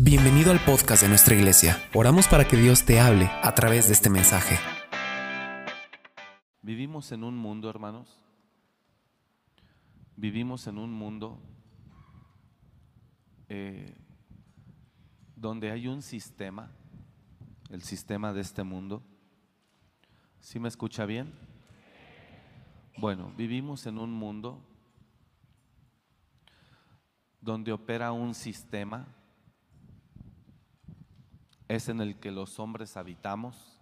Bienvenido 0.00 0.52
al 0.52 0.60
podcast 0.60 1.02
de 1.02 1.08
nuestra 1.08 1.34
iglesia. 1.34 1.76
Oramos 1.92 2.28
para 2.28 2.46
que 2.46 2.56
Dios 2.56 2.84
te 2.84 3.00
hable 3.00 3.28
a 3.42 3.52
través 3.56 3.88
de 3.88 3.94
este 3.94 4.08
mensaje. 4.08 4.56
Vivimos 6.62 7.10
en 7.10 7.24
un 7.24 7.36
mundo, 7.36 7.68
hermanos. 7.68 8.16
Vivimos 10.14 10.68
en 10.68 10.78
un 10.78 10.92
mundo 10.92 11.42
eh, 13.48 13.92
donde 15.34 15.72
hay 15.72 15.88
un 15.88 16.00
sistema, 16.00 16.70
el 17.68 17.82
sistema 17.82 18.32
de 18.32 18.42
este 18.42 18.62
mundo. 18.62 19.02
¿Sí 20.38 20.60
me 20.60 20.68
escucha 20.68 21.06
bien? 21.06 21.34
Bueno, 22.98 23.32
vivimos 23.36 23.84
en 23.86 23.98
un 23.98 24.12
mundo 24.12 24.62
donde 27.40 27.72
opera 27.72 28.12
un 28.12 28.32
sistema 28.32 29.17
es 31.68 31.90
en 31.90 32.00
el 32.00 32.18
que 32.18 32.30
los 32.30 32.58
hombres 32.58 32.96
habitamos, 32.96 33.78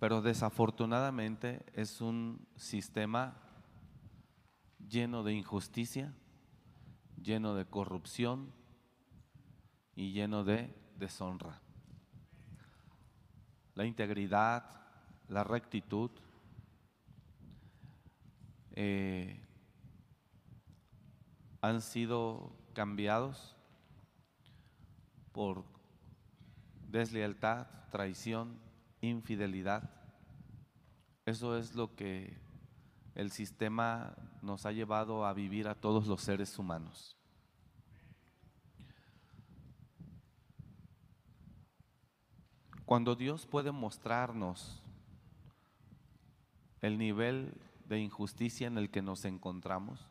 pero 0.00 0.20
desafortunadamente 0.20 1.64
es 1.74 2.00
un 2.00 2.48
sistema 2.56 3.36
lleno 4.88 5.22
de 5.22 5.32
injusticia, 5.34 6.12
lleno 7.22 7.54
de 7.54 7.66
corrupción 7.66 8.52
y 9.94 10.12
lleno 10.12 10.42
de 10.42 10.74
deshonra. 10.96 11.60
La 13.74 13.84
integridad, 13.84 14.64
la 15.28 15.44
rectitud, 15.44 16.10
eh, 18.72 19.40
han 21.60 21.80
sido 21.80 22.56
cambiados 22.72 23.59
por 25.40 25.64
deslealtad, 26.90 27.66
traición, 27.90 28.60
infidelidad. 29.00 29.88
Eso 31.24 31.56
es 31.56 31.74
lo 31.74 31.96
que 31.96 32.36
el 33.14 33.30
sistema 33.30 34.14
nos 34.42 34.66
ha 34.66 34.72
llevado 34.72 35.24
a 35.24 35.32
vivir 35.32 35.66
a 35.66 35.74
todos 35.74 36.06
los 36.06 36.20
seres 36.20 36.58
humanos. 36.58 37.16
Cuando 42.84 43.16
Dios 43.16 43.46
puede 43.46 43.72
mostrarnos 43.72 44.82
el 46.82 46.98
nivel 46.98 47.58
de 47.86 47.98
injusticia 47.98 48.66
en 48.66 48.76
el 48.76 48.90
que 48.90 49.00
nos 49.00 49.24
encontramos, 49.24 50.06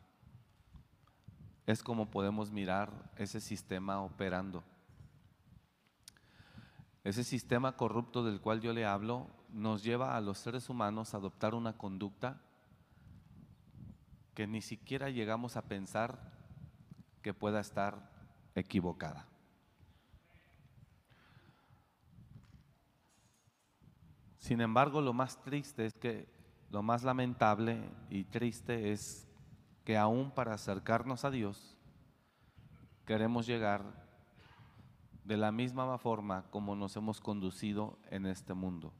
es 1.66 1.84
como 1.84 2.10
podemos 2.10 2.50
mirar 2.50 3.12
ese 3.16 3.40
sistema 3.40 4.02
operando. 4.02 4.64
Ese 7.02 7.24
sistema 7.24 7.76
corrupto 7.76 8.22
del 8.22 8.40
cual 8.40 8.60
yo 8.60 8.72
le 8.72 8.84
hablo 8.84 9.28
nos 9.48 9.82
lleva 9.82 10.16
a 10.16 10.20
los 10.20 10.38
seres 10.38 10.68
humanos 10.68 11.14
a 11.14 11.16
adoptar 11.16 11.54
una 11.54 11.76
conducta 11.78 12.40
que 14.34 14.46
ni 14.46 14.60
siquiera 14.60 15.08
llegamos 15.10 15.56
a 15.56 15.62
pensar 15.62 16.32
que 17.22 17.34
pueda 17.34 17.60
estar 17.60 18.10
equivocada. 18.54 19.26
Sin 24.38 24.60
embargo, 24.60 25.00
lo 25.00 25.12
más 25.12 25.42
triste 25.42 25.86
es 25.86 25.94
que, 25.94 26.28
lo 26.70 26.82
más 26.82 27.02
lamentable 27.02 27.82
y 28.08 28.24
triste 28.24 28.92
es 28.92 29.28
que 29.84 29.96
aún 29.96 30.30
para 30.30 30.54
acercarnos 30.54 31.24
a 31.24 31.30
Dios, 31.30 31.76
queremos 33.06 33.46
llegar 33.46 34.09
de 35.30 35.36
la 35.36 35.52
misma 35.52 35.96
forma 35.96 36.42
como 36.50 36.74
nos 36.74 36.96
hemos 36.96 37.20
conducido 37.20 38.00
en 38.10 38.26
este 38.26 38.52
mundo. 38.52 38.92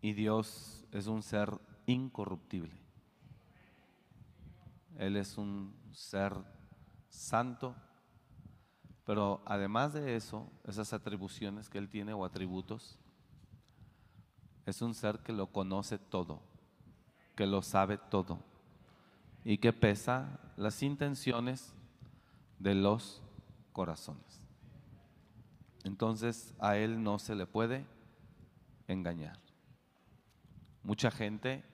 Y 0.00 0.12
Dios 0.12 0.86
es 0.92 1.08
un 1.08 1.20
ser 1.20 1.58
incorruptible. 1.84 2.70
Él 4.98 5.16
es 5.16 5.36
un 5.36 5.74
ser 5.90 6.32
santo, 7.08 7.74
pero 9.04 9.42
además 9.44 9.94
de 9.94 10.14
eso, 10.14 10.48
esas 10.62 10.92
atribuciones 10.92 11.68
que 11.68 11.78
Él 11.78 11.88
tiene 11.88 12.12
o 12.12 12.24
atributos, 12.24 13.00
es 14.64 14.80
un 14.80 14.94
ser 14.94 15.24
que 15.24 15.32
lo 15.32 15.48
conoce 15.48 15.98
todo, 15.98 16.40
que 17.34 17.48
lo 17.48 17.62
sabe 17.62 17.98
todo 17.98 18.44
y 19.44 19.58
que 19.58 19.72
pesa 19.72 20.38
las 20.56 20.84
intenciones 20.84 21.74
de 22.60 22.76
los 22.76 23.24
corazones. 23.72 24.40
Entonces 25.84 26.54
a 26.58 26.76
Él 26.76 27.02
no 27.02 27.18
se 27.18 27.34
le 27.34 27.46
puede 27.46 27.86
engañar. 28.86 29.38
Mucha 30.82 31.10
gente 31.10 31.64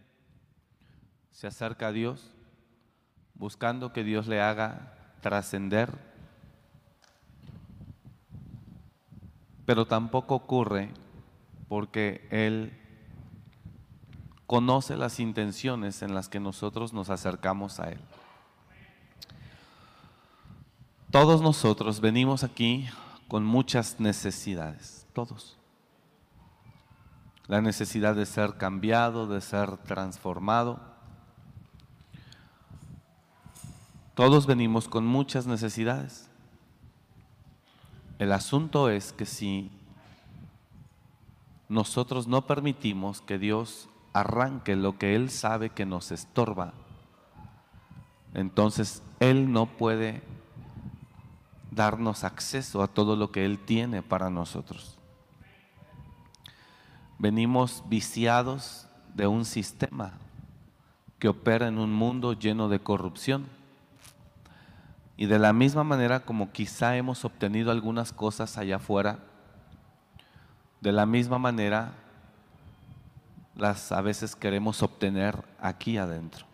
se 1.30 1.46
acerca 1.46 1.88
a 1.88 1.92
Dios 1.92 2.32
buscando 3.34 3.92
que 3.92 4.04
Dios 4.04 4.26
le 4.26 4.40
haga 4.40 5.14
trascender, 5.20 5.92
pero 9.64 9.86
tampoco 9.86 10.34
ocurre 10.34 10.90
porque 11.68 12.26
Él 12.30 12.72
conoce 14.46 14.96
las 14.96 15.18
intenciones 15.18 16.02
en 16.02 16.14
las 16.14 16.28
que 16.28 16.40
nosotros 16.40 16.92
nos 16.92 17.10
acercamos 17.10 17.80
a 17.80 17.90
Él. 17.90 18.00
Todos 21.16 21.40
nosotros 21.40 22.02
venimos 22.02 22.44
aquí 22.44 22.86
con 23.26 23.42
muchas 23.42 23.98
necesidades, 24.00 25.06
todos. 25.14 25.56
La 27.46 27.62
necesidad 27.62 28.14
de 28.14 28.26
ser 28.26 28.58
cambiado, 28.58 29.26
de 29.26 29.40
ser 29.40 29.78
transformado. 29.78 30.78
Todos 34.14 34.46
venimos 34.46 34.88
con 34.88 35.06
muchas 35.06 35.46
necesidades. 35.46 36.28
El 38.18 38.30
asunto 38.30 38.90
es 38.90 39.14
que 39.14 39.24
si 39.24 39.70
nosotros 41.70 42.26
no 42.26 42.46
permitimos 42.46 43.22
que 43.22 43.38
Dios 43.38 43.88
arranque 44.12 44.76
lo 44.76 44.98
que 44.98 45.16
Él 45.16 45.30
sabe 45.30 45.70
que 45.70 45.86
nos 45.86 46.12
estorba, 46.12 46.74
entonces 48.34 49.02
Él 49.18 49.50
no 49.50 49.64
puede 49.64 50.35
darnos 51.76 52.24
acceso 52.24 52.82
a 52.82 52.88
todo 52.88 53.14
lo 53.14 53.30
que 53.30 53.44
Él 53.44 53.58
tiene 53.58 54.02
para 54.02 54.30
nosotros. 54.30 54.98
Venimos 57.18 57.84
viciados 57.88 58.88
de 59.14 59.26
un 59.26 59.44
sistema 59.44 60.14
que 61.18 61.28
opera 61.28 61.68
en 61.68 61.78
un 61.78 61.92
mundo 61.92 62.32
lleno 62.32 62.68
de 62.68 62.80
corrupción. 62.80 63.46
Y 65.18 65.26
de 65.26 65.38
la 65.38 65.52
misma 65.52 65.84
manera 65.84 66.20
como 66.20 66.50
quizá 66.50 66.96
hemos 66.96 67.24
obtenido 67.24 67.70
algunas 67.70 68.12
cosas 68.12 68.58
allá 68.58 68.76
afuera, 68.76 69.20
de 70.80 70.92
la 70.92 71.06
misma 71.06 71.38
manera 71.38 71.94
las 73.54 73.92
a 73.92 74.00
veces 74.02 74.36
queremos 74.36 74.82
obtener 74.82 75.42
aquí 75.58 75.96
adentro. 75.96 76.44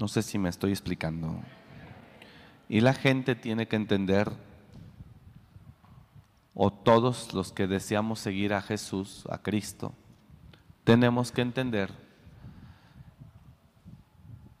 No 0.00 0.06
sé 0.06 0.22
si 0.22 0.38
me 0.38 0.48
estoy 0.48 0.70
explicando. 0.70 1.40
Y 2.70 2.82
la 2.82 2.94
gente 2.94 3.34
tiene 3.34 3.66
que 3.66 3.74
entender, 3.74 4.30
o 6.54 6.72
todos 6.72 7.34
los 7.34 7.50
que 7.50 7.66
deseamos 7.66 8.20
seguir 8.20 8.54
a 8.54 8.62
Jesús, 8.62 9.24
a 9.28 9.38
Cristo, 9.38 9.92
tenemos 10.84 11.32
que 11.32 11.42
entender 11.42 11.90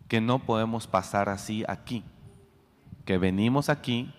que 0.08 0.20
no 0.20 0.40
podemos 0.40 0.88
pasar 0.88 1.28
así 1.28 1.62
aquí, 1.68 2.02
que 3.04 3.16
venimos 3.16 3.68
aquí 3.68 4.12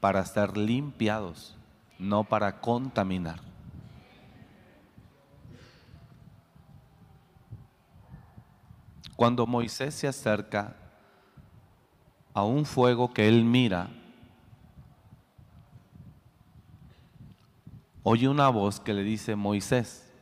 para 0.00 0.24
ser 0.24 0.56
limpiados, 0.56 1.56
no 2.00 2.24
para 2.24 2.60
contaminar. 2.60 3.38
Cuando 9.14 9.46
Moisés 9.46 9.94
se 9.94 10.08
acerca 10.08 10.74
a 12.36 12.44
un 12.44 12.66
fuego 12.66 13.14
que 13.14 13.28
él 13.28 13.46
mira, 13.46 13.88
oye 18.02 18.28
una 18.28 18.50
voz 18.50 18.78
que 18.78 18.92
le 18.92 19.02
dice, 19.02 19.36
Moisés, 19.36 20.12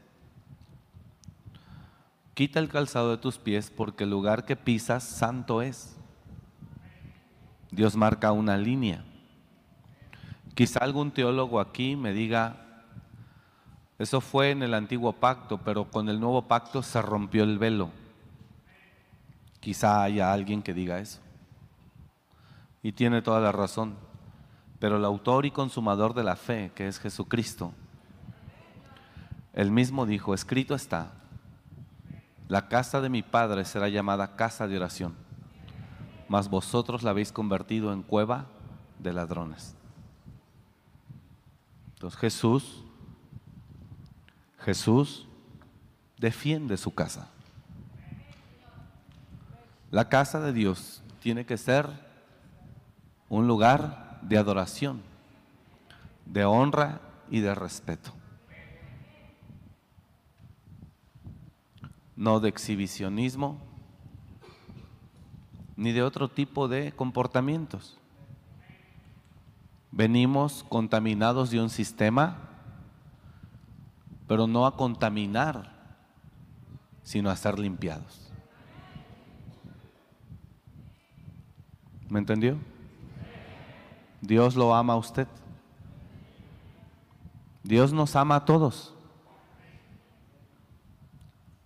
quita 2.34 2.60
el 2.60 2.68
calzado 2.68 3.10
de 3.10 3.16
tus 3.16 3.38
pies 3.38 3.68
porque 3.68 4.04
el 4.04 4.10
lugar 4.10 4.44
que 4.44 4.54
pisas 4.54 5.02
santo 5.02 5.60
es. 5.60 5.96
Dios 7.72 7.96
marca 7.96 8.30
una 8.30 8.56
línea. 8.56 9.04
Quizá 10.54 10.84
algún 10.84 11.10
teólogo 11.10 11.58
aquí 11.58 11.96
me 11.96 12.12
diga, 12.12 12.84
eso 13.98 14.20
fue 14.20 14.52
en 14.52 14.62
el 14.62 14.74
antiguo 14.74 15.14
pacto, 15.14 15.58
pero 15.58 15.90
con 15.90 16.08
el 16.08 16.20
nuevo 16.20 16.42
pacto 16.42 16.80
se 16.80 17.02
rompió 17.02 17.42
el 17.42 17.58
velo. 17.58 17.90
Quizá 19.58 20.04
haya 20.04 20.32
alguien 20.32 20.62
que 20.62 20.72
diga 20.72 21.00
eso. 21.00 21.23
Y 22.84 22.92
tiene 22.92 23.22
toda 23.22 23.40
la 23.40 23.50
razón. 23.50 23.96
Pero 24.78 24.98
el 24.98 25.04
autor 25.04 25.46
y 25.46 25.50
consumador 25.50 26.14
de 26.14 26.22
la 26.22 26.36
fe, 26.36 26.70
que 26.74 26.86
es 26.86 27.00
Jesucristo, 27.00 27.72
él 29.54 29.70
mismo 29.70 30.04
dijo, 30.04 30.34
escrito 30.34 30.74
está, 30.74 31.12
la 32.48 32.68
casa 32.68 33.00
de 33.00 33.08
mi 33.08 33.22
Padre 33.22 33.64
será 33.64 33.88
llamada 33.88 34.36
casa 34.36 34.68
de 34.68 34.76
oración, 34.76 35.14
mas 36.28 36.50
vosotros 36.50 37.02
la 37.02 37.10
habéis 37.10 37.32
convertido 37.32 37.90
en 37.92 38.02
cueva 38.02 38.46
de 38.98 39.14
ladrones. 39.14 39.74
Entonces 41.94 42.20
Jesús, 42.20 42.84
Jesús 44.58 45.26
defiende 46.18 46.76
su 46.76 46.94
casa. 46.94 47.30
La 49.90 50.10
casa 50.10 50.40
de 50.40 50.52
Dios 50.52 51.02
tiene 51.20 51.46
que 51.46 51.56
ser 51.56 52.03
un 53.34 53.48
lugar 53.48 54.20
de 54.22 54.38
adoración, 54.38 55.02
de 56.24 56.44
honra 56.44 57.00
y 57.28 57.40
de 57.40 57.52
respeto. 57.52 58.12
No 62.14 62.38
de 62.38 62.48
exhibicionismo 62.48 63.58
ni 65.76 65.90
de 65.90 66.04
otro 66.04 66.28
tipo 66.28 66.68
de 66.68 66.92
comportamientos. 66.92 67.98
Venimos 69.90 70.64
contaminados 70.68 71.50
de 71.50 71.60
un 71.60 71.70
sistema, 71.70 72.36
pero 74.28 74.46
no 74.46 74.64
a 74.64 74.76
contaminar, 74.76 75.72
sino 77.02 77.30
a 77.30 77.36
ser 77.36 77.58
limpiados. 77.58 78.32
¿Me 82.08 82.20
entendió? 82.20 82.73
Dios 84.26 84.56
lo 84.56 84.74
ama 84.74 84.94
a 84.94 84.96
usted. 84.96 85.28
Dios 87.62 87.92
nos 87.92 88.16
ama 88.16 88.36
a 88.36 88.44
todos. 88.46 88.94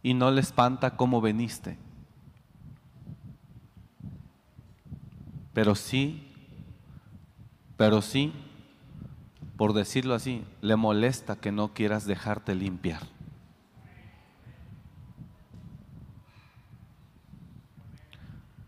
Y 0.03 0.15
no 0.15 0.31
le 0.33 0.41
espanta 0.41 0.97
cómo 0.97 1.21
veniste. 1.21 1.79
Pero 5.53 5.77
sí, 5.77 6.33
pero 7.77 8.03
sí, 8.03 8.33
por 9.57 9.73
decirlo 9.73 10.15
así, 10.15 10.45
le 10.61 10.75
molesta 10.75 11.37
que 11.37 11.53
no 11.53 11.75
quieras 11.75 12.07
dejarte 12.07 12.57
limpiar. 12.57 13.03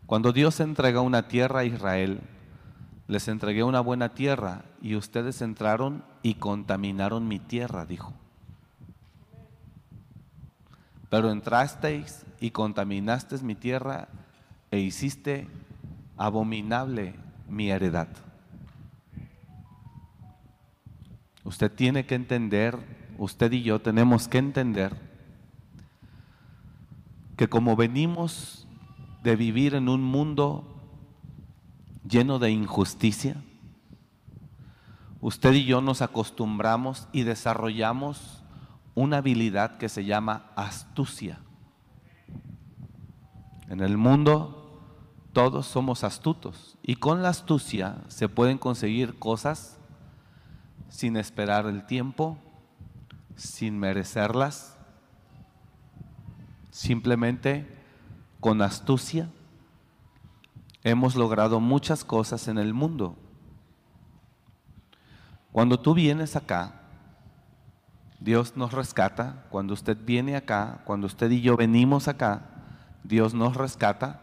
Cuando 0.07 0.33
Dios 0.33 0.59
entrega 0.61 1.01
una 1.01 1.29
tierra 1.29 1.61
a 1.61 1.65
Israel, 1.65 2.21
les 3.11 3.27
entregué 3.27 3.65
una 3.65 3.81
buena 3.81 4.11
tierra 4.11 4.63
y 4.81 4.95
ustedes 4.95 5.43
entraron 5.43 6.05
y 6.23 6.35
contaminaron 6.35 7.27
mi 7.27 7.41
tierra, 7.41 7.85
dijo. 7.85 8.15
Pero 11.09 11.33
entrasteis 11.33 12.25
y 12.39 12.53
contaminasteis 12.53 13.43
mi 13.43 13.57
tierra 13.57 14.07
e 14.71 14.79
hiciste 14.79 15.49
abominable 16.17 17.17
mi 17.49 17.73
heredad. 17.73 18.07
Usted 21.43 21.73
tiene 21.73 22.07
que 22.07 22.15
entender, 22.15 22.79
usted 23.19 23.51
y 23.51 23.65
yo 23.65 23.81
tenemos 23.81 24.29
que 24.29 24.39
entender 24.39 24.95
que 27.37 27.49
como 27.49 27.75
venimos 27.75 28.69
de 29.25 29.35
vivir 29.35 29.75
en 29.75 29.89
un 29.89 30.01
mundo 30.01 30.70
lleno 32.09 32.39
de 32.39 32.51
injusticia, 32.51 33.43
usted 35.21 35.53
y 35.53 35.65
yo 35.65 35.81
nos 35.81 36.03
acostumbramos 36.03 37.09
y 37.13 37.23
desarrollamos 37.23 38.43
una 38.95 39.19
habilidad 39.19 39.79
que 39.79 39.89
se 39.89 40.05
llama 40.05 40.51
astucia. 40.57 41.41
En 43.69 43.81
el 43.81 43.97
mundo 43.97 44.61
todos 45.33 45.67
somos 45.67 46.03
astutos 46.03 46.77
y 46.83 46.97
con 46.97 47.23
la 47.23 47.29
astucia 47.29 48.03
se 48.09 48.29
pueden 48.29 48.59
conseguir 48.59 49.19
cosas 49.19 49.79
sin 50.89 51.17
esperar 51.17 51.67
el 51.67 51.87
tiempo, 51.87 52.37
sin 53.37 53.79
merecerlas, 53.79 54.77
simplemente 56.71 57.67
con 58.41 58.61
astucia, 58.61 59.31
hemos 60.83 61.17
logrado 61.17 61.61
muchas 61.61 62.05
cosas 62.05 62.49
en 62.49 62.59
el 62.59 62.75
mundo. 62.75 63.17
Cuando 65.53 65.81
tú 65.81 65.95
vienes 65.95 66.37
acá, 66.37 66.81
Dios 68.21 68.57
nos 68.57 68.73
rescata. 68.73 69.47
Cuando 69.51 69.75
usted 69.75 69.97
viene 70.05 70.37
acá, 70.37 70.83
cuando 70.85 71.07
usted 71.07 71.31
y 71.31 71.41
yo 71.41 71.57
venimos 71.57 72.07
acá, 72.07 72.43
Dios 73.03 73.35
nos 73.35 73.57
rescata. 73.57 74.21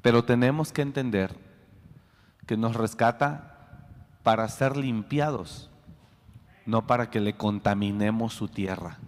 Pero 0.00 0.24
tenemos 0.24 0.72
que 0.72 0.82
entender 0.82 1.36
que 2.46 2.56
nos 2.56 2.76
rescata 2.76 3.52
para 4.22 4.48
ser 4.48 4.76
limpiados, 4.76 5.68
no 6.64 6.86
para 6.86 7.10
que 7.10 7.20
le 7.20 7.36
contaminemos 7.36 8.34
su 8.34 8.48
tierra. 8.48 8.98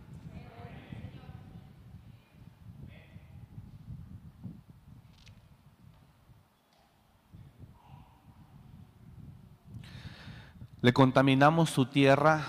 Le 10.81 10.93
contaminamos 10.93 11.71
su 11.71 11.87
tierra 11.87 12.43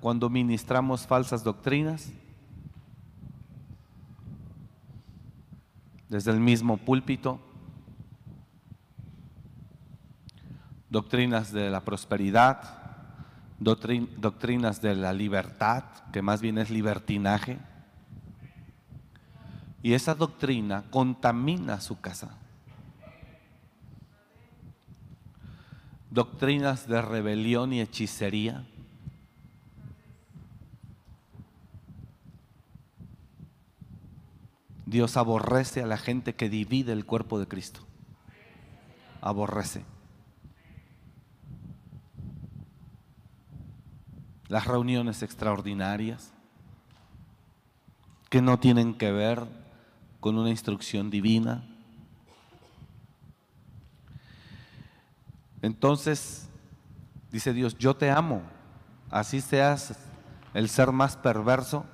cuando 0.00 0.30
ministramos 0.30 1.06
falsas 1.06 1.44
doctrinas. 1.44 2.10
Desde 6.08 6.30
el 6.30 6.40
mismo 6.40 6.78
púlpito. 6.78 7.40
Doctrinas 10.88 11.52
de 11.52 11.70
la 11.70 11.84
prosperidad, 11.84 12.84
doctrinas 13.58 14.80
de 14.80 14.94
la 14.94 15.12
libertad, 15.12 15.84
que 16.12 16.22
más 16.22 16.40
bien 16.40 16.56
es 16.58 16.70
libertinaje. 16.70 17.58
Y 19.82 19.92
esa 19.92 20.14
doctrina 20.14 20.84
contamina 20.90 21.80
su 21.80 22.00
casa. 22.00 22.38
Doctrinas 26.14 26.86
de 26.86 27.02
rebelión 27.02 27.72
y 27.72 27.80
hechicería. 27.80 28.64
Dios 34.86 35.16
aborrece 35.16 35.82
a 35.82 35.86
la 35.86 35.98
gente 35.98 36.36
que 36.36 36.48
divide 36.48 36.92
el 36.92 37.04
cuerpo 37.04 37.40
de 37.40 37.48
Cristo. 37.48 37.80
Aborrece. 39.20 39.84
Las 44.46 44.68
reuniones 44.68 45.24
extraordinarias 45.24 46.32
que 48.30 48.40
no 48.40 48.60
tienen 48.60 48.94
que 48.94 49.10
ver 49.10 49.44
con 50.20 50.38
una 50.38 50.50
instrucción 50.50 51.10
divina 51.10 51.73
Entonces, 55.64 56.50
dice 57.32 57.54
Dios, 57.54 57.78
yo 57.78 57.96
te 57.96 58.10
amo, 58.10 58.42
así 59.10 59.40
seas 59.40 59.98
el 60.52 60.68
ser 60.68 60.92
más 60.92 61.16
perverso, 61.16 61.86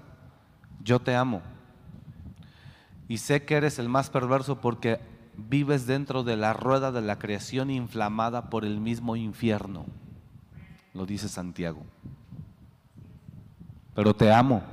yo 0.82 0.98
te 0.98 1.14
amo. 1.14 1.40
Y 3.06 3.18
sé 3.18 3.44
que 3.44 3.54
eres 3.54 3.78
el 3.78 3.88
más 3.88 4.10
perverso 4.10 4.60
porque 4.60 4.98
vives 5.36 5.86
dentro 5.86 6.24
de 6.24 6.36
la 6.36 6.52
rueda 6.52 6.90
de 6.90 7.00
la 7.00 7.20
creación 7.20 7.70
inflamada 7.70 8.50
por 8.50 8.64
el 8.64 8.80
mismo 8.80 9.14
infierno, 9.14 9.86
lo 10.92 11.06
dice 11.06 11.28
Santiago. 11.28 11.84
Pero 13.94 14.14
te 14.16 14.32
amo. 14.32 14.64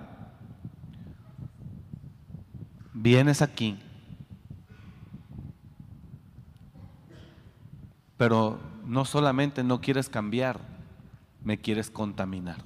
Vienes 2.95 3.43
aquí, 3.43 3.77
pero 8.17 8.57
no 8.87 9.03
solamente 9.03 9.63
no 9.63 9.81
quieres 9.81 10.07
cambiar, 10.07 10.61
me 11.43 11.59
quieres 11.59 11.91
contaminar. 11.91 12.57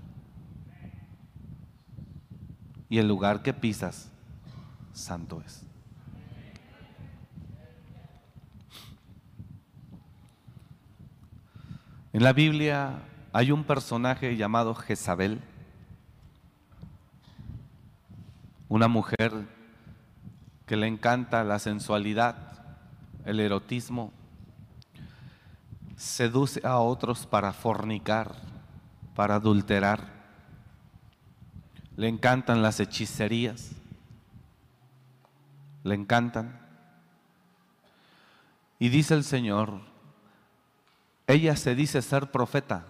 Y 2.90 3.00
el 3.00 3.08
lugar 3.08 3.42
que 3.42 3.54
pisas, 3.54 4.12
santo 4.94 5.42
es. 5.46 5.64
En 12.14 12.24
la 12.24 12.34
Biblia 12.34 13.00
hay 13.34 13.52
un 13.52 13.64
personaje 13.64 14.36
llamado 14.36 14.76
Jezabel, 14.76 15.42
una 18.70 18.88
mujer 18.88 19.32
que 20.68 20.76
le 20.76 20.88
encanta 20.88 21.44
la 21.44 21.58
sensualidad, 21.58 22.36
el 23.26 23.40
erotismo, 23.40 24.14
seduce 26.02 26.66
a 26.66 26.80
otros 26.80 27.28
para 27.28 27.54
fornicar, 27.54 28.36
para 29.16 29.36
adulterar. 29.36 30.12
Le 31.96 32.08
encantan 32.08 32.64
las 32.64 32.80
hechicerías, 32.80 33.72
le 35.84 35.94
encantan. 35.94 36.60
Y 38.80 38.90
dice 38.90 39.14
el 39.14 39.24
Señor, 39.24 39.80
ella 41.28 41.56
se 41.56 41.76
dice 41.76 42.02
ser 42.02 42.32
profeta. 42.32 42.88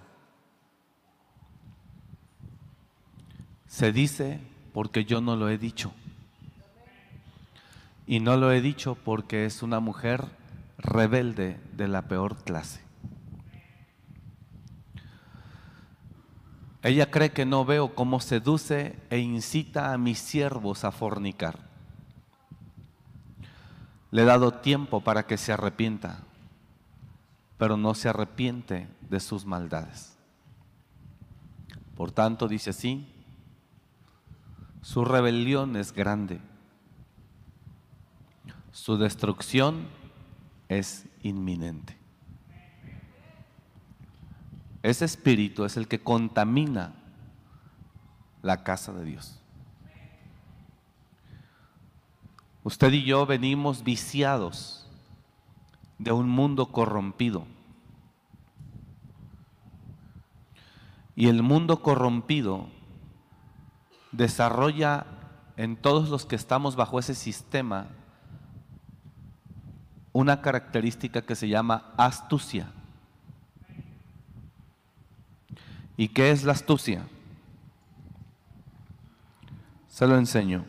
Se 3.67 3.91
dice 3.91 4.39
porque 4.73 5.03
yo 5.03 5.19
no 5.19 5.35
lo 5.35 5.49
he 5.49 5.57
dicho. 5.57 5.91
Y 8.07 8.21
no 8.21 8.37
lo 8.37 8.53
he 8.53 8.61
dicho 8.61 8.95
porque 8.95 9.45
es 9.45 9.63
una 9.63 9.81
mujer 9.81 10.25
rebelde 10.77 11.59
de 11.73 11.89
la 11.89 12.03
peor 12.03 12.37
clase. 12.45 12.90
Ella 16.83 17.11
cree 17.11 17.31
que 17.31 17.45
no 17.45 17.63
veo 17.63 17.93
cómo 17.93 18.19
seduce 18.19 18.97
e 19.09 19.19
incita 19.19 19.93
a 19.93 19.97
mis 19.97 20.17
siervos 20.17 20.83
a 20.83 20.91
fornicar. 20.91 21.59
Le 24.09 24.23
he 24.23 24.25
dado 24.25 24.55
tiempo 24.55 25.01
para 25.01 25.27
que 25.27 25.37
se 25.37 25.53
arrepienta, 25.53 26.23
pero 27.57 27.77
no 27.77 27.93
se 27.93 28.09
arrepiente 28.09 28.87
de 29.09 29.19
sus 29.19 29.45
maldades. 29.45 30.17
Por 31.95 32.11
tanto, 32.11 32.47
dice 32.47 32.71
así, 32.71 33.07
su 34.81 35.05
rebelión 35.05 35.75
es 35.75 35.93
grande, 35.93 36.41
su 38.71 38.97
destrucción 38.97 39.87
es 40.67 41.05
inminente. 41.21 42.00
Ese 44.83 45.05
espíritu 45.05 45.63
es 45.65 45.77
el 45.77 45.87
que 45.87 46.01
contamina 46.01 46.93
la 48.41 48.63
casa 48.63 48.91
de 48.93 49.05
Dios. 49.05 49.39
Usted 52.63 52.91
y 52.93 53.03
yo 53.03 53.25
venimos 53.25 53.83
viciados 53.83 54.87
de 55.97 56.11
un 56.11 56.29
mundo 56.29 56.71
corrompido. 56.71 57.45
Y 61.15 61.27
el 61.27 61.43
mundo 61.43 61.81
corrompido 61.81 62.67
desarrolla 64.11 65.05
en 65.57 65.75
todos 65.75 66.09
los 66.09 66.25
que 66.25 66.35
estamos 66.35 66.75
bajo 66.75 66.97
ese 66.99 67.13
sistema 67.13 67.87
una 70.13 70.41
característica 70.41 71.21
que 71.21 71.35
se 71.35 71.47
llama 71.47 71.93
astucia. 71.97 72.67
¿Y 76.01 76.07
qué 76.07 76.31
es 76.31 76.43
la 76.43 76.53
astucia? 76.53 77.03
Se 79.87 80.07
lo 80.07 80.17
enseño. 80.17 80.65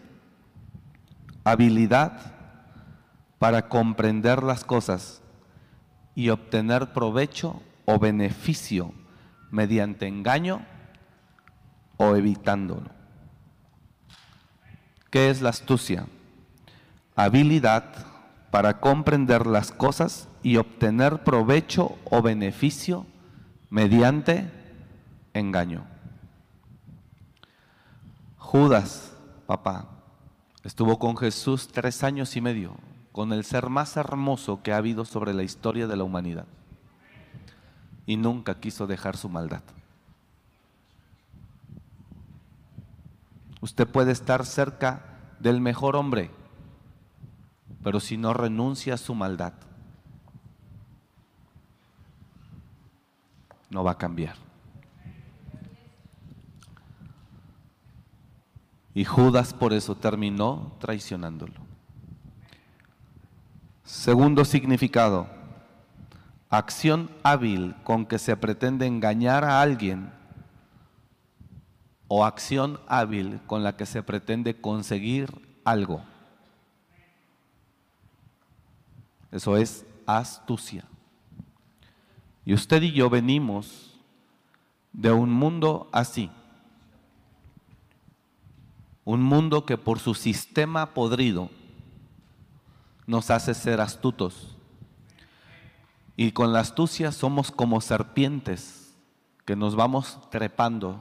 Habilidad 1.42 2.34
para 3.38 3.70
comprender 3.70 4.42
las 4.42 4.62
cosas 4.62 5.22
y 6.14 6.28
obtener 6.28 6.92
provecho 6.92 7.62
o 7.86 7.98
beneficio 7.98 8.92
mediante 9.50 10.06
engaño 10.06 10.66
o 11.96 12.14
evitándolo. 12.14 12.90
¿Qué 15.10 15.30
es 15.30 15.40
la 15.40 15.48
astucia? 15.48 16.08
Habilidad 17.16 17.84
para 18.50 18.80
comprender 18.80 19.46
las 19.46 19.72
cosas 19.72 20.28
y 20.42 20.58
obtener 20.58 21.24
provecho 21.24 21.96
o 22.10 22.20
beneficio 22.20 23.06
mediante 23.70 24.60
engaño. 25.34 25.84
Judas, 28.36 29.16
papá, 29.46 29.88
estuvo 30.62 30.98
con 30.98 31.16
Jesús 31.16 31.68
tres 31.68 32.04
años 32.04 32.36
y 32.36 32.40
medio, 32.40 32.76
con 33.12 33.32
el 33.32 33.44
ser 33.44 33.70
más 33.70 33.96
hermoso 33.96 34.62
que 34.62 34.72
ha 34.72 34.76
habido 34.76 35.04
sobre 35.04 35.32
la 35.32 35.42
historia 35.42 35.86
de 35.86 35.96
la 35.96 36.04
humanidad. 36.04 36.46
Y 38.04 38.16
nunca 38.16 38.60
quiso 38.60 38.86
dejar 38.86 39.16
su 39.16 39.28
maldad. 39.28 39.62
Usted 43.60 43.86
puede 43.86 44.10
estar 44.10 44.44
cerca 44.44 45.36
del 45.38 45.60
mejor 45.60 45.94
hombre, 45.96 46.30
pero 47.82 48.00
si 48.00 48.16
no 48.16 48.34
renuncia 48.34 48.94
a 48.94 48.98
su 48.98 49.14
maldad, 49.14 49.54
no 53.70 53.82
va 53.84 53.92
a 53.92 53.98
cambiar. 53.98 54.51
Y 58.94 59.04
Judas 59.04 59.54
por 59.54 59.72
eso 59.72 59.94
terminó 59.94 60.76
traicionándolo. 60.78 61.54
Segundo 63.84 64.44
significado, 64.44 65.26
acción 66.50 67.10
hábil 67.22 67.74
con 67.84 68.06
que 68.06 68.18
se 68.18 68.36
pretende 68.36 68.86
engañar 68.86 69.44
a 69.44 69.60
alguien 69.62 70.12
o 72.08 72.24
acción 72.24 72.78
hábil 72.86 73.40
con 73.46 73.62
la 73.62 73.76
que 73.76 73.86
se 73.86 74.02
pretende 74.02 74.60
conseguir 74.60 75.30
algo. 75.64 76.04
Eso 79.30 79.56
es 79.56 79.86
astucia. 80.06 80.84
Y 82.44 82.52
usted 82.52 82.82
y 82.82 82.92
yo 82.92 83.08
venimos 83.08 83.98
de 84.92 85.10
un 85.10 85.32
mundo 85.32 85.88
así 85.90 86.30
un 89.04 89.22
mundo 89.22 89.66
que 89.66 89.78
por 89.78 89.98
su 89.98 90.14
sistema 90.14 90.94
podrido 90.94 91.50
nos 93.06 93.30
hace 93.30 93.54
ser 93.54 93.80
astutos. 93.80 94.56
Y 96.16 96.32
con 96.32 96.52
la 96.52 96.60
astucia 96.60 97.10
somos 97.10 97.50
como 97.50 97.80
serpientes 97.80 98.94
que 99.44 99.56
nos 99.56 99.74
vamos 99.74 100.18
trepando 100.30 101.00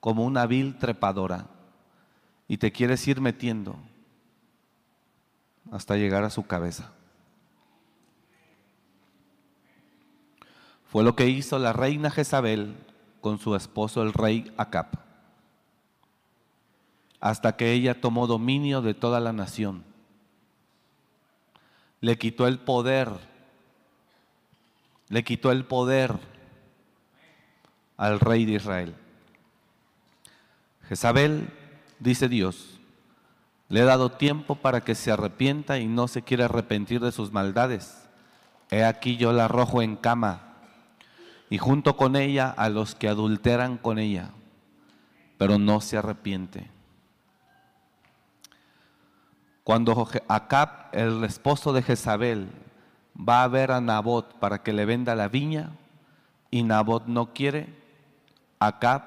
como 0.00 0.24
una 0.24 0.46
vil 0.46 0.78
trepadora 0.78 1.46
y 2.48 2.56
te 2.58 2.72
quieres 2.72 3.06
ir 3.06 3.20
metiendo 3.20 3.76
hasta 5.70 5.96
llegar 5.96 6.24
a 6.24 6.30
su 6.30 6.46
cabeza. 6.46 6.90
Fue 10.86 11.04
lo 11.04 11.14
que 11.14 11.28
hizo 11.28 11.58
la 11.58 11.74
reina 11.74 12.10
Jezabel 12.10 12.74
con 13.20 13.38
su 13.38 13.54
esposo 13.54 14.02
el 14.02 14.14
rey 14.14 14.52
Acap 14.56 15.07
hasta 17.20 17.56
que 17.56 17.72
ella 17.72 18.00
tomó 18.00 18.26
dominio 18.26 18.82
de 18.82 18.94
toda 18.94 19.20
la 19.20 19.32
nación. 19.32 19.84
Le 22.00 22.16
quitó 22.16 22.46
el 22.46 22.58
poder, 22.58 23.10
le 25.08 25.24
quitó 25.24 25.50
el 25.50 25.64
poder 25.64 26.18
al 27.96 28.20
rey 28.20 28.44
de 28.44 28.52
Israel. 28.52 28.94
Jezabel, 30.88 31.48
dice 31.98 32.28
Dios, 32.28 32.78
le 33.68 33.80
he 33.80 33.84
dado 33.84 34.12
tiempo 34.12 34.54
para 34.54 34.82
que 34.82 34.94
se 34.94 35.10
arrepienta 35.10 35.78
y 35.78 35.86
no 35.86 36.08
se 36.08 36.22
quiere 36.22 36.44
arrepentir 36.44 37.00
de 37.00 37.12
sus 37.12 37.32
maldades. 37.32 38.08
He 38.70 38.84
aquí 38.84 39.16
yo 39.16 39.32
la 39.32 39.46
arrojo 39.46 39.82
en 39.82 39.96
cama 39.96 40.54
y 41.50 41.58
junto 41.58 41.96
con 41.96 42.16
ella 42.16 42.50
a 42.50 42.68
los 42.68 42.94
que 42.94 43.08
adulteran 43.08 43.76
con 43.76 43.98
ella, 43.98 44.30
pero 45.36 45.58
no 45.58 45.80
se 45.80 45.96
arrepiente. 45.96 46.77
Cuando 49.68 50.08
Acab, 50.28 50.88
el 50.92 51.24
esposo 51.24 51.74
de 51.74 51.82
Jezabel, 51.82 52.48
va 53.14 53.42
a 53.42 53.48
ver 53.48 53.70
a 53.70 53.82
Nabot 53.82 54.38
para 54.38 54.62
que 54.62 54.72
le 54.72 54.86
venda 54.86 55.14
la 55.14 55.28
viña 55.28 55.72
y 56.50 56.62
Nabot 56.62 57.04
no 57.04 57.34
quiere, 57.34 57.68
Acab 58.60 59.02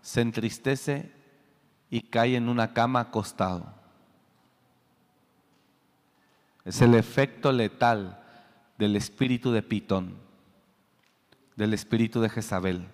se 0.00 0.20
entristece 0.20 1.10
y 1.90 2.02
cae 2.02 2.36
en 2.36 2.48
una 2.48 2.72
cama 2.72 3.00
acostado. 3.00 3.66
Es 6.64 6.80
el 6.82 6.94
efecto 6.94 7.50
letal 7.50 8.22
del 8.78 8.94
espíritu 8.94 9.50
de 9.50 9.62
Pitón, 9.62 10.14
del 11.56 11.74
espíritu 11.74 12.20
de 12.20 12.28
Jezabel. 12.28 12.86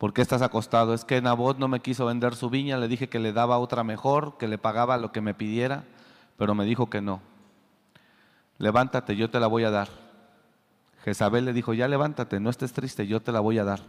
¿Por 0.00 0.14
qué 0.14 0.22
estás 0.22 0.40
acostado? 0.40 0.94
Es 0.94 1.04
que 1.04 1.20
Nabot 1.20 1.58
no 1.58 1.68
me 1.68 1.80
quiso 1.80 2.06
vender 2.06 2.34
su 2.34 2.48
viña, 2.48 2.78
le 2.78 2.88
dije 2.88 3.10
que 3.10 3.18
le 3.18 3.34
daba 3.34 3.58
otra 3.58 3.84
mejor, 3.84 4.38
que 4.38 4.48
le 4.48 4.56
pagaba 4.56 4.96
lo 4.96 5.12
que 5.12 5.20
me 5.20 5.34
pidiera, 5.34 5.84
pero 6.38 6.54
me 6.54 6.64
dijo 6.64 6.88
que 6.88 7.02
no. 7.02 7.20
Levántate, 8.56 9.14
yo 9.14 9.28
te 9.28 9.38
la 9.38 9.46
voy 9.46 9.64
a 9.64 9.70
dar. 9.70 9.90
Jezabel 11.04 11.44
le 11.44 11.52
dijo, 11.52 11.74
ya 11.74 11.86
levántate, 11.86 12.40
no 12.40 12.48
estés 12.48 12.72
triste, 12.72 13.06
yo 13.06 13.20
te 13.20 13.30
la 13.30 13.40
voy 13.40 13.58
a 13.58 13.64
dar. 13.64 13.80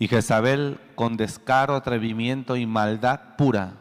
Y 0.00 0.08
Jezabel, 0.08 0.80
con 0.96 1.16
descaro, 1.16 1.76
atrevimiento 1.76 2.56
y 2.56 2.66
maldad 2.66 3.36
pura, 3.38 3.74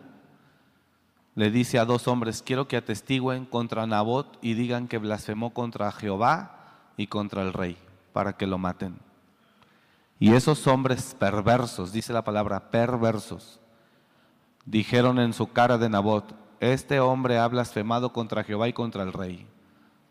le 1.33 1.49
dice 1.49 1.79
a 1.79 1.85
dos 1.85 2.07
hombres, 2.07 2.43
quiero 2.43 2.67
que 2.67 2.77
atestiguen 2.77 3.47
contra 3.47 3.87
Nabot 3.87 4.37
y 4.43 4.53
digan 4.53 4.87
que 4.87 4.99
blasfemó 4.99 5.55
contra 5.55 5.91
Jehová 5.91 6.51
y 6.97 7.07
contra 7.07 7.41
el 7.41 7.51
rey, 7.51 7.77
para 8.15 8.37
que 8.37 8.47
lo 8.47 8.57
maten. 8.57 8.97
Y 10.19 10.35
esos 10.35 10.65
hombres 10.67 11.17
perversos, 11.19 11.91
dice 11.91 12.13
la 12.13 12.23
palabra 12.23 12.71
perversos, 12.71 13.59
dijeron 14.65 15.19
en 15.19 15.33
su 15.33 15.51
cara 15.51 15.77
de 15.77 15.89
Nabot, 15.89 16.33
este 16.61 17.01
hombre 17.01 17.37
ha 17.37 17.47
blasfemado 17.49 18.13
contra 18.13 18.45
Jehová 18.45 18.69
y 18.69 18.73
contra 18.73 19.03
el 19.03 19.11
rey. 19.11 19.45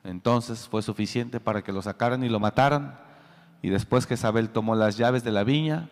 Entonces 0.05 0.69
fue 0.69 0.83
suficiente 0.83 1.41
para 1.41 1.63
que 1.63 1.73
lo 1.73 1.81
sacaran 1.81 2.23
y 2.23 2.29
lo 2.29 2.39
mataran. 2.41 3.01
Y 3.63 3.71
después 3.71 4.07
que 4.07 4.13
Isabel 4.13 4.51
tomó 4.51 4.75
las 4.75 4.99
llaves 4.99 5.25
de 5.25 5.33
la 5.33 5.43
viña 5.43 5.89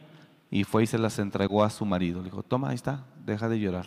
y 0.51 0.65
fue 0.65 0.83
y 0.83 0.87
se 0.87 0.99
las 0.99 1.19
entregó 1.19 1.65
a 1.65 1.71
su 1.71 1.87
marido. 1.87 2.19
Le 2.19 2.27
dijo, 2.27 2.43
toma, 2.43 2.69
ahí 2.69 2.75
está, 2.75 3.07
deja 3.25 3.49
de 3.49 3.59
llorar. 3.59 3.87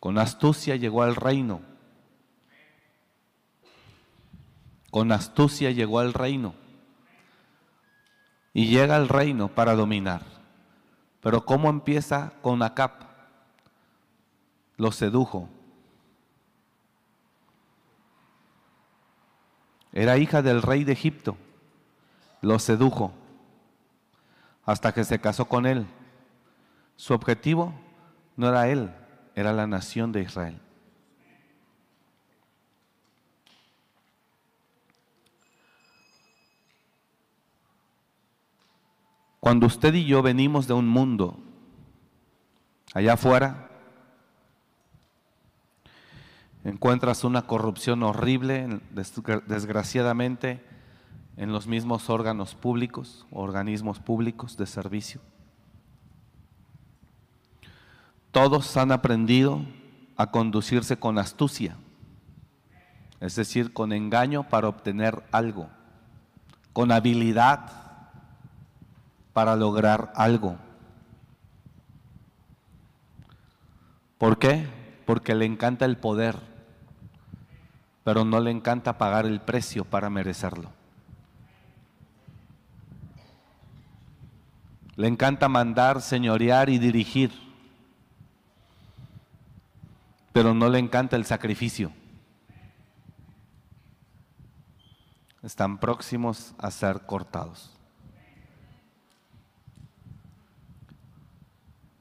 Con 0.00 0.16
astucia 0.16 0.76
llegó 0.76 1.02
al 1.02 1.16
reino. 1.16 1.60
Con 4.90 5.12
astucia 5.12 5.70
llegó 5.70 5.98
al 5.98 6.12
reino. 6.12 6.54
Y 8.52 8.68
llega 8.68 8.96
al 8.96 9.08
reino 9.08 9.48
para 9.48 9.74
dominar. 9.74 10.22
Pero 11.20 11.44
¿cómo 11.44 11.68
empieza 11.68 12.32
con 12.42 12.62
Acap? 12.62 13.02
Lo 14.76 14.92
sedujo. 14.92 15.48
Era 19.92 20.18
hija 20.18 20.42
del 20.42 20.62
rey 20.62 20.84
de 20.84 20.92
Egipto. 20.92 21.36
Lo 22.42 22.58
sedujo 22.58 23.12
hasta 24.66 24.92
que 24.92 25.04
se 25.04 25.20
casó 25.20 25.46
con 25.46 25.64
él. 25.64 25.86
Su 26.96 27.14
objetivo 27.14 27.72
no 28.36 28.48
era 28.48 28.68
él, 28.68 28.92
era 29.34 29.52
la 29.52 29.66
nación 29.66 30.12
de 30.12 30.22
Israel. 30.22 30.60
Cuando 39.46 39.68
usted 39.68 39.94
y 39.94 40.04
yo 40.04 40.22
venimos 40.22 40.66
de 40.66 40.74
un 40.74 40.88
mundo 40.88 41.38
allá 42.92 43.12
afuera, 43.12 43.70
encuentras 46.64 47.22
una 47.22 47.42
corrupción 47.42 48.02
horrible, 48.02 48.80
desgraciadamente, 48.90 50.66
en 51.36 51.52
los 51.52 51.68
mismos 51.68 52.10
órganos 52.10 52.56
públicos, 52.56 53.24
organismos 53.30 54.00
públicos 54.00 54.56
de 54.56 54.66
servicio. 54.66 55.20
Todos 58.32 58.76
han 58.76 58.90
aprendido 58.90 59.64
a 60.16 60.32
conducirse 60.32 60.98
con 60.98 61.18
astucia, 61.18 61.76
es 63.20 63.36
decir, 63.36 63.72
con 63.72 63.92
engaño 63.92 64.48
para 64.48 64.66
obtener 64.66 65.22
algo, 65.30 65.70
con 66.72 66.90
habilidad 66.90 67.85
para 69.36 69.54
lograr 69.54 70.14
algo. 70.14 70.56
¿Por 74.16 74.38
qué? 74.38 74.66
Porque 75.04 75.34
le 75.34 75.44
encanta 75.44 75.84
el 75.84 75.98
poder, 75.98 76.38
pero 78.02 78.24
no 78.24 78.40
le 78.40 78.50
encanta 78.50 78.96
pagar 78.96 79.26
el 79.26 79.42
precio 79.42 79.84
para 79.84 80.08
merecerlo. 80.08 80.70
Le 84.94 85.06
encanta 85.06 85.50
mandar, 85.50 86.00
señorear 86.00 86.70
y 86.70 86.78
dirigir, 86.78 87.30
pero 90.32 90.54
no 90.54 90.70
le 90.70 90.78
encanta 90.78 91.14
el 91.14 91.26
sacrificio. 91.26 91.92
Están 95.42 95.76
próximos 95.76 96.54
a 96.56 96.70
ser 96.70 97.04
cortados. 97.04 97.75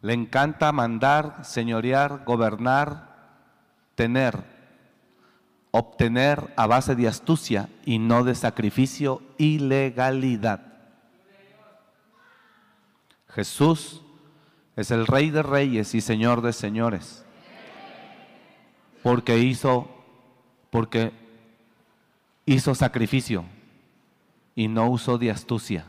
Le 0.05 0.13
encanta 0.13 0.71
mandar, 0.71 1.43
señorear, 1.43 2.25
gobernar, 2.25 3.39
tener, 3.95 4.43
obtener 5.71 6.53
a 6.55 6.67
base 6.67 6.95
de 6.95 7.07
astucia 7.07 7.69
y 7.85 7.97
no 7.97 8.23
de 8.23 8.35
sacrificio 8.35 9.23
y 9.39 9.57
legalidad. 9.57 10.61
Jesús 13.29 14.03
es 14.75 14.91
el 14.91 15.07
Rey 15.07 15.31
de 15.31 15.41
Reyes 15.41 15.95
y 15.95 16.01
Señor 16.01 16.43
de 16.43 16.53
Señores. 16.53 17.25
Porque 19.01 19.39
hizo, 19.39 19.89
porque 20.69 21.13
hizo 22.45 22.75
sacrificio 22.75 23.43
y 24.53 24.67
no 24.67 24.87
usó 24.87 25.17
de 25.17 25.31
astucia. 25.31 25.87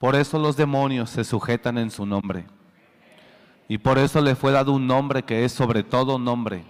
Por 0.00 0.16
eso 0.16 0.40
los 0.40 0.56
demonios 0.56 1.10
se 1.10 1.22
sujetan 1.22 1.78
en 1.78 1.92
su 1.92 2.04
nombre. 2.04 2.46
Y 3.68 3.78
por 3.78 3.98
eso 3.98 4.20
le 4.20 4.34
fue 4.34 4.50
dado 4.50 4.72
un 4.72 4.88
nombre 4.88 5.22
que 5.22 5.44
es 5.44 5.52
sobre 5.52 5.84
todo 5.84 6.18
nombre. 6.18 6.64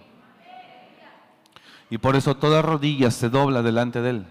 Y 1.89 1.97
por 1.97 2.15
eso 2.15 2.37
toda 2.37 2.61
rodilla 2.61 3.09
se 3.09 3.29
dobla 3.29 3.63
delante 3.63 4.03
de 4.03 4.09
él 4.11 4.25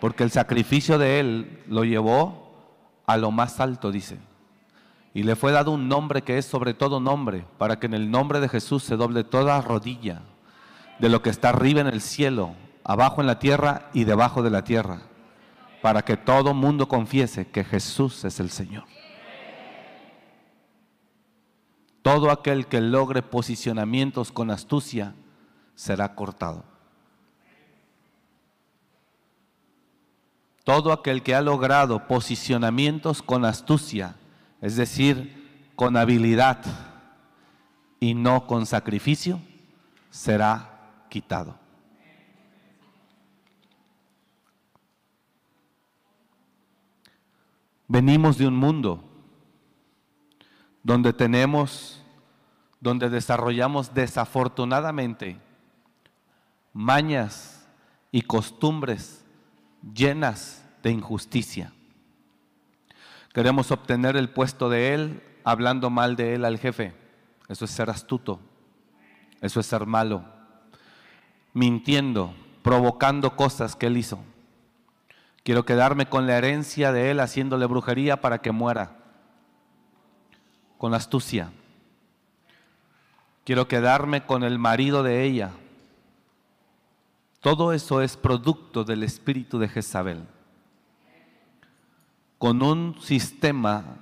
porque 0.00 0.24
el 0.24 0.30
sacrificio 0.30 0.98
de 0.98 1.20
Él 1.20 1.62
lo 1.68 1.84
llevó 1.84 2.50
a 3.06 3.16
lo 3.18 3.30
más 3.30 3.60
alto, 3.60 3.92
dice. 3.92 4.18
Y 5.12 5.24
le 5.24 5.36
fue 5.36 5.52
dado 5.52 5.70
un 5.72 5.88
nombre 5.88 6.22
que 6.22 6.38
es 6.38 6.46
sobre 6.46 6.72
todo 6.72 7.00
nombre, 7.00 7.44
para 7.58 7.78
que 7.78 7.86
en 7.86 7.94
el 7.94 8.10
nombre 8.10 8.40
de 8.40 8.48
Jesús 8.48 8.82
se 8.82 8.96
doble 8.96 9.24
toda 9.24 9.60
rodilla 9.60 10.22
de 10.98 11.08
lo 11.08 11.22
que 11.22 11.30
está 11.30 11.50
arriba 11.50 11.80
en 11.80 11.86
el 11.86 12.00
cielo, 12.00 12.54
abajo 12.82 13.20
en 13.20 13.26
la 13.26 13.38
tierra 13.38 13.90
y 13.92 14.04
debajo 14.04 14.42
de 14.42 14.50
la 14.50 14.64
tierra, 14.64 15.02
para 15.82 16.02
que 16.02 16.16
todo 16.16 16.54
mundo 16.54 16.86
confiese 16.88 17.46
que 17.46 17.64
Jesús 17.64 18.24
es 18.24 18.40
el 18.40 18.50
Señor. 18.50 18.84
Todo 22.02 22.30
aquel 22.30 22.66
que 22.66 22.80
logre 22.80 23.22
posicionamientos 23.22 24.32
con 24.32 24.50
astucia 24.50 25.14
será 25.74 26.14
cortado. 26.14 26.70
todo 30.70 30.92
aquel 30.92 31.24
que 31.24 31.34
ha 31.34 31.42
logrado 31.42 32.06
posicionamientos 32.06 33.22
con 33.22 33.44
astucia, 33.44 34.14
es 34.60 34.76
decir, 34.76 35.72
con 35.74 35.96
habilidad 35.96 36.62
y 37.98 38.14
no 38.14 38.46
con 38.46 38.66
sacrificio, 38.66 39.40
será 40.10 41.06
quitado. 41.08 41.58
Venimos 47.92 48.38
de 48.38 48.46
un 48.46 48.54
mundo 48.54 49.02
donde 50.84 51.12
tenemos, 51.12 52.00
donde 52.78 53.10
desarrollamos 53.10 53.94
desafortunadamente 53.94 55.40
mañas 56.72 57.66
y 58.12 58.22
costumbres 58.22 59.24
llenas 59.92 60.64
de 60.84 60.92
injusticia. 60.92 61.72
Queremos 63.34 63.72
obtener 63.72 64.16
el 64.16 64.30
puesto 64.30 64.68
de 64.68 64.94
él 64.94 65.22
hablando 65.42 65.90
mal 65.90 66.14
de 66.14 66.36
él 66.36 66.44
al 66.44 66.58
jefe. 66.58 66.94
Eso 67.48 67.64
es 67.64 67.72
ser 67.72 67.90
astuto. 67.90 68.38
Eso 69.40 69.58
es 69.58 69.66
ser 69.66 69.84
malo. 69.84 70.24
Mintiendo, 71.54 72.36
provocando 72.62 73.34
cosas 73.34 73.74
que 73.74 73.86
él 73.86 73.96
hizo. 73.96 74.20
Quiero 75.42 75.64
quedarme 75.64 76.06
con 76.06 76.26
la 76.26 76.36
herencia 76.36 76.92
de 76.92 77.10
él 77.10 77.20
haciéndole 77.20 77.66
brujería 77.66 78.20
para 78.20 78.38
que 78.38 78.52
muera. 78.52 78.96
Con 80.78 80.94
astucia. 80.94 81.52
Quiero 83.44 83.68
quedarme 83.68 84.24
con 84.26 84.44
el 84.44 84.58
marido 84.58 85.02
de 85.02 85.24
ella. 85.24 85.50
Todo 87.40 87.72
eso 87.72 88.02
es 88.02 88.16
producto 88.16 88.84
del 88.84 89.02
espíritu 89.02 89.58
de 89.58 89.68
Jezabel 89.68 90.26
con 92.40 92.62
un 92.62 92.98
sistema 93.02 93.98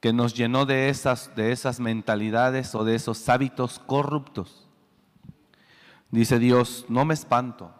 que 0.00 0.14
nos 0.14 0.32
llenó 0.32 0.64
de 0.64 0.88
esas, 0.88 1.36
de 1.36 1.52
esas 1.52 1.80
mentalidades 1.80 2.74
o 2.74 2.82
de 2.82 2.94
esos 2.94 3.28
hábitos 3.28 3.78
corruptos. 3.78 4.66
Dice 6.10 6.38
Dios, 6.38 6.86
no 6.88 7.04
me 7.04 7.12
espanto, 7.12 7.70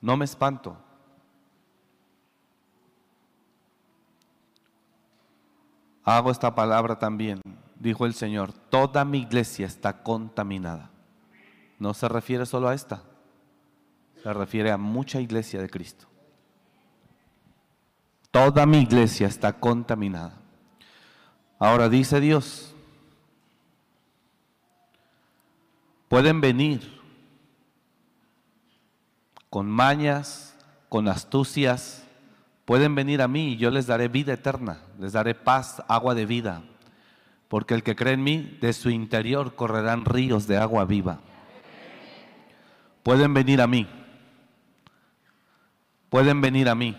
no 0.00 0.16
me 0.16 0.24
espanto. 0.24 0.78
Hago 6.04 6.30
esta 6.30 6.54
palabra 6.54 6.98
también, 6.98 7.40
dijo 7.80 8.04
el 8.04 8.12
Señor, 8.12 8.52
toda 8.52 9.04
mi 9.04 9.20
iglesia 9.20 9.66
está 9.66 10.02
contaminada. 10.02 10.90
No 11.78 11.94
se 11.94 12.08
refiere 12.08 12.44
solo 12.44 12.68
a 12.68 12.74
esta, 12.74 13.02
se 14.22 14.32
refiere 14.32 14.70
a 14.70 14.76
mucha 14.76 15.20
iglesia 15.20 15.62
de 15.62 15.70
Cristo. 15.70 16.06
Toda 18.30 18.66
mi 18.66 18.78
iglesia 18.80 19.26
está 19.26 19.54
contaminada. 19.54 20.34
Ahora 21.58 21.88
dice 21.88 22.20
Dios, 22.20 22.74
pueden 26.08 26.40
venir 26.40 27.00
con 29.48 29.70
mañas, 29.70 30.56
con 30.88 31.08
astucias, 31.08 32.03
pueden 32.64 32.94
venir 32.94 33.22
a 33.22 33.28
mí 33.28 33.52
y 33.52 33.56
yo 33.56 33.70
les 33.70 33.86
daré 33.86 34.08
vida 34.08 34.32
eterna, 34.34 34.80
les 34.98 35.12
daré 35.12 35.34
paz, 35.34 35.82
agua 35.88 36.14
de 36.14 36.26
vida, 36.26 36.62
porque 37.48 37.74
el 37.74 37.82
que 37.82 37.96
cree 37.96 38.14
en 38.14 38.24
mí, 38.24 38.58
de 38.60 38.72
su 38.72 38.90
interior 38.90 39.54
correrán 39.54 40.04
ríos 40.04 40.46
de 40.46 40.56
agua 40.56 40.84
viva. 40.84 41.20
Pueden 43.02 43.34
venir 43.34 43.60
a 43.60 43.66
mí, 43.66 43.86
pueden 46.08 46.40
venir 46.40 46.68
a 46.68 46.74
mí. 46.74 46.96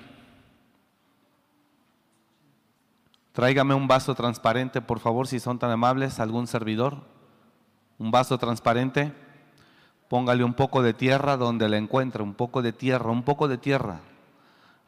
Tráigame 3.35 3.73
un 3.73 3.87
vaso 3.87 4.15
transparente, 4.15 4.81
por 4.81 4.99
favor, 4.99 5.27
si 5.27 5.41
son 5.41 5.59
tan 5.59 5.69
amables, 5.69 6.21
algún 6.21 6.47
servidor. 6.47 6.99
Un 7.97 8.09
vaso 8.09 8.37
transparente. 8.37 9.11
Póngale 10.07 10.45
un 10.45 10.53
poco 10.53 10.81
de 10.81 10.93
tierra 10.93 11.35
donde 11.35 11.67
le 11.67 11.77
encuentre, 11.77 12.23
un 12.23 12.33
poco 12.33 12.61
de 12.61 12.71
tierra, 12.71 13.11
un 13.11 13.23
poco 13.23 13.49
de 13.49 13.57
tierra. 13.57 13.99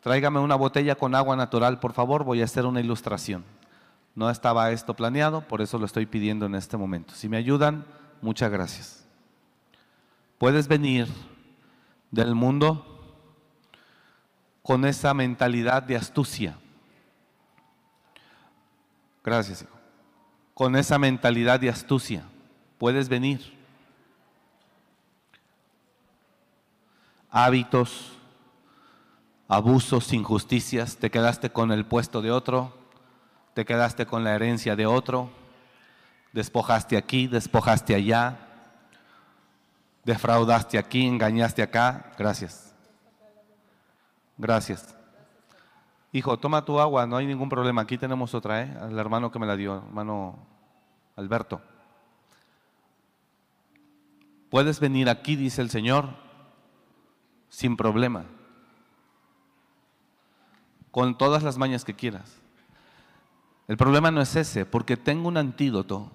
Tráigame 0.01 0.39
una 0.39 0.55
botella 0.55 0.95
con 0.95 1.15
agua 1.15 1.36
natural, 1.36 1.79
por 1.79 1.93
favor, 1.93 2.23
voy 2.23 2.41
a 2.41 2.45
hacer 2.45 2.65
una 2.65 2.79
ilustración. 2.79 3.43
No 4.15 4.29
estaba 4.29 4.71
esto 4.71 4.93
planeado, 4.95 5.41
por 5.41 5.62
eso 5.62 5.77
lo 5.77 5.86
estoy 5.86 6.05
pidiendo 6.05 6.45
en 6.45 6.55
este 6.55 6.77
momento. 6.77 7.13
Si 7.13 7.29
me 7.29 7.38
ayudan, 7.38 7.86
muchas 8.21 8.51
gracias. 8.51 9.05
Puedes 10.38 10.67
venir 10.67 11.07
del 12.12 12.36
mundo 12.36 12.83
con 14.63 14.86
esa 14.86 15.13
mentalidad 15.13 15.83
de 15.83 15.95
astucia 15.95 16.57
Gracias, 19.27 19.62
hijo. 19.62 19.77
Con 20.53 20.77
esa 20.77 20.97
mentalidad 20.97 21.60
de 21.60 21.67
astucia 21.67 22.23
puedes 22.77 23.10
venir. 23.10 23.41
Hábitos, 27.29 28.16
abusos, 29.47 30.13
injusticias, 30.13 30.97
te 30.97 31.10
quedaste 31.10 31.51
con 31.51 31.71
el 31.71 31.86
puesto 31.86 32.21
de 32.21 32.31
otro, 32.31 32.73
te 33.53 33.65
quedaste 33.65 34.05
con 34.05 34.23
la 34.23 34.36
herencia 34.36 34.75
de 34.75 34.86
otro, 34.86 35.29
despojaste 36.33 36.97
aquí, 36.97 37.27
despojaste 37.27 37.95
allá, 37.95 38.39
defraudaste 40.03 40.77
aquí, 40.77 41.05
engañaste 41.05 41.62
acá. 41.62 42.13
Gracias. 42.17 42.73
Gracias. 44.38 44.95
Hijo, 46.12 46.38
toma 46.38 46.63
tu 46.63 46.79
agua, 46.79 47.05
no 47.05 47.17
hay 47.17 47.25
ningún 47.25 47.49
problema. 47.49 47.81
Aquí 47.81 47.97
tenemos 47.97 48.33
otra, 48.33 48.62
¿eh? 48.62 48.77
Al 48.79 48.97
hermano 48.97 49.31
que 49.31 49.39
me 49.39 49.45
la 49.45 49.55
dio, 49.55 49.77
hermano 49.77 50.38
Alberto. 51.15 51.62
Puedes 54.49 54.79
venir 54.79 55.10
aquí, 55.10 55.36
dice 55.36 55.62
el 55.62 55.69
Señor, 55.69 56.10
sin 57.49 57.75
problema. 57.75 58.25
Con 60.97 61.15
todas 61.15 61.43
las 61.43 61.60
mañas 61.60 61.86
que 61.86 61.93
quieras. 61.93 62.41
El 63.67 63.77
problema 63.77 64.10
no 64.10 64.19
es 64.19 64.36
ese, 64.36 64.65
porque 64.65 64.97
tengo 64.97 65.27
un 65.27 65.38
antídoto 65.38 66.12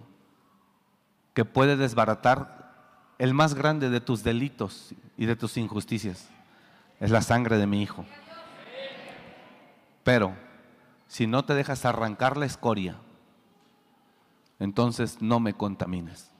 que 1.35 1.45
puede 1.45 1.77
desbaratar 1.77 3.14
el 3.18 3.33
más 3.33 3.55
grande 3.55 3.90
de 3.90 4.01
tus 4.01 4.25
delitos 4.25 4.92
y 5.16 5.27
de 5.27 5.37
tus 5.37 5.57
injusticias. 5.57 6.29
Es 6.99 7.12
la 7.12 7.23
sangre 7.23 7.59
de 7.59 7.68
mi 7.68 7.81
Hijo. 7.81 8.05
Pero 10.03 10.35
si 11.07 11.29
no 11.29 11.45
te 11.45 11.55
dejas 11.55 11.85
arrancar 11.85 12.37
la 12.37 12.47
escoria, 12.47 12.97
entonces 14.59 15.23
no 15.23 15.38
me 15.38 15.55
contamines. 15.55 16.33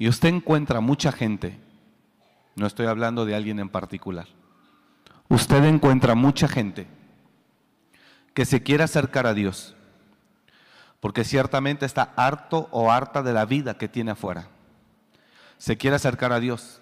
Y 0.00 0.08
usted 0.08 0.30
encuentra 0.30 0.80
mucha 0.80 1.12
gente, 1.12 1.60
no 2.56 2.66
estoy 2.66 2.86
hablando 2.86 3.24
de 3.24 3.36
alguien 3.36 3.60
en 3.60 3.68
particular, 3.68 4.26
usted 5.28 5.64
encuentra 5.64 6.14
mucha 6.14 6.48
gente 6.48 6.86
que 8.34 8.44
se 8.44 8.62
quiere 8.62 8.84
acercar 8.84 9.26
a 9.26 9.34
Dios, 9.34 9.74
porque 11.00 11.24
ciertamente 11.24 11.86
está 11.86 12.12
harto 12.16 12.68
o 12.72 12.90
harta 12.90 13.22
de 13.22 13.32
la 13.32 13.44
vida 13.44 13.78
que 13.78 13.88
tiene 13.88 14.12
afuera. 14.12 14.48
Se 15.58 15.76
quiere 15.76 15.96
acercar 15.96 16.32
a 16.32 16.40
Dios, 16.40 16.80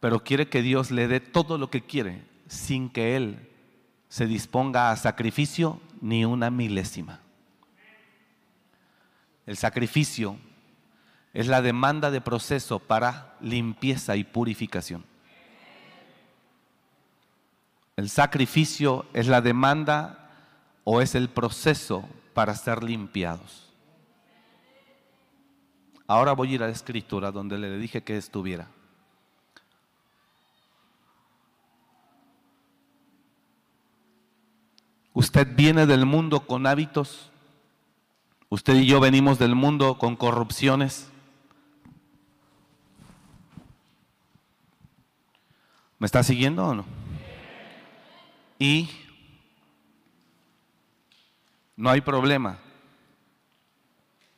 pero 0.00 0.22
quiere 0.22 0.48
que 0.48 0.62
Dios 0.62 0.90
le 0.90 1.08
dé 1.08 1.20
todo 1.20 1.58
lo 1.58 1.70
que 1.70 1.82
quiere, 1.82 2.24
sin 2.46 2.90
que 2.90 3.16
Él 3.16 3.48
se 4.08 4.26
disponga 4.26 4.90
a 4.90 4.96
sacrificio 4.96 5.80
ni 6.00 6.24
una 6.24 6.50
milésima. 6.50 7.20
El 9.46 9.56
sacrificio 9.56 10.36
es 11.32 11.48
la 11.48 11.62
demanda 11.62 12.10
de 12.10 12.20
proceso 12.20 12.78
para 12.78 13.36
limpieza 13.40 14.16
y 14.16 14.24
purificación. 14.24 15.04
El 18.02 18.10
sacrificio 18.10 19.06
es 19.12 19.28
la 19.28 19.40
demanda 19.40 20.28
o 20.82 21.00
es 21.00 21.14
el 21.14 21.28
proceso 21.28 22.04
para 22.34 22.52
ser 22.56 22.82
limpiados. 22.82 23.70
Ahora 26.08 26.32
voy 26.32 26.50
a 26.50 26.54
ir 26.54 26.62
a 26.64 26.66
la 26.66 26.72
escritura 26.72 27.30
donde 27.30 27.58
le 27.58 27.78
dije 27.78 28.02
que 28.02 28.16
estuviera. 28.16 28.66
Usted 35.12 35.46
viene 35.54 35.86
del 35.86 36.04
mundo 36.04 36.40
con 36.40 36.66
hábitos. 36.66 37.30
Usted 38.48 38.74
y 38.78 38.86
yo 38.86 38.98
venimos 38.98 39.38
del 39.38 39.54
mundo 39.54 39.96
con 39.96 40.16
corrupciones. 40.16 41.08
¿Me 46.00 46.06
está 46.06 46.24
siguiendo 46.24 46.66
o 46.66 46.74
no? 46.74 47.11
Y 48.62 48.88
no 51.74 51.90
hay 51.90 52.00
problema, 52.00 52.60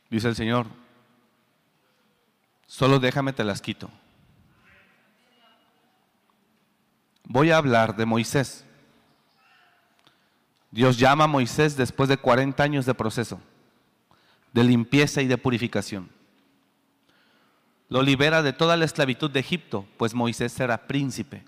dice 0.09 0.29
el 0.29 0.35
Señor. 0.35 0.67
Solo 2.67 2.99
déjame 3.01 3.35
te 3.35 3.45
las 3.45 3.61
quito. 3.61 3.91
Voy 7.25 7.51
a 7.51 7.59
hablar 7.59 7.97
de 7.97 8.07
Moisés. 8.07 8.65
Dios 10.71 10.97
llama 10.97 11.25
a 11.25 11.27
Moisés 11.27 11.77
después 11.77 12.09
de 12.09 12.17
40 12.17 12.63
años 12.63 12.87
de 12.87 12.95
proceso, 12.95 13.43
de 14.55 14.65
limpieza 14.65 15.21
y 15.21 15.27
de 15.27 15.37
purificación. 15.37 16.09
Lo 17.91 18.01
libera 18.01 18.43
de 18.43 18.55
toda 18.55 18.79
la 18.79 18.87
esclavitud 18.87 19.31
de 19.31 19.41
Egipto, 19.41 19.87
pues 19.99 20.15
Moisés 20.15 20.59
era 20.61 20.87
príncipe. 20.87 21.45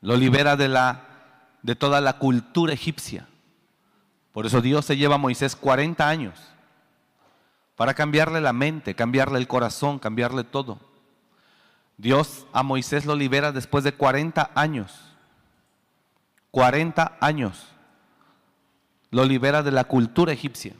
Lo 0.00 0.16
libera 0.16 0.56
de, 0.56 0.68
la, 0.68 1.02
de 1.62 1.74
toda 1.74 2.00
la 2.00 2.18
cultura 2.18 2.72
egipcia. 2.72 3.26
Por 4.32 4.46
eso 4.46 4.60
Dios 4.60 4.84
se 4.84 4.96
lleva 4.96 5.16
a 5.16 5.18
Moisés 5.18 5.56
40 5.56 6.08
años 6.08 6.38
para 7.76 7.94
cambiarle 7.94 8.40
la 8.40 8.52
mente, 8.52 8.94
cambiarle 8.94 9.38
el 9.38 9.48
corazón, 9.48 9.98
cambiarle 9.98 10.44
todo. 10.44 10.78
Dios 11.96 12.46
a 12.52 12.62
Moisés 12.62 13.06
lo 13.06 13.16
libera 13.16 13.52
después 13.52 13.82
de 13.84 13.92
40 13.92 14.50
años 14.54 15.08
40 16.50 17.18
años. 17.20 17.68
Lo 19.10 19.24
libera 19.24 19.62
de 19.62 19.70
la 19.70 19.84
cultura 19.84 20.32
egipcia. 20.32 20.74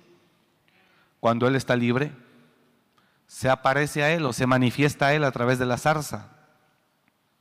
Cuando 1.20 1.48
él 1.48 1.56
está 1.56 1.76
libre, 1.76 2.12
se 3.26 3.48
aparece 3.48 4.02
a 4.02 4.10
él 4.12 4.24
o 4.24 4.32
se 4.32 4.46
manifiesta 4.46 5.06
a 5.06 5.14
él 5.14 5.24
a 5.24 5.32
través 5.32 5.58
de 5.58 5.66
la 5.66 5.78
zarza. 5.78 6.30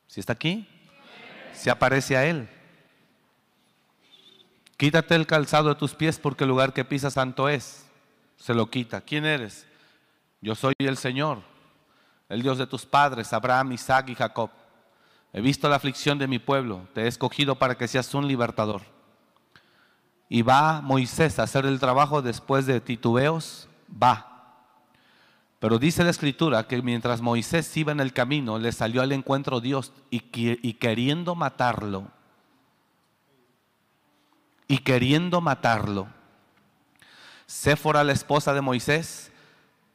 Si 0.08 0.20
está 0.20 0.34
aquí, 0.34 0.68
se 1.58 1.70
aparece 1.70 2.16
a 2.16 2.26
él. 2.26 2.50
Quítate 4.78 5.16
el 5.16 5.26
calzado 5.26 5.70
de 5.70 5.76
tus 5.76 5.96
pies 5.96 6.20
porque 6.20 6.44
el 6.44 6.50
lugar 6.50 6.72
que 6.72 6.86
pisa 6.86 7.10
santo 7.10 7.50
es. 7.50 7.86
Se 8.38 8.54
lo 8.54 8.70
quita. 8.70 9.02
¿Quién 9.02 9.26
eres? 9.26 9.66
Yo 10.40 10.54
soy 10.54 10.76
el 10.78 10.98
Señor, 10.98 11.40
el 12.30 12.44
Dios 12.44 12.60
de 12.60 12.68
tus 12.68 12.86
padres, 12.86 13.34
Abraham, 13.34 13.72
Isaac 13.72 14.10
y 14.10 14.16
Jacob. 14.16 14.52
He 15.34 15.42
visto 15.42 15.68
la 15.68 15.76
aflicción 15.76 16.20
de 16.20 16.28
mi 16.28 16.40
pueblo, 16.40 16.88
te 16.94 17.02
he 17.02 17.08
escogido 17.08 17.56
para 17.56 17.76
que 17.76 17.88
seas 17.88 18.14
un 18.14 18.28
libertador. 18.28 18.82
Y 20.30 20.42
va 20.42 20.82
Moisés 20.82 21.40
a 21.40 21.44
hacer 21.44 21.66
el 21.66 21.80
trabajo 21.80 22.22
después 22.22 22.66
de 22.66 22.82
titubeos, 22.82 23.68
va. 23.92 24.37
Pero 25.60 25.80
dice 25.80 26.04
la 26.04 26.12
escritura 26.12 26.68
que 26.68 26.82
mientras 26.82 27.22
Moisés 27.22 27.76
iba 27.78 27.92
en 27.92 28.00
el 28.00 28.14
camino, 28.14 28.60
le 28.60 28.72
salió 28.72 29.02
al 29.02 29.12
encuentro 29.12 29.60
Dios 29.60 29.92
y, 30.12 30.24
y 30.34 30.74
queriendo 30.74 31.36
matarlo, 31.36 32.08
y 34.68 34.80
queriendo 34.80 35.42
matarlo, 35.42 36.08
Séfora, 37.46 38.04
la 38.04 38.12
esposa 38.12 38.54
de 38.54 38.60
Moisés, 38.60 39.32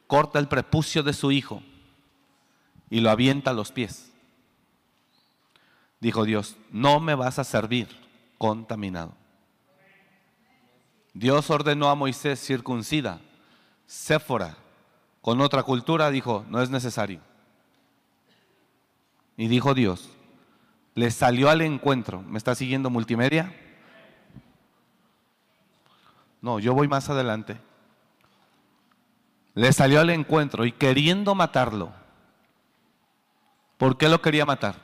corta 0.06 0.38
el 0.38 0.48
prepucio 0.48 1.02
de 1.02 1.12
su 1.12 1.30
hijo 1.30 1.62
y 2.88 3.00
lo 3.00 3.10
avienta 3.10 3.50
a 3.50 3.54
los 3.54 3.72
pies 3.72 4.12
dijo 6.02 6.24
Dios, 6.24 6.56
no 6.72 6.98
me 6.98 7.14
vas 7.14 7.38
a 7.38 7.44
servir 7.44 7.88
contaminado. 8.36 9.14
Dios 11.14 11.48
ordenó 11.48 11.88
a 11.88 11.94
Moisés 11.94 12.44
circuncida. 12.44 13.20
Séfora, 13.86 14.56
con 15.22 15.40
otra 15.40 15.62
cultura, 15.62 16.10
dijo, 16.10 16.44
no 16.48 16.60
es 16.60 16.68
necesario. 16.68 17.20
Y 19.36 19.46
dijo 19.46 19.72
Dios, 19.72 20.10
le 20.94 21.10
salió 21.10 21.48
al 21.48 21.62
encuentro. 21.62 22.20
¿Me 22.22 22.38
está 22.38 22.54
siguiendo 22.56 22.90
multimedia? 22.90 23.54
No, 26.42 26.58
yo 26.58 26.74
voy 26.74 26.88
más 26.88 27.08
adelante. 27.08 27.56
Le 29.54 29.72
salió 29.72 30.00
al 30.00 30.10
encuentro 30.10 30.66
y 30.66 30.72
queriendo 30.72 31.36
matarlo. 31.36 31.92
¿Por 33.78 33.96
qué 33.96 34.08
lo 34.08 34.20
quería 34.20 34.44
matar? 34.44 34.74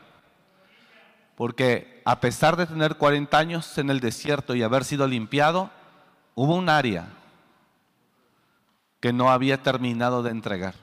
Porque 1.35 2.01
a 2.05 2.21
pesar 2.21 2.57
de 2.57 2.67
tener 2.67 2.97
40 2.97 3.37
años 3.37 3.77
en 3.77 3.91
el 3.91 3.99
desierto 3.99 4.55
y 4.55 4.63
haber 4.63 4.85
sido 4.85 5.09
limpiado, 5.09 5.71
hubo 6.37 6.55
un 6.55 6.69
área 6.69 7.09
que 9.01 9.13
no 9.13 9.31
había 9.31 9.63
terminado 9.63 10.23
de 10.23 10.31
entregar. 10.31 10.75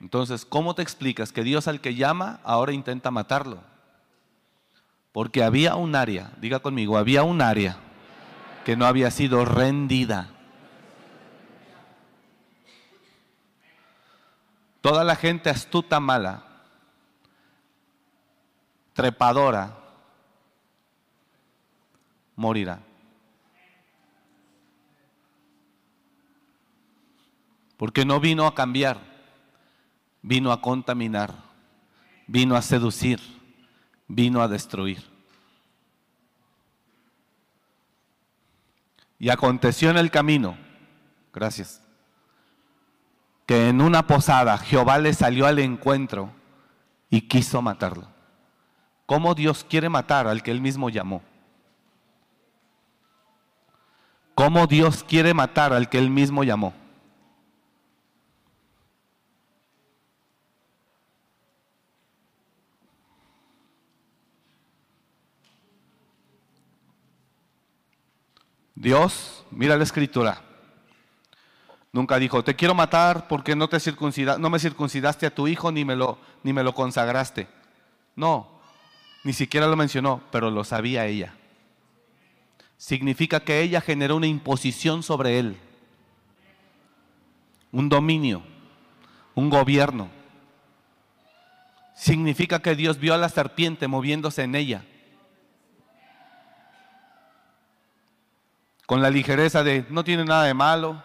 Entonces, 0.00 0.46
¿cómo 0.46 0.74
te 0.74 0.82
explicas 0.82 1.30
que 1.32 1.44
Dios 1.44 1.68
al 1.68 1.80
que 1.80 1.94
llama 1.94 2.40
ahora 2.42 2.72
intenta 2.72 3.10
matarlo? 3.10 3.62
Porque 5.12 5.42
había 5.42 5.74
un 5.76 5.94
área, 5.94 6.32
diga 6.40 6.60
conmigo, 6.60 6.96
había 6.96 7.22
un 7.22 7.42
área 7.42 7.76
que 8.64 8.76
no 8.76 8.86
había 8.86 9.10
sido 9.10 9.44
rendida. 9.44 10.30
Toda 14.80 15.04
la 15.04 15.16
gente 15.16 15.50
astuta, 15.50 16.00
mala, 16.00 16.44
trepadora, 18.94 19.76
morirá. 22.36 22.80
Porque 27.80 28.04
no 28.04 28.20
vino 28.20 28.46
a 28.46 28.54
cambiar, 28.54 29.00
vino 30.20 30.52
a 30.52 30.60
contaminar, 30.60 31.32
vino 32.26 32.54
a 32.54 32.60
seducir, 32.60 33.22
vino 34.06 34.42
a 34.42 34.48
destruir. 34.48 35.02
Y 39.18 39.30
aconteció 39.30 39.88
en 39.88 39.96
el 39.96 40.10
camino, 40.10 40.58
gracias, 41.32 41.80
que 43.46 43.70
en 43.70 43.80
una 43.80 44.06
posada 44.06 44.58
Jehová 44.58 44.98
le 44.98 45.14
salió 45.14 45.46
al 45.46 45.58
encuentro 45.58 46.30
y 47.08 47.22
quiso 47.22 47.62
matarlo. 47.62 48.08
¿Cómo 49.06 49.34
Dios 49.34 49.64
quiere 49.64 49.88
matar 49.88 50.26
al 50.26 50.42
que 50.42 50.50
él 50.50 50.60
mismo 50.60 50.90
llamó? 50.90 51.22
¿Cómo 54.34 54.66
Dios 54.66 55.02
quiere 55.02 55.32
matar 55.32 55.72
al 55.72 55.88
que 55.88 55.96
él 55.96 56.10
mismo 56.10 56.44
llamó? 56.44 56.74
Dios, 68.80 69.44
mira 69.50 69.76
la 69.76 69.84
escritura. 69.84 70.40
Nunca 71.92 72.18
dijo, 72.18 72.42
te 72.42 72.56
quiero 72.56 72.74
matar 72.74 73.28
porque 73.28 73.54
no, 73.54 73.68
te 73.68 73.76
no 74.38 74.48
me 74.48 74.58
circuncidaste 74.58 75.26
a 75.26 75.34
tu 75.34 75.46
hijo 75.48 75.70
ni 75.70 75.84
me, 75.84 75.94
lo, 75.94 76.16
ni 76.42 76.54
me 76.54 76.62
lo 76.62 76.72
consagraste. 76.72 77.46
No, 78.16 78.48
ni 79.22 79.34
siquiera 79.34 79.66
lo 79.66 79.76
mencionó, 79.76 80.22
pero 80.32 80.50
lo 80.50 80.64
sabía 80.64 81.04
ella. 81.04 81.34
Significa 82.78 83.40
que 83.40 83.60
ella 83.60 83.82
generó 83.82 84.16
una 84.16 84.28
imposición 84.28 85.02
sobre 85.02 85.38
él, 85.38 85.58
un 87.72 87.90
dominio, 87.90 88.42
un 89.34 89.50
gobierno. 89.50 90.08
Significa 91.94 92.62
que 92.62 92.74
Dios 92.74 92.98
vio 92.98 93.12
a 93.12 93.18
la 93.18 93.28
serpiente 93.28 93.88
moviéndose 93.88 94.44
en 94.44 94.54
ella 94.54 94.84
con 98.90 99.02
la 99.02 99.08
ligereza 99.08 99.62
de 99.62 99.86
no 99.88 100.02
tiene 100.02 100.24
nada 100.24 100.42
de 100.42 100.52
malo, 100.52 101.00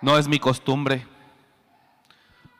no 0.00 0.16
es 0.16 0.26
mi 0.28 0.38
costumbre. 0.38 1.06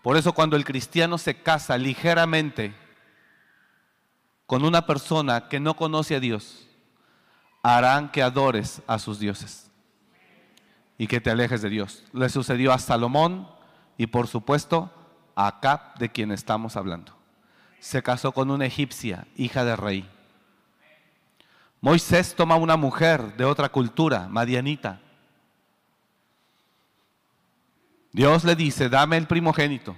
Por 0.02 0.18
eso 0.18 0.34
cuando 0.34 0.56
el 0.56 0.64
cristiano 0.66 1.16
se 1.16 1.36
casa 1.40 1.78
ligeramente 1.78 2.74
con 4.44 4.62
una 4.62 4.84
persona 4.84 5.48
que 5.48 5.58
no 5.58 5.74
conoce 5.74 6.16
a 6.16 6.20
Dios, 6.20 6.68
harán 7.62 8.10
que 8.10 8.22
adores 8.22 8.82
a 8.86 8.98
sus 8.98 9.18
dioses 9.18 9.70
y 10.98 11.06
que 11.06 11.22
te 11.22 11.30
alejes 11.30 11.62
de 11.62 11.70
Dios. 11.70 12.04
Le 12.12 12.28
sucedió 12.28 12.74
a 12.74 12.78
Salomón 12.78 13.48
y 13.96 14.08
por 14.08 14.26
supuesto 14.26 14.92
a 15.34 15.46
Acab 15.46 15.96
de 15.96 16.10
quien 16.10 16.30
estamos 16.30 16.76
hablando. 16.76 17.16
Se 17.80 18.02
casó 18.02 18.32
con 18.32 18.50
una 18.50 18.66
egipcia, 18.66 19.26
hija 19.34 19.64
de 19.64 19.76
rey. 19.76 20.13
Moisés 21.85 22.35
toma 22.35 22.57
una 22.57 22.79
mujer 22.79 23.37
de 23.37 23.44
otra 23.44 23.68
cultura, 23.68 24.27
madianita. 24.31 25.03
Dios 28.11 28.42
le 28.42 28.57
dice, 28.57 28.88
dame 28.88 29.18
el 29.18 29.27
primogénito. 29.27 29.94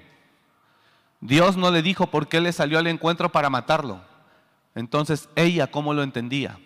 Dios 1.20 1.56
no 1.56 1.70
le 1.70 1.82
dijo 1.82 2.08
por 2.08 2.26
qué 2.26 2.40
le 2.40 2.50
salió 2.50 2.80
al 2.80 2.88
encuentro 2.88 3.30
para 3.30 3.50
matarlo. 3.50 4.00
Entonces 4.74 5.28
ella, 5.36 5.68
¿cómo 5.68 5.94
lo 5.94 6.02
entendía? 6.02 6.58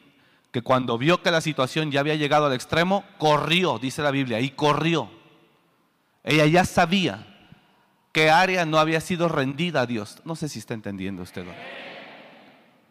Que 0.52 0.62
cuando 0.62 0.96
vio 0.96 1.22
que 1.22 1.30
la 1.30 1.42
situación 1.42 1.90
ya 1.90 2.00
había 2.00 2.14
llegado 2.14 2.46
al 2.46 2.54
extremo, 2.54 3.04
corrió, 3.18 3.78
dice 3.78 4.00
la 4.00 4.12
Biblia, 4.12 4.40
y 4.40 4.48
corrió. 4.48 5.10
Ella 6.24 6.46
ya 6.46 6.64
sabía 6.64 7.26
qué 8.12 8.30
área 8.30 8.64
no 8.64 8.78
había 8.78 9.02
sido 9.02 9.28
rendida 9.28 9.82
a 9.82 9.86
Dios. 9.86 10.22
No 10.24 10.34
sé 10.34 10.48
si 10.48 10.60
está 10.60 10.72
entendiendo 10.72 11.20
usted. 11.24 11.44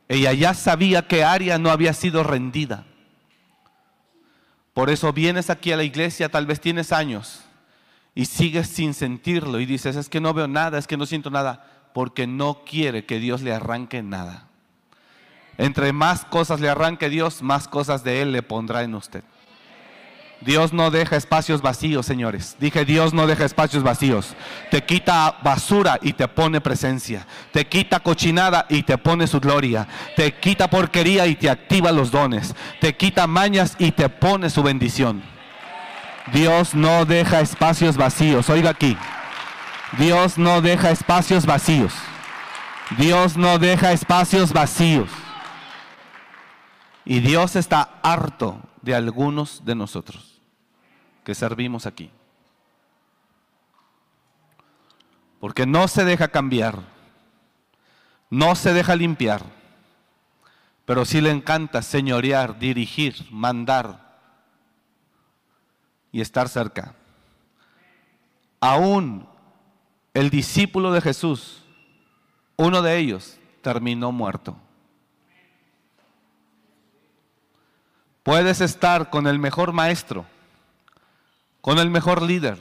Ella 0.10 0.34
ya 0.34 0.56
sabía 0.56 1.08
que 1.08 1.24
área 1.24 1.60
no 1.60 1.69
había 1.69 1.93
sido 1.93 2.24
rendida. 2.24 2.86
Por 4.74 4.89
eso 4.89 5.13
vienes 5.13 5.50
aquí 5.50 5.72
a 5.72 5.78
la 5.78 5.84
iglesia, 5.84 6.30
tal 6.30 6.48
vez 6.48 6.60
tienes 6.60 6.91
años 6.91 7.41
y 8.15 8.26
sigues 8.26 8.67
sin 8.67 8.93
sentirlo 8.93 9.60
y 9.60 9.65
dices, 9.65 9.95
es 9.95 10.10
que 10.10 10.19
no 10.19 10.34
veo 10.34 10.48
nada, 10.48 10.80
es 10.80 10.88
que 10.88 10.98
no 10.98 11.06
siento 11.06 11.30
nada, 11.30 11.89
porque 11.93 12.26
no 12.26 12.63
quiere 12.65 13.06
que 13.06 13.19
Dios 13.19 13.41
le 13.41 13.54
arranque 13.54 14.02
nada. 14.02 14.48
Entre 15.60 15.93
más 15.93 16.26
cosas 16.26 16.60
le 16.60 16.69
arranque 16.69 17.10
Dios, 17.10 17.43
más 17.43 17.67
cosas 17.67 18.04
de 18.04 18.22
Él 18.22 18.32
le 18.32 18.41
pondrá 18.41 18.84
en 18.84 18.95
usted. 18.95 19.24
Dios 20.41 20.71
no 20.71 20.89
deja 20.89 21.17
espacios 21.17 21.62
vacíos, 21.62 22.06
señores. 22.06 22.56
Dije, 22.60 22.86
Dios 22.86 23.13
no 23.13 23.28
deja 23.28 23.43
espacios 23.43 23.84
vacíos. 23.84 24.36
Te 24.71 24.84
quita 24.86 25.38
basura 25.43 25.99
y 26.02 26.13
te 26.13 26.30
pone 26.30 26.62
presencia. 26.62 27.28
Te 27.52 27.67
quita 27.67 27.99
cochinada 27.99 28.65
y 28.69 28.84
te 28.84 28.97
pone 28.97 29.28
su 29.28 29.41
gloria. 29.41 29.88
Te 30.15 30.34
quita 30.36 30.69
porquería 30.69 31.28
y 31.28 31.36
te 31.36 31.49
activa 31.49 31.91
los 31.91 32.12
dones. 32.12 32.56
Te 32.80 32.95
quita 32.95 33.28
mañas 33.28 33.75
y 33.80 33.91
te 33.91 34.08
pone 34.08 34.49
su 34.49 34.63
bendición. 34.63 35.21
Dios 36.32 36.73
no 36.73 37.04
deja 37.04 37.41
espacios 37.41 37.97
vacíos. 37.97 38.49
Oiga 38.49 38.69
aquí. 38.69 38.97
Dios 39.97 40.38
no 40.38 40.62
deja 40.62 40.91
espacios 40.91 41.45
vacíos. 41.45 41.93
Dios 42.97 43.36
no 43.36 43.60
deja 43.60 43.91
espacios 43.91 44.54
vacíos. 44.54 45.10
Y 47.04 47.19
Dios 47.19 47.58
está 47.58 47.99
harto 48.04 48.62
de 48.82 48.95
algunos 48.95 49.65
de 49.65 49.75
nosotros 49.75 50.29
que 51.23 51.36
servimos 51.36 51.86
aquí. 51.86 52.12
Porque 55.39 55.65
no 55.65 55.88
se 55.88 56.05
deja 56.05 56.27
cambiar, 56.27 56.79
no 58.29 58.55
se 58.55 58.73
deja 58.73 58.95
limpiar, 58.95 59.43
pero 60.86 61.05
sí 61.05 61.21
le 61.21 61.32
encanta 61.32 61.82
señorear, 61.82 62.60
dirigir, 62.60 63.27
mandar 63.32 64.17
y 66.12 66.21
estar 66.21 66.49
cerca. 66.49 66.95
Aún 68.60 69.27
el 70.13 70.29
discípulo 70.29 70.91
de 70.91 71.01
Jesús, 71.01 71.63
uno 72.58 72.82
de 72.82 72.97
ellos, 72.97 73.39
terminó 73.62 74.12
muerto. 74.12 74.58
Puedes 78.23 78.62
estar 78.62 79.10
con 79.10 79.27
el 79.27 79.39
mejor 79.39 79.71
maestro, 79.71 80.25
con 81.62 81.80
el 81.80 81.89
mejor 81.89 82.22
líder, 82.22 82.60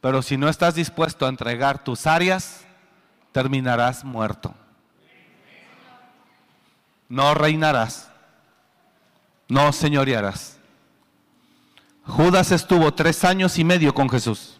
pero 0.00 0.22
si 0.22 0.36
no 0.36 0.48
estás 0.48 0.74
dispuesto 0.74 1.26
a 1.26 1.28
entregar 1.28 1.82
tus 1.82 2.06
áreas, 2.06 2.64
terminarás 3.32 4.04
muerto. 4.04 4.54
No 7.08 7.34
reinarás, 7.34 8.10
no 9.48 9.72
señorearás. 9.72 10.58
Judas 12.06 12.52
estuvo 12.52 12.92
tres 12.92 13.24
años 13.24 13.58
y 13.58 13.64
medio 13.64 13.94
con 13.94 14.10
Jesús. 14.10 14.58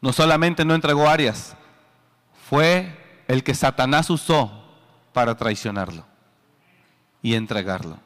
No 0.00 0.12
solamente 0.12 0.64
no 0.64 0.74
entregó 0.74 1.08
áreas, 1.08 1.56
fue 2.48 3.22
el 3.26 3.44
que 3.44 3.54
Satanás 3.54 4.08
usó 4.08 4.64
para 5.12 5.36
traicionarlo 5.36 6.06
y 7.20 7.34
entregarlo. 7.34 7.98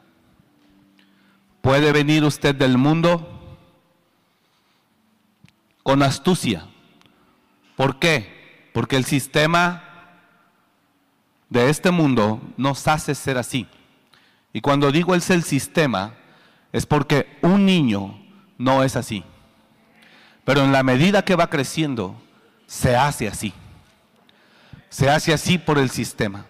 Puede 1.61 1.93
venir 1.93 2.25
usted 2.25 2.53
del 2.55 2.77
mundo 2.77 3.32
con 5.83 6.01
astucia. 6.01 6.65
¿Por 7.75 7.99
qué? 7.99 8.69
Porque 8.73 8.95
el 8.95 9.05
sistema 9.05 9.83
de 11.49 11.69
este 11.69 11.91
mundo 11.91 12.41
nos 12.57 12.87
hace 12.87 13.13
ser 13.13 13.37
así. 13.37 13.67
Y 14.53 14.61
cuando 14.61 14.91
digo 14.91 15.13
es 15.13 15.29
el 15.29 15.43
sistema, 15.43 16.15
es 16.71 16.85
porque 16.85 17.37
un 17.41 17.65
niño 17.65 18.19
no 18.57 18.83
es 18.83 18.95
así. 18.95 19.23
Pero 20.45 20.63
en 20.63 20.71
la 20.71 20.83
medida 20.83 21.23
que 21.23 21.35
va 21.35 21.49
creciendo, 21.49 22.15
se 22.65 22.95
hace 22.95 23.27
así. 23.27 23.53
Se 24.89 25.09
hace 25.09 25.33
así 25.33 25.57
por 25.57 25.77
el 25.77 25.89
sistema. 25.89 26.45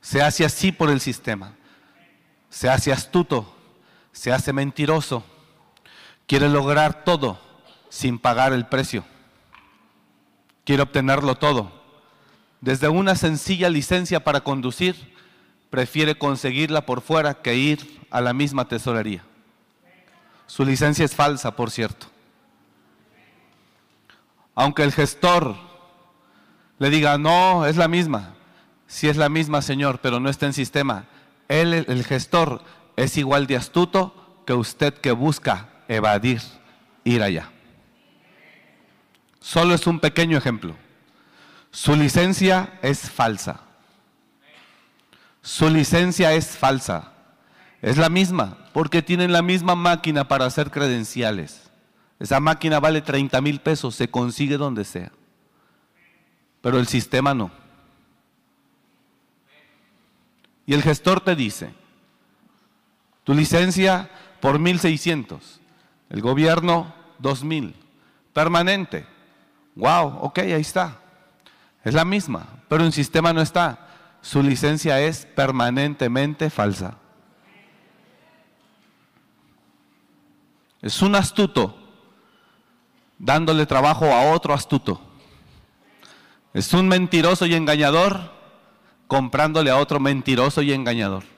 Se 0.00 0.22
hace 0.22 0.44
así 0.44 0.70
por 0.70 0.90
el 0.90 1.00
sistema. 1.00 1.54
Se 2.50 2.68
hace 2.68 2.92
astuto, 2.92 3.52
se 4.12 4.32
hace 4.32 4.52
mentiroso. 4.52 5.24
Quiere 6.26 6.48
lograr 6.48 7.04
todo 7.04 7.38
sin 7.90 8.18
pagar 8.18 8.52
el 8.52 8.66
precio. 8.66 9.04
Quiere 10.64 10.82
obtenerlo 10.82 11.34
todo. 11.34 11.70
Desde 12.60 12.88
una 12.88 13.14
sencilla 13.14 13.68
licencia 13.68 14.24
para 14.24 14.40
conducir, 14.40 15.14
prefiere 15.68 16.16
conseguirla 16.16 16.86
por 16.86 17.02
fuera 17.02 17.34
que 17.34 17.56
ir 17.56 18.00
a 18.10 18.20
la 18.20 18.32
misma 18.32 18.68
tesorería. 18.68 19.22
Su 20.46 20.64
licencia 20.64 21.04
es 21.04 21.14
falsa, 21.14 21.56
por 21.56 21.70
cierto. 21.70 22.06
Aunque 24.54 24.82
el 24.82 24.92
gestor 24.92 25.56
le 26.78 26.90
diga, 26.90 27.18
no, 27.18 27.66
es 27.66 27.76
la 27.76 27.88
misma. 27.88 28.34
Si 28.86 29.08
es 29.08 29.16
la 29.16 29.28
misma, 29.28 29.60
Señor, 29.62 30.00
pero 30.00 30.20
no 30.20 30.30
está 30.30 30.46
en 30.46 30.52
sistema. 30.52 31.06
Él, 31.48 31.74
el 31.74 32.04
gestor, 32.04 32.62
es 32.96 33.16
igual 33.18 33.46
de 33.46 33.56
astuto 33.56 34.42
que 34.46 34.54
usted 34.54 34.94
que 34.94 35.12
busca 35.12 35.68
evadir, 35.88 36.40
ir 37.04 37.22
allá. 37.22 37.50
Solo 39.40 39.74
es 39.74 39.86
un 39.86 40.00
pequeño 40.00 40.38
ejemplo. 40.38 40.76
Su 41.70 41.96
licencia 41.96 42.78
es 42.82 43.10
falsa. 43.10 43.60
Su 45.42 45.68
licencia 45.68 46.32
es 46.32 46.56
falsa. 46.56 47.12
Es 47.82 47.98
la 47.98 48.08
misma, 48.08 48.56
porque 48.72 49.02
tienen 49.02 49.32
la 49.32 49.42
misma 49.42 49.74
máquina 49.74 50.26
para 50.26 50.46
hacer 50.46 50.70
credenciales. 50.70 51.70
Esa 52.18 52.40
máquina 52.40 52.80
vale 52.80 53.02
30 53.02 53.40
mil 53.42 53.60
pesos, 53.60 53.94
se 53.94 54.08
consigue 54.08 54.56
donde 54.56 54.84
sea. 54.84 55.12
Pero 56.62 56.78
el 56.78 56.86
sistema 56.86 57.34
no. 57.34 57.50
Y 60.64 60.72
el 60.72 60.82
gestor 60.82 61.20
te 61.20 61.36
dice, 61.36 61.74
tu 63.24 63.34
licencia 63.34 64.10
por 64.40 64.58
1.600, 64.58 65.38
el 66.14 66.20
gobierno 66.20 66.94
2.000, 67.20 67.74
permanente. 68.32 69.04
Wow, 69.74 70.18
ok, 70.20 70.38
ahí 70.38 70.60
está. 70.60 71.00
Es 71.82 71.92
la 71.92 72.04
misma, 72.04 72.46
pero 72.68 72.84
el 72.84 72.92
sistema 72.92 73.32
no 73.32 73.40
está. 73.40 73.88
Su 74.20 74.40
licencia 74.40 75.00
es 75.00 75.26
permanentemente 75.26 76.50
falsa. 76.50 76.98
Es 80.80 81.02
un 81.02 81.16
astuto 81.16 81.76
dándole 83.18 83.66
trabajo 83.66 84.04
a 84.04 84.30
otro 84.30 84.54
astuto. 84.54 85.00
Es 86.52 86.72
un 86.74 86.86
mentiroso 86.86 87.44
y 87.44 87.54
engañador 87.54 88.30
comprándole 89.08 89.72
a 89.72 89.78
otro 89.78 89.98
mentiroso 89.98 90.62
y 90.62 90.72
engañador. 90.72 91.33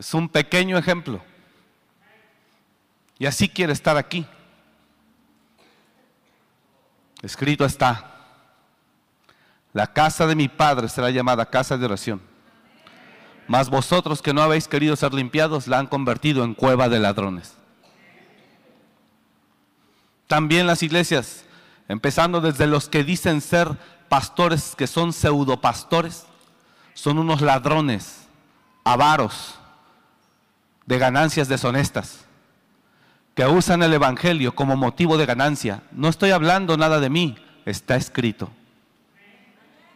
Es 0.00 0.14
un 0.14 0.30
pequeño 0.30 0.78
ejemplo. 0.78 1.20
Y 3.18 3.26
así 3.26 3.50
quiere 3.50 3.74
estar 3.74 3.98
aquí. 3.98 4.26
Escrito 7.20 7.66
está. 7.66 8.14
La 9.74 9.92
casa 9.92 10.26
de 10.26 10.34
mi 10.34 10.48
Padre 10.48 10.88
será 10.88 11.10
llamada 11.10 11.44
casa 11.44 11.76
de 11.76 11.84
oración. 11.84 12.22
Mas 13.46 13.68
vosotros 13.68 14.22
que 14.22 14.32
no 14.32 14.40
habéis 14.40 14.68
querido 14.68 14.96
ser 14.96 15.12
limpiados, 15.12 15.68
la 15.68 15.78
han 15.78 15.86
convertido 15.86 16.44
en 16.44 16.54
cueva 16.54 16.88
de 16.88 16.98
ladrones. 16.98 17.52
También 20.28 20.66
las 20.66 20.82
iglesias, 20.82 21.44
empezando 21.88 22.40
desde 22.40 22.66
los 22.66 22.88
que 22.88 23.04
dicen 23.04 23.42
ser 23.42 23.68
pastores, 24.08 24.74
que 24.74 24.86
son 24.86 25.12
pseudopastores, 25.12 26.24
son 26.94 27.18
unos 27.18 27.42
ladrones, 27.42 28.26
avaros, 28.82 29.59
de 30.90 30.98
ganancias 30.98 31.46
deshonestas, 31.46 32.26
que 33.36 33.46
usan 33.46 33.84
el 33.84 33.94
Evangelio 33.94 34.56
como 34.56 34.74
motivo 34.74 35.16
de 35.16 35.24
ganancia. 35.24 35.84
No 35.92 36.08
estoy 36.08 36.32
hablando 36.32 36.76
nada 36.76 36.98
de 36.98 37.08
mí, 37.08 37.36
está 37.64 37.94
escrito. 37.94 38.50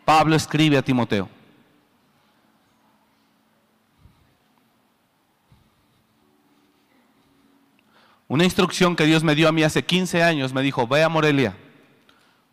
Pablo 0.05 0.37
escribe 0.37 0.79
a 0.79 0.83
Timoteo. 0.83 1.29
Una 8.29 8.45
instrucción 8.45 8.95
que 8.95 9.05
Dios 9.05 9.25
me 9.25 9.35
dio 9.35 9.49
a 9.49 9.53
mí 9.53 9.65
hace 9.65 9.85
15 9.85 10.23
años, 10.23 10.55
me 10.55 10.63
dijo, 10.63 10.87
ve 10.87 11.03
a 11.03 11.09
Morelia, 11.09 11.57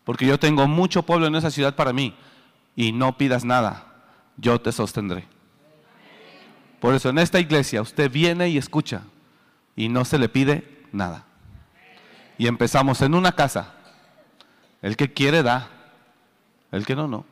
porque 0.04 0.25
yo 0.25 0.39
tengo 0.39 0.67
mucho 0.67 1.04
pueblo 1.04 1.27
en 1.27 1.36
esa 1.36 1.51
ciudad 1.51 1.75
para 1.75 1.93
mí, 1.93 2.15
y 2.75 2.91
no 2.91 3.19
pidas 3.19 3.45
nada, 3.45 3.86
yo 4.36 4.60
te 4.60 4.71
sostendré. 4.71 5.27
Por 6.82 6.96
eso 6.96 7.10
en 7.10 7.20
esta 7.20 7.39
iglesia 7.39 7.84
usted 7.84 8.10
viene 8.10 8.50
y 8.50 8.58
escucha, 8.58 9.04
y 9.76 9.88
no 9.88 10.04
se 10.04 10.17
le 10.17 10.28
pide 10.28 10.84
nada. 10.91 11.26
Y 12.39 12.48
empezamos 12.48 13.04
en 13.04 13.13
una 13.13 13.34
casa, 13.34 13.76
el 14.82 14.98
que 14.98 15.13
quiere 15.13 15.44
da, 15.44 15.70
el 16.72 16.84
que 16.88 16.96
no, 16.96 17.08
no. 17.08 17.24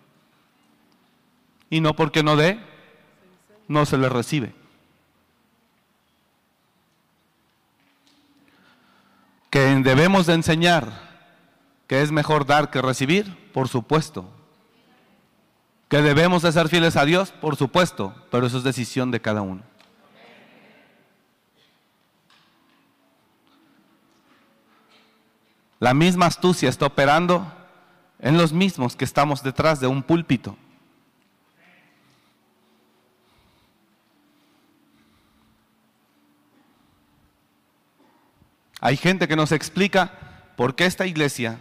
Y 1.72 1.82
no 1.82 1.96
porque 1.96 2.22
no 2.22 2.36
dé, 2.36 2.60
no 3.68 3.88
se 3.88 3.98
le 3.98 4.08
recibe. 4.08 4.54
Que 9.50 9.62
debemos 9.62 10.28
de 10.28 10.36
enseñar 10.36 11.10
que 11.88 12.04
es 12.04 12.12
mejor 12.12 12.46
dar 12.46 12.70
que 12.70 12.84
recibir, 12.84 13.52
por 13.52 13.68
supuesto. 13.68 14.32
Que 15.90 16.04
debemos 16.04 16.44
de 16.44 16.52
ser 16.52 16.70
fieles 16.70 16.96
a 16.96 17.04
Dios, 17.04 17.32
por 17.32 17.56
supuesto, 17.56 18.14
pero 18.30 18.46
eso 18.46 18.60
es 18.60 18.64
decisión 18.64 19.10
de 19.10 19.20
cada 19.20 19.42
uno. 19.42 19.64
La 25.80 25.94
misma 25.94 26.28
astucia 26.28 26.70
está 26.70 26.86
operando 26.86 27.52
en 28.20 28.38
los 28.38 28.54
mismos 28.54 28.96
que 28.96 29.06
estamos 29.06 29.42
detrás 29.42 29.80
de 29.80 29.88
un 29.88 30.04
púlpito. 30.04 30.56
Hay 38.82 38.96
gente 38.96 39.28
que 39.28 39.36
nos 39.36 39.52
explica 39.52 40.12
por 40.56 40.76
qué 40.76 40.86
esta 40.86 41.06
iglesia 41.06 41.60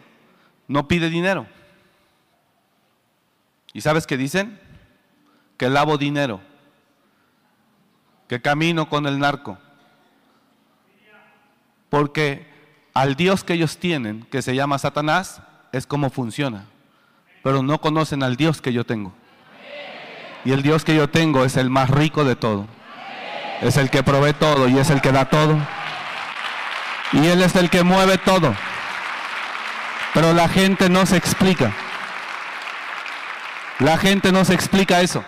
no 0.66 0.86
pide 0.86 1.10
dinero. 1.10 1.46
¿Y 3.72 3.80
sabes 3.80 4.06
qué 4.06 4.16
dicen? 4.16 4.60
Que 5.56 5.68
lavo 5.68 5.98
dinero, 5.98 6.40
que 8.28 8.40
camino 8.40 8.88
con 8.88 9.06
el 9.06 9.18
narco. 9.18 9.58
Porque 11.88 12.46
al 12.94 13.16
Dios 13.16 13.44
que 13.44 13.54
ellos 13.54 13.78
tienen, 13.78 14.24
que 14.30 14.42
se 14.42 14.54
llama 14.54 14.78
Satanás, 14.78 15.42
es 15.72 15.86
como 15.86 16.10
funciona. 16.10 16.66
Pero 17.42 17.62
no 17.62 17.80
conocen 17.80 18.22
al 18.22 18.36
Dios 18.36 18.60
que 18.60 18.72
yo 18.72 18.84
tengo. 18.84 19.12
Y 20.44 20.52
el 20.52 20.62
Dios 20.62 20.84
que 20.84 20.94
yo 20.94 21.08
tengo 21.08 21.44
es 21.44 21.56
el 21.56 21.70
más 21.70 21.90
rico 21.90 22.24
de 22.24 22.36
todo. 22.36 22.66
Es 23.60 23.76
el 23.76 23.90
que 23.90 24.02
provee 24.02 24.34
todo 24.34 24.68
y 24.68 24.78
es 24.78 24.90
el 24.90 25.00
que 25.00 25.12
da 25.12 25.28
todo. 25.28 25.58
Y 27.12 27.26
Él 27.26 27.42
es 27.42 27.56
el 27.56 27.70
que 27.70 27.82
mueve 27.82 28.18
todo. 28.18 28.54
Pero 30.14 30.32
la 30.32 30.48
gente 30.48 30.88
no 30.88 31.06
se 31.06 31.16
explica. 31.16 31.72
La 33.78 33.96
gente 33.96 34.32
no 34.32 34.44
se 34.44 34.54
explica 34.54 35.00
eso. 35.00 35.24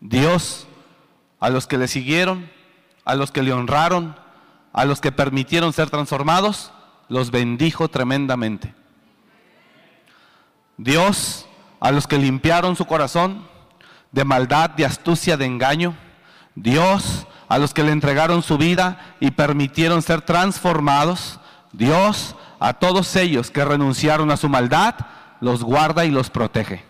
Dios, 0.00 0.66
a 1.40 1.50
los 1.50 1.66
que 1.66 1.78
le 1.78 1.88
siguieron, 1.88 2.50
a 3.04 3.14
los 3.14 3.30
que 3.30 3.42
le 3.42 3.52
honraron, 3.52 4.16
a 4.72 4.84
los 4.84 5.00
que 5.00 5.12
permitieron 5.12 5.72
ser 5.72 5.90
transformados, 5.90 6.72
los 7.08 7.30
bendijo 7.30 7.88
tremendamente. 7.88 8.74
Dios, 10.76 11.46
a 11.80 11.90
los 11.90 12.06
que 12.06 12.18
limpiaron 12.18 12.76
su 12.76 12.86
corazón 12.86 13.46
de 14.12 14.24
maldad, 14.24 14.70
de 14.70 14.84
astucia, 14.84 15.36
de 15.36 15.46
engaño, 15.46 15.96
Dios, 16.54 17.26
a 17.48 17.58
los 17.58 17.72
que 17.72 17.82
le 17.82 17.92
entregaron 17.92 18.42
su 18.42 18.58
vida 18.58 19.14
y 19.20 19.30
permitieron 19.30 20.02
ser 20.02 20.22
transformados, 20.22 21.40
Dios, 21.72 22.36
a 22.38 22.47
todos 22.72 23.14
ellos 23.16 23.50
que 23.50 23.64
renunciaron 23.64 24.30
a 24.30 24.36
su 24.36 24.48
maldad, 24.48 24.94
los 25.40 25.62
guarda 25.62 26.04
y 26.04 26.10
los 26.10 26.30
protege. 26.30 26.82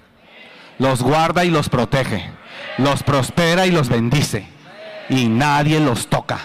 Los 0.78 1.02
guarda 1.02 1.44
y 1.44 1.50
los 1.50 1.68
protege. 1.68 2.30
Los 2.78 3.02
prospera 3.02 3.66
y 3.66 3.70
los 3.70 3.88
bendice. 3.88 4.46
Y 5.08 5.28
nadie 5.28 5.80
los 5.80 6.08
toca. 6.08 6.38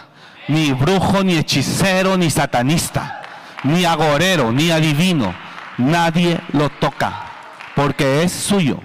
Ni 0.47 0.73
brujo, 0.73 1.23
ni 1.23 1.37
hechicero, 1.37 2.17
ni 2.17 2.29
satanista, 2.29 3.21
ni 3.63 3.85
agorero, 3.85 4.51
ni 4.51 4.71
adivino. 4.71 5.33
Nadie 5.77 6.41
lo 6.51 6.69
toca. 6.69 7.27
Porque 7.75 8.23
es 8.23 8.31
suyo. 8.31 8.79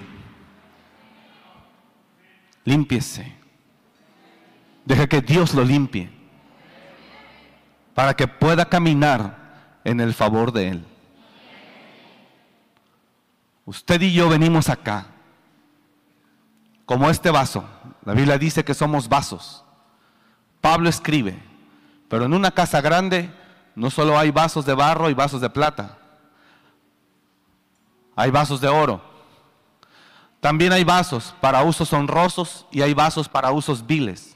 Límpiese. 2.63 3.35
Deje 4.85 5.07
que 5.07 5.21
Dios 5.21 5.53
lo 5.53 5.63
limpie. 5.63 6.09
Para 7.93 8.15
que 8.15 8.27
pueda 8.27 8.65
caminar 8.65 9.38
en 9.83 9.99
el 9.99 10.13
favor 10.13 10.51
de 10.51 10.69
Él. 10.69 10.85
Usted 13.65 14.01
y 14.01 14.13
yo 14.13 14.29
venimos 14.29 14.69
acá 14.69 15.07
como 16.85 17.09
este 17.09 17.29
vaso. 17.29 17.63
La 18.03 18.13
Biblia 18.13 18.37
dice 18.37 18.65
que 18.65 18.73
somos 18.73 19.07
vasos. 19.07 19.63
Pablo 20.59 20.89
escribe, 20.89 21.39
pero 22.07 22.25
en 22.25 22.33
una 22.33 22.51
casa 22.51 22.81
grande 22.81 23.31
no 23.75 23.89
solo 23.91 24.17
hay 24.17 24.31
vasos 24.31 24.65
de 24.65 24.73
barro 24.73 25.09
y 25.09 25.13
vasos 25.13 25.39
de 25.39 25.49
plata, 25.49 25.97
hay 28.15 28.31
vasos 28.31 28.59
de 28.59 28.67
oro. 28.67 29.01
También 30.39 30.73
hay 30.73 30.83
vasos 30.83 31.35
para 31.39 31.63
usos 31.63 31.93
honrosos 31.93 32.65
y 32.71 32.81
hay 32.81 32.93
vasos 32.93 33.29
para 33.29 33.51
usos 33.51 33.85
viles. 33.85 34.35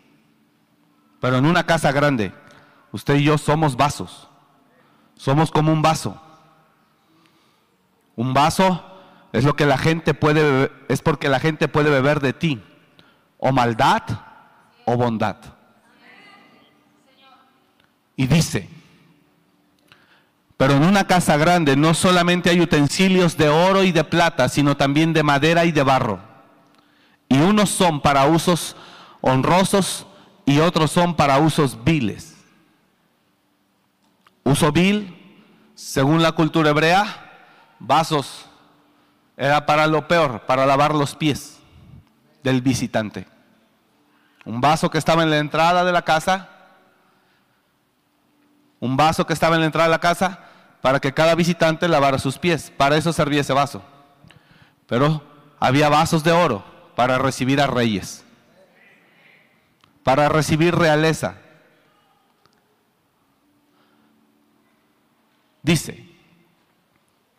Pero 1.20 1.38
en 1.38 1.46
una 1.46 1.66
casa 1.66 1.92
grande, 1.92 2.34
usted 2.92 3.16
y 3.16 3.24
yo 3.24 3.38
somos 3.38 3.76
vasos. 3.76 4.30
Somos 5.24 5.52
como 5.52 5.72
un 5.72 5.82
vaso. 5.82 6.22
Un 8.18 8.34
vaso 8.34 8.84
es 9.32 9.46
lo 9.46 9.56
que 9.56 9.66
la 9.66 9.78
gente 9.78 10.14
puede 10.14 10.44
beber, 10.44 10.86
es 10.90 11.02
porque 11.02 11.30
la 11.30 11.40
gente 11.40 11.70
puede 11.70 11.90
beber 11.90 12.20
de 12.20 12.34
ti, 12.34 12.62
o 13.38 13.54
maldad 13.54 14.02
o 14.84 14.98
bondad. 14.98 15.38
Y 18.18 18.28
dice, 18.28 18.68
pero 20.58 20.74
en 20.74 20.84
una 20.84 21.08
casa 21.08 21.38
grande 21.38 21.78
no 21.78 21.94
solamente 21.94 22.50
hay 22.50 22.60
utensilios 22.60 23.38
de 23.38 23.48
oro 23.48 23.86
y 23.86 23.94
de 23.94 24.04
plata, 24.04 24.50
sino 24.50 24.76
también 24.76 25.14
de 25.14 25.24
madera 25.24 25.64
y 25.64 25.72
de 25.72 25.84
barro. 25.84 26.20
Y 27.30 27.40
unos 27.40 27.70
son 27.70 28.02
para 28.02 28.26
usos 28.26 28.76
honrosos 29.22 30.06
y 30.46 30.60
otros 30.60 30.92
son 30.92 31.16
para 31.16 31.38
usos 31.38 31.82
viles. 31.86 32.33
Uso 34.44 34.72
vil, 34.72 35.42
según 35.76 36.22
la 36.22 36.34
cultura 36.34 36.72
hebrea, 36.72 37.06
vasos 37.80 38.46
era 39.38 39.66
para 39.66 39.88
lo 39.88 40.08
peor, 40.08 40.42
para 40.42 40.66
lavar 40.66 40.94
los 40.94 41.16
pies 41.16 41.60
del 42.44 42.62
visitante. 42.62 43.28
Un 44.46 44.62
vaso 44.62 44.90
que 44.90 44.98
estaba 44.98 45.24
en 45.24 45.30
la 45.30 45.38
entrada 45.38 45.84
de 45.86 45.92
la 45.92 46.02
casa, 46.02 46.50
un 48.80 48.98
vaso 48.98 49.26
que 49.26 49.34
estaba 49.34 49.56
en 49.56 49.62
la 49.62 49.68
entrada 49.68 49.88
de 49.88 49.92
la 49.92 50.00
casa 50.00 50.40
para 50.82 51.00
que 51.00 51.14
cada 51.14 51.36
visitante 51.36 51.88
lavara 51.88 52.20
sus 52.20 52.38
pies. 52.38 52.72
Para 52.76 52.98
eso 52.98 53.14
servía 53.14 53.40
ese 53.40 53.54
vaso. 53.54 53.82
Pero 54.86 55.24
había 55.60 55.88
vasos 55.88 56.26
de 56.26 56.34
oro 56.34 56.66
para 56.96 57.18
recibir 57.18 57.62
a 57.62 57.68
reyes, 57.68 58.26
para 60.04 60.28
recibir 60.28 60.76
realeza. 60.76 61.36
Dice, 65.64 66.06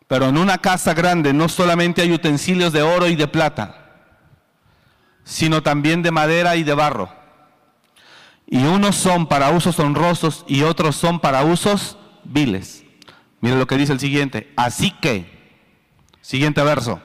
pero 0.07 0.27
en 0.27 0.37
una 0.37 0.57
casa 0.57 0.93
grande 0.93 1.31
no 1.31 1.47
solamente 1.47 2.01
hay 2.01 2.11
utensilios 2.11 2.73
de 2.73 2.81
oro 2.81 3.07
y 3.07 3.15
de 3.15 3.27
plata, 3.27 3.85
sino 5.23 5.63
también 5.63 6.01
de 6.01 6.11
madera 6.11 6.55
y 6.55 6.63
de 6.63 6.73
barro. 6.73 7.09
Y 8.47 8.63
unos 8.65 8.95
son 8.95 9.27
para 9.27 9.51
usos 9.51 9.79
honrosos 9.79 10.43
y 10.47 10.63
otros 10.63 10.95
son 10.95 11.19
para 11.19 11.43
usos 11.43 11.97
viles. 12.23 12.83
Miren 13.41 13.59
lo 13.59 13.67
que 13.67 13.77
dice 13.77 13.93
el 13.93 13.99
siguiente. 13.99 14.51
Así 14.55 14.91
que, 14.91 15.59
siguiente 16.21 16.63
verso. 16.63 17.01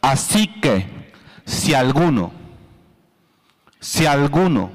Así 0.00 0.48
que, 0.60 1.12
si 1.44 1.74
alguno, 1.74 2.32
si 3.80 4.06
alguno, 4.06 4.72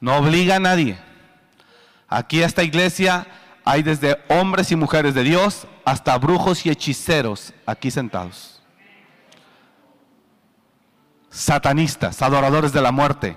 no 0.00 0.16
obliga 0.16 0.56
a 0.56 0.60
nadie, 0.60 0.98
aquí 2.08 2.42
a 2.42 2.46
esta 2.46 2.62
iglesia 2.62 3.26
hay 3.64 3.82
desde 3.82 4.18
hombres 4.28 4.70
y 4.70 4.76
mujeres 4.76 5.14
de 5.14 5.22
Dios 5.22 5.66
hasta 5.84 6.16
brujos 6.18 6.66
y 6.66 6.70
hechiceros 6.70 7.54
aquí 7.66 7.90
sentados. 7.90 8.62
Satanistas, 11.30 12.22
adoradores 12.22 12.72
de 12.72 12.82
la 12.82 12.92
muerte, 12.92 13.36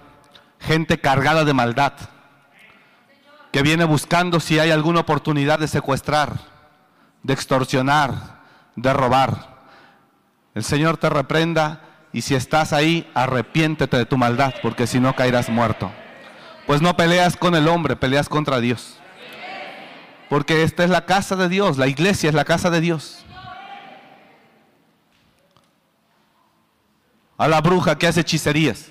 gente 0.59 0.99
cargada 0.99 1.45
de 1.45 1.53
maldad, 1.53 1.93
que 3.51 3.61
viene 3.61 3.85
buscando 3.85 4.39
si 4.39 4.59
hay 4.59 4.69
alguna 4.69 4.99
oportunidad 4.99 5.59
de 5.59 5.67
secuestrar, 5.67 6.33
de 7.23 7.33
extorsionar, 7.33 8.41
de 8.75 8.93
robar. 8.93 9.57
El 10.53 10.63
Señor 10.63 10.97
te 10.97 11.09
reprenda 11.09 11.81
y 12.11 12.21
si 12.21 12.35
estás 12.35 12.73
ahí, 12.73 13.09
arrepiéntete 13.15 13.97
de 13.97 14.05
tu 14.05 14.17
maldad, 14.17 14.53
porque 14.61 14.87
si 14.87 14.99
no 14.99 15.15
caerás 15.15 15.49
muerto. 15.49 15.91
Pues 16.67 16.81
no 16.81 16.97
peleas 16.97 17.37
con 17.37 17.55
el 17.55 17.67
hombre, 17.67 17.95
peleas 17.95 18.27
contra 18.27 18.59
Dios. 18.59 18.99
Porque 20.29 20.63
esta 20.63 20.83
es 20.83 20.89
la 20.89 21.05
casa 21.05 21.35
de 21.35 21.47
Dios, 21.47 21.77
la 21.77 21.87
iglesia 21.87 22.29
es 22.29 22.35
la 22.35 22.45
casa 22.45 22.69
de 22.69 22.81
Dios. 22.81 23.25
A 27.37 27.47
la 27.47 27.61
bruja 27.61 27.97
que 27.97 28.07
hace 28.07 28.21
hechicerías. 28.21 28.87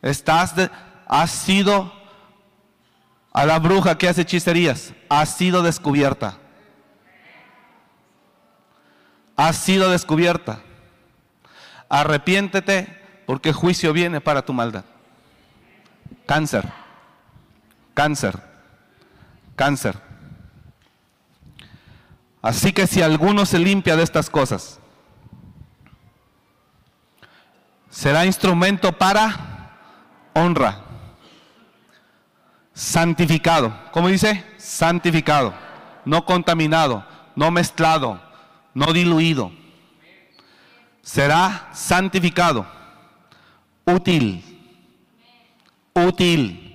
Estás 0.00 0.56
de, 0.56 0.70
has 1.06 1.30
sido 1.30 1.92
a 3.32 3.44
la 3.44 3.58
bruja 3.58 3.98
que 3.98 4.08
hace 4.08 4.22
hechicerías, 4.22 4.94
has 5.08 5.36
sido 5.36 5.62
descubierta. 5.62 6.38
Has 9.36 9.56
sido 9.56 9.90
descubierta. 9.90 10.60
Arrepiéntete 11.88 13.00
porque 13.26 13.52
juicio 13.52 13.92
viene 13.92 14.20
para 14.20 14.42
tu 14.42 14.52
maldad. 14.52 14.84
Cáncer. 16.26 16.64
Cáncer 17.94 18.51
cáncer. 19.56 20.00
Así 22.42 22.72
que 22.72 22.86
si 22.86 23.02
alguno 23.02 23.46
se 23.46 23.58
limpia 23.58 23.96
de 23.96 24.02
estas 24.02 24.28
cosas, 24.28 24.80
será 27.88 28.26
instrumento 28.26 28.92
para 28.92 29.78
honra, 30.32 30.82
santificado. 32.74 33.72
¿Cómo 33.92 34.08
dice? 34.08 34.44
Santificado, 34.56 35.54
no 36.04 36.24
contaminado, 36.24 37.06
no 37.36 37.50
mezclado, 37.52 38.20
no 38.74 38.92
diluido. 38.92 39.52
Será 41.02 41.68
santificado, 41.72 42.66
útil, 43.84 44.42
útil. 45.94 46.68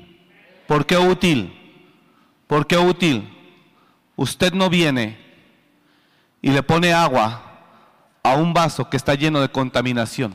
¿Por 0.68 0.86
qué 0.86 0.98
útil? 0.98 1.57
¿Por 2.48 2.66
qué 2.66 2.78
útil? 2.78 3.34
Usted 4.16 4.54
no 4.54 4.70
viene 4.70 5.18
y 6.41 6.52
le 6.52 6.64
pone 6.64 6.93
agua 6.93 7.43
a 8.24 8.36
un 8.36 8.54
vaso 8.54 8.89
que 8.89 8.98
está 8.98 9.16
lleno 9.16 9.41
de 9.41 9.50
contaminación. 9.50 10.34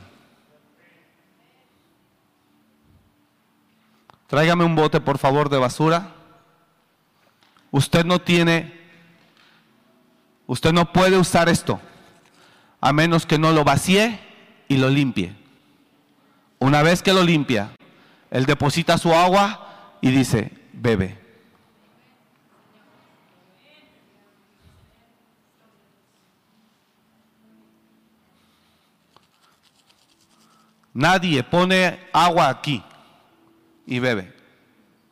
Tráigame 4.27 4.63
un 4.63 4.75
bote, 4.75 5.01
por 5.01 5.17
favor, 5.17 5.49
de 5.49 5.57
basura. 5.57 6.13
Usted 7.71 8.05
no 8.05 8.19
tiene, 8.19 8.79
usted 10.47 10.71
no 10.71 10.91
puede 10.93 11.17
usar 11.17 11.49
esto 11.49 11.81
a 12.79 12.93
menos 12.93 13.25
que 13.25 13.39
no 13.39 13.51
lo 13.51 13.63
vacíe 13.63 14.19
y 14.67 14.77
lo 14.77 14.89
limpie. 14.89 15.35
Una 16.59 16.81
vez 16.81 17.01
que 17.01 17.13
lo 17.13 17.23
limpia, 17.23 17.71
él 18.29 18.45
deposita 18.45 18.97
su 18.97 19.13
agua 19.13 19.97
y 20.01 20.11
dice, 20.11 20.51
bebe. 20.73 21.22
Nadie 30.93 31.43
pone 31.43 32.07
agua 32.13 32.49
aquí 32.49 32.83
y 33.85 33.99
bebe. 33.99 34.33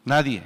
Nadie. 0.06 0.44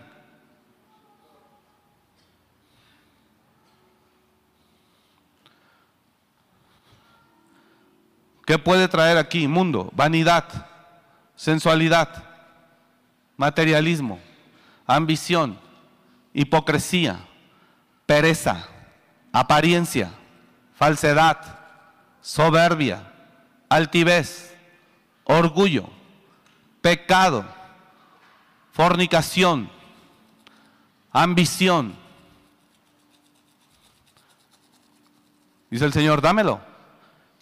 ¿Qué 8.46 8.60
puede 8.60 8.88
traer 8.88 9.18
aquí? 9.18 9.48
Mundo, 9.48 9.90
vanidad, 9.94 10.46
sensualidad, 11.36 12.24
materialismo, 13.36 14.20
ambición, 14.86 15.60
hipocresía, 16.32 17.20
pereza, 18.06 18.68
apariencia, 19.32 20.12
falsedad, 20.76 21.60
soberbia, 22.22 23.02
altivez, 23.68 24.55
orgullo, 25.26 25.90
pecado, 26.82 27.46
fornicación, 28.72 29.70
ambición. 31.12 31.96
Dice 35.70 35.86
el 35.86 35.94
Señor, 35.94 36.22
dámelo. 36.22 36.62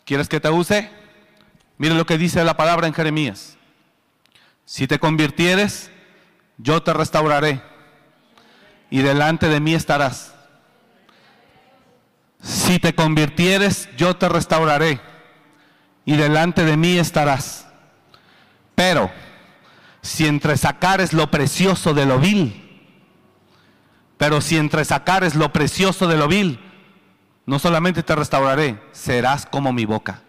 ¿Quieres 0.05 0.27
que 0.27 0.39
te 0.39 0.49
use? 0.49 0.89
Mire 1.77 1.95
lo 1.95 2.05
que 2.05 2.17
dice 2.17 2.43
la 2.43 2.57
palabra 2.57 2.87
en 2.87 2.93
Jeremías. 2.93 3.57
Si 4.65 4.87
te 4.87 4.99
convirtieres, 4.99 5.91
yo 6.57 6.81
te 6.83 6.93
restauraré 6.93 7.61
y 8.89 9.01
delante 9.01 9.49
de 9.49 9.59
mí 9.59 9.73
estarás. 9.73 10.33
Si 12.41 12.79
te 12.79 12.93
convirtieres, 12.93 13.89
yo 13.97 14.15
te 14.15 14.29
restauraré 14.29 14.99
y 16.05 16.15
delante 16.15 16.63
de 16.65 16.77
mí 16.77 16.97
estarás. 16.97 17.62
Pero 18.83 19.09
si 20.01 20.27
entre 20.27 20.57
sacares 20.57 21.13
lo 21.13 21.31
precioso 21.31 21.93
de 21.93 22.05
lo 22.05 22.19
vil, 22.19 22.91
pero 24.17 24.41
si 24.41 24.57
entre 24.57 24.83
sacares 24.83 25.35
lo 25.35 25.53
precioso 25.53 26.05
de 26.05 26.17
lo 26.17 26.27
vil, 26.27 26.59
no 27.45 27.59
solamente 27.59 28.03
te 28.03 28.13
restauraré, 28.13 28.83
serás 28.91 29.45
como 29.45 29.71
mi 29.71 29.85
boca. 29.85 30.21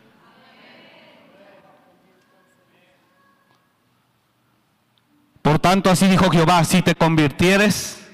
Por 5.42 5.58
tanto, 5.58 5.90
así 5.90 6.06
dijo 6.06 6.30
Jehová, 6.30 6.62
si 6.62 6.80
te 6.80 6.94
convirtieres, 6.94 8.06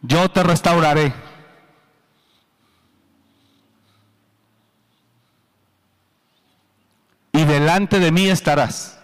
yo 0.00 0.28
te 0.28 0.44
restauraré. 0.44 1.12
Y 7.32 7.44
delante 7.44 7.98
de 7.98 8.12
mí 8.12 8.28
estarás. 8.28 8.99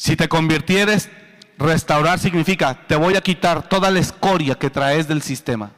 Si 0.00 0.16
te 0.16 0.30
convirtieres, 0.30 1.10
restaurar 1.58 2.18
significa, 2.18 2.86
te 2.86 2.96
voy 2.96 3.16
a 3.16 3.20
quitar 3.20 3.68
toda 3.68 3.90
la 3.90 3.98
escoria 3.98 4.54
que 4.54 4.70
traes 4.70 5.06
del 5.06 5.20
sistema. 5.20 5.72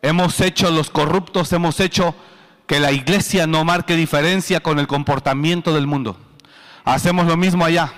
Hemos 0.00 0.40
hecho 0.40 0.70
los 0.70 0.88
corruptos, 0.88 1.52
hemos 1.52 1.78
hecho 1.80 2.14
que 2.66 2.80
la 2.80 2.90
iglesia 2.90 3.46
no 3.46 3.66
marque 3.66 3.96
diferencia 3.96 4.60
con 4.60 4.78
el 4.78 4.86
comportamiento 4.86 5.74
del 5.74 5.86
mundo. 5.86 6.18
Hacemos 6.84 7.26
lo 7.26 7.36
mismo 7.36 7.66
allá. 7.66 7.92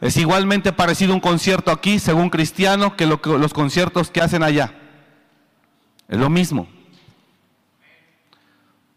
Es 0.00 0.16
igualmente 0.16 0.72
parecido 0.72 1.12
un 1.12 1.18
concierto 1.18 1.72
aquí, 1.72 1.98
según 1.98 2.30
cristiano, 2.30 2.96
que, 2.96 3.06
los 3.06 3.52
conciertos 3.52 4.08
que 4.12 4.20
hacen 4.20 4.44
allá. 4.44 4.72
Es 6.06 6.16
lo 6.16 6.30
mismo. 6.30 6.68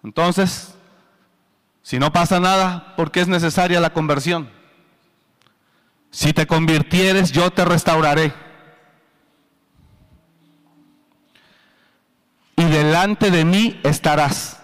Entonces, 0.04 0.73
si 1.84 2.00
no 2.00 2.14
pasa 2.14 2.40
nada, 2.40 2.96
¿por 2.96 3.12
qué 3.12 3.20
es 3.20 3.28
necesaria 3.28 3.82
la 3.82 3.92
conversión? 3.92 4.50
Si 6.12 6.32
te 6.32 6.48
convirtieres, 6.48 7.34
yo 7.34 7.52
te 7.52 7.66
restauraré. 7.66 8.34
Y 12.56 12.64
delante 12.64 13.32
de 13.32 13.44
mí 13.44 13.82
estarás. 13.84 14.62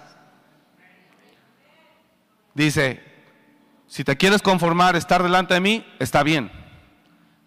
Dice, 2.54 3.04
si 3.88 4.06
te 4.06 4.16
quieres 4.16 4.42
conformar, 4.42 4.96
estar 4.96 5.22
delante 5.22 5.56
de 5.56 5.60
mí, 5.60 5.86
está 6.00 6.24
bien. 6.24 6.50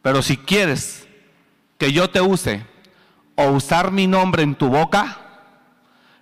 Pero 0.03 0.20
si 0.20 0.37
quieres 0.37 1.09
que 1.79 1.93
yo 1.93 2.11
te 2.11 2.20
use 2.20 2.66
o 3.37 3.47
usar 3.47 3.91
mi 3.91 4.07
nombre 4.07 4.43
en 4.43 4.55
tu 4.55 4.68
boca, 4.68 5.16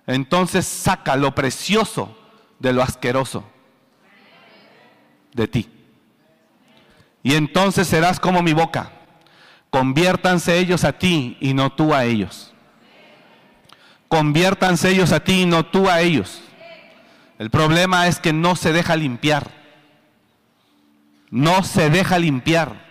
entonces 0.07 0.65
saca 0.65 1.17
lo 1.17 1.35
precioso 1.35 2.17
de 2.61 2.73
lo 2.73 2.81
asqueroso 2.81 3.43
de 5.33 5.47
ti. 5.47 5.69
Y 7.23 7.35
entonces 7.35 7.87
serás 7.87 8.19
como 8.19 8.41
mi 8.41 8.53
boca. 8.53 8.91
Conviértanse 9.69 10.57
ellos 10.57 10.83
a 10.83 10.93
ti 10.93 11.37
y 11.39 11.53
no 11.53 11.71
tú 11.71 11.93
a 11.93 12.05
ellos. 12.05 12.53
Conviértanse 14.07 14.89
ellos 14.89 15.11
a 15.11 15.21
ti 15.21 15.41
y 15.41 15.45
no 15.45 15.65
tú 15.65 15.89
a 15.89 16.01
ellos. 16.01 16.41
El 17.39 17.49
problema 17.49 18.07
es 18.07 18.19
que 18.19 18.33
no 18.33 18.55
se 18.55 18.71
deja 18.73 18.95
limpiar 18.95 19.61
no 21.31 21.63
se 21.63 21.89
deja 21.89 22.19
limpiar, 22.19 22.85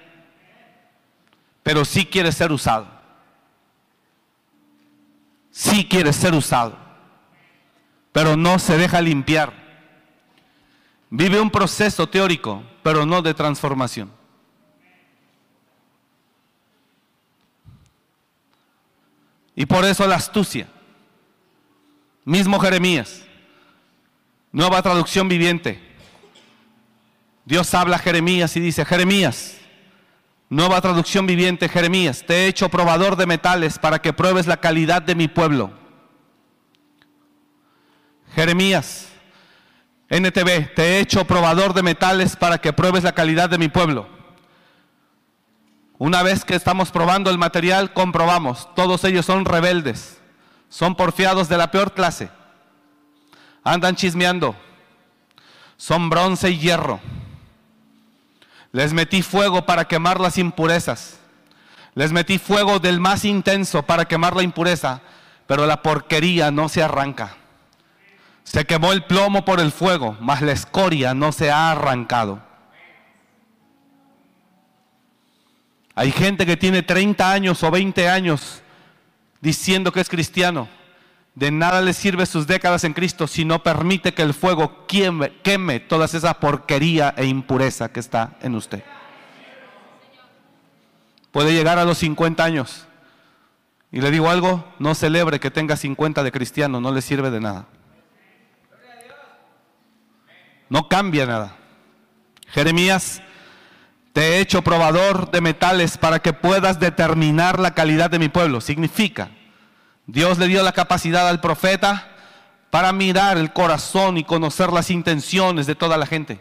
pero 1.62 1.84
sí 1.84 2.06
quiere 2.06 2.32
ser 2.32 2.50
usado. 2.50 2.88
Sí 5.52 5.84
quiere 5.84 6.12
ser 6.12 6.32
usado, 6.32 6.76
pero 8.12 8.36
no 8.36 8.58
se 8.58 8.78
deja 8.78 9.00
limpiar. 9.02 9.59
Vive 11.10 11.40
un 11.40 11.50
proceso 11.50 12.08
teórico, 12.08 12.62
pero 12.82 13.04
no 13.04 13.20
de 13.20 13.34
transformación. 13.34 14.10
Y 19.56 19.66
por 19.66 19.84
eso 19.84 20.06
la 20.06 20.14
astucia. 20.14 20.68
Mismo 22.24 22.58
Jeremías. 22.60 23.24
Nueva 24.52 24.80
traducción 24.80 25.28
viviente. 25.28 25.90
Dios 27.44 27.74
habla 27.74 27.96
a 27.96 27.98
Jeremías 27.98 28.56
y 28.56 28.60
dice, 28.60 28.84
Jeremías, 28.84 29.58
nueva 30.48 30.80
traducción 30.80 31.26
viviente, 31.26 31.68
Jeremías, 31.68 32.24
te 32.24 32.34
he 32.34 32.46
hecho 32.46 32.68
probador 32.68 33.16
de 33.16 33.26
metales 33.26 33.78
para 33.78 34.00
que 34.00 34.12
pruebes 34.12 34.46
la 34.46 34.58
calidad 34.58 35.02
de 35.02 35.14
mi 35.14 35.26
pueblo. 35.26 35.72
Jeremías, 38.34 39.09
NTV, 40.10 40.74
te 40.74 40.82
he 40.82 41.00
hecho 41.00 41.24
probador 41.24 41.72
de 41.72 41.82
metales 41.82 42.36
para 42.36 42.58
que 42.58 42.72
pruebes 42.74 43.04
la 43.04 43.12
calidad 43.12 43.48
de 43.48 43.58
mi 43.58 43.68
pueblo. 43.68 44.06
Una 45.96 46.22
vez 46.22 46.44
que 46.44 46.54
estamos 46.54 46.90
probando 46.90 47.30
el 47.30 47.38
material, 47.38 47.92
comprobamos, 47.92 48.68
todos 48.74 49.04
ellos 49.04 49.24
son 49.24 49.46
rebeldes, 49.46 50.20
son 50.68 50.94
porfiados 50.94 51.48
de 51.48 51.56
la 51.56 51.70
peor 51.70 51.94
clase, 51.94 52.28
andan 53.64 53.96
chismeando, 53.96 54.54
son 55.78 56.10
bronce 56.10 56.50
y 56.50 56.58
hierro 56.58 57.00
les 58.72 58.92
metí 58.92 59.22
fuego 59.22 59.66
para 59.66 59.86
quemar 59.86 60.20
las 60.20 60.38
impurezas. 60.38 61.18
Les 61.94 62.12
metí 62.12 62.38
fuego 62.38 62.78
del 62.78 63.00
más 63.00 63.24
intenso 63.24 63.82
para 63.82 64.04
quemar 64.04 64.36
la 64.36 64.42
impureza, 64.42 65.00
pero 65.46 65.66
la 65.66 65.82
porquería 65.82 66.50
no 66.50 66.68
se 66.68 66.82
arranca. 66.82 67.36
Se 68.50 68.64
quemó 68.64 68.90
el 68.92 69.04
plomo 69.04 69.44
por 69.44 69.60
el 69.60 69.70
fuego, 69.70 70.16
mas 70.18 70.42
la 70.42 70.50
escoria 70.50 71.14
no 71.14 71.30
se 71.30 71.52
ha 71.52 71.70
arrancado. 71.70 72.42
Hay 75.94 76.10
gente 76.10 76.44
que 76.44 76.56
tiene 76.56 76.82
30 76.82 77.30
años 77.30 77.62
o 77.62 77.70
20 77.70 78.08
años 78.08 78.60
diciendo 79.40 79.92
que 79.92 80.00
es 80.00 80.08
cristiano 80.08 80.68
de 81.36 81.52
nada 81.52 81.80
le 81.80 81.92
sirve 81.92 82.26
sus 82.26 82.48
décadas 82.48 82.82
en 82.82 82.92
Cristo 82.92 83.28
si 83.28 83.44
no 83.44 83.62
permite 83.62 84.14
que 84.14 84.22
el 84.22 84.34
fuego 84.34 84.84
queme, 84.88 85.32
queme 85.42 85.78
toda 85.78 86.06
esa 86.06 86.34
porquería 86.34 87.14
e 87.16 87.26
impureza 87.26 87.92
que 87.92 88.00
está 88.00 88.36
en 88.42 88.56
usted. 88.56 88.82
Puede 91.30 91.52
llegar 91.52 91.78
a 91.78 91.84
los 91.84 91.98
50 91.98 92.42
años. 92.42 92.88
Y 93.92 94.00
le 94.00 94.10
digo 94.10 94.28
algo, 94.28 94.64
no 94.80 94.96
celebre 94.96 95.38
que 95.38 95.52
tenga 95.52 95.76
50 95.76 96.24
de 96.24 96.32
cristiano, 96.32 96.80
no 96.80 96.90
le 96.90 97.00
sirve 97.00 97.30
de 97.30 97.40
nada. 97.40 97.66
No 100.70 100.88
cambia 100.88 101.26
nada. 101.26 101.56
Jeremías, 102.46 103.20
te 104.14 104.22
he 104.22 104.40
hecho 104.40 104.62
probador 104.62 105.30
de 105.30 105.42
metales 105.42 105.98
para 105.98 106.20
que 106.20 106.32
puedas 106.32 106.80
determinar 106.80 107.60
la 107.60 107.74
calidad 107.74 108.08
de 108.08 108.18
mi 108.18 108.28
pueblo. 108.28 108.62
Significa 108.62 109.30
Dios 110.06 110.38
le 110.38 110.48
dio 110.48 110.62
la 110.62 110.72
capacidad 110.72 111.28
al 111.28 111.40
profeta 111.40 112.08
para 112.70 112.92
mirar 112.92 113.36
el 113.36 113.52
corazón 113.52 114.16
y 114.16 114.24
conocer 114.24 114.72
las 114.72 114.90
intenciones 114.90 115.66
de 115.66 115.74
toda 115.74 115.96
la 115.96 116.06
gente. 116.06 116.40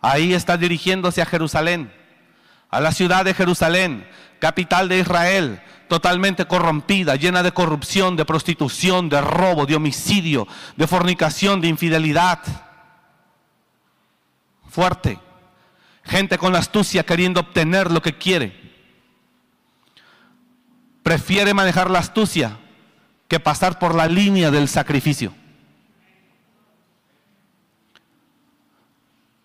Ahí 0.00 0.32
está 0.32 0.56
dirigiéndose 0.56 1.20
a 1.22 1.26
Jerusalén, 1.26 1.92
a 2.70 2.80
la 2.80 2.92
ciudad 2.92 3.24
de 3.24 3.34
Jerusalén, 3.34 4.08
capital 4.38 4.88
de 4.88 5.00
Israel, 5.00 5.60
totalmente 5.88 6.46
corrompida, 6.46 7.16
llena 7.16 7.42
de 7.42 7.52
corrupción, 7.52 8.16
de 8.16 8.24
prostitución, 8.24 9.08
de 9.08 9.20
robo, 9.20 9.66
de 9.66 9.76
homicidio, 9.76 10.48
de 10.76 10.86
fornicación, 10.86 11.60
de 11.60 11.68
infidelidad. 11.68 12.38
Fuerte. 14.70 15.18
Gente 16.04 16.38
con 16.38 16.56
astucia 16.56 17.04
queriendo 17.04 17.40
obtener 17.40 17.90
lo 17.90 18.00
que 18.00 18.16
quiere 18.16 18.60
prefiere 21.02 21.54
manejar 21.54 21.90
la 21.90 21.98
astucia 21.98 22.56
que 23.26 23.40
pasar 23.40 23.78
por 23.78 23.94
la 23.94 24.06
línea 24.06 24.50
del 24.50 24.68
sacrificio. 24.68 25.34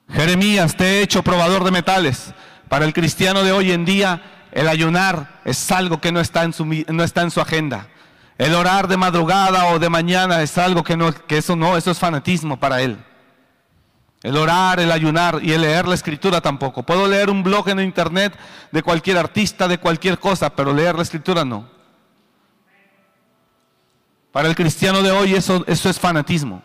Jeremías, 0.10 0.76
te 0.78 0.86
he 0.86 1.02
hecho 1.02 1.24
probador 1.24 1.64
de 1.64 1.72
metales. 1.72 2.34
Para 2.70 2.86
el 2.86 2.94
cristiano 2.94 3.44
de 3.44 3.52
hoy 3.52 3.72
en 3.72 3.86
día, 3.86 4.32
El 4.52 4.70
ayunar 4.70 5.42
es 5.44 5.70
algo 5.70 6.00
que 6.00 6.14
no 6.14 6.22
está 6.22 6.44
en 6.44 6.54
su, 6.54 6.66
no 6.66 7.04
está 7.04 7.24
en 7.24 7.32
su 7.32 7.42
agenda. 7.42 7.90
El 8.38 8.54
orar 8.54 8.88
de 8.88 8.96
madrugada 8.96 9.66
o 9.66 9.80
de 9.80 9.90
mañana 9.90 10.42
es 10.44 10.58
algo 10.58 10.82
que 10.82 10.96
no, 10.96 11.12
que 11.12 11.40
eso 11.40 11.58
no, 11.58 11.76
eso 11.76 11.92
es 11.92 12.00
fanatismo 12.00 12.58
para 12.58 12.82
él. 12.82 12.98
El 14.26 14.38
orar, 14.38 14.80
el 14.80 14.92
ayunar 14.92 15.38
y 15.44 15.52
el 15.52 15.62
leer 15.62 15.88
la 15.88 15.94
escritura 15.94 16.42
tampoco. 16.42 16.82
Puedo 16.82 17.08
leer 17.08 17.30
un 17.30 17.44
blog 17.44 17.70
en 17.70 17.80
internet 17.80 18.36
de 18.72 18.82
cualquier 18.82 19.20
artista, 19.20 19.68
de 19.68 19.78
cualquier 19.78 20.18
cosa, 20.18 20.50
pero 20.50 20.74
leer 20.74 20.96
la 20.96 21.04
escritura 21.04 21.46
no. 21.46 21.70
Para 24.32 24.48
el 24.48 24.56
cristiano 24.56 25.04
de 25.04 25.12
hoy 25.12 25.36
eso, 25.36 25.64
eso 25.68 25.92
es 25.92 26.00
fanatismo. 26.00 26.64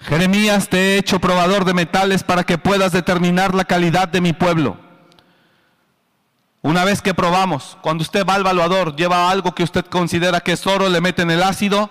Jeremías, 0.00 0.68
te 0.68 0.76
he 0.76 0.98
hecho 0.98 1.18
probador 1.18 1.64
de 1.64 1.72
metales 1.72 2.22
para 2.22 2.44
que 2.44 2.58
puedas 2.58 2.92
determinar 2.92 3.54
la 3.54 3.64
calidad 3.64 4.08
de 4.08 4.20
mi 4.20 4.34
pueblo. 4.34 4.76
Una 6.60 6.84
vez 6.84 7.00
que 7.00 7.14
probamos, 7.14 7.78
cuando 7.80 8.02
usted 8.02 8.26
va 8.26 8.34
al 8.34 8.42
evaluador, 8.42 8.96
lleva 8.96 9.30
algo 9.30 9.54
que 9.54 9.62
usted 9.62 9.86
considera 9.86 10.40
que 10.40 10.52
es 10.52 10.66
oro, 10.66 10.90
le 10.90 11.00
meten 11.00 11.30
el 11.30 11.42
ácido 11.42 11.88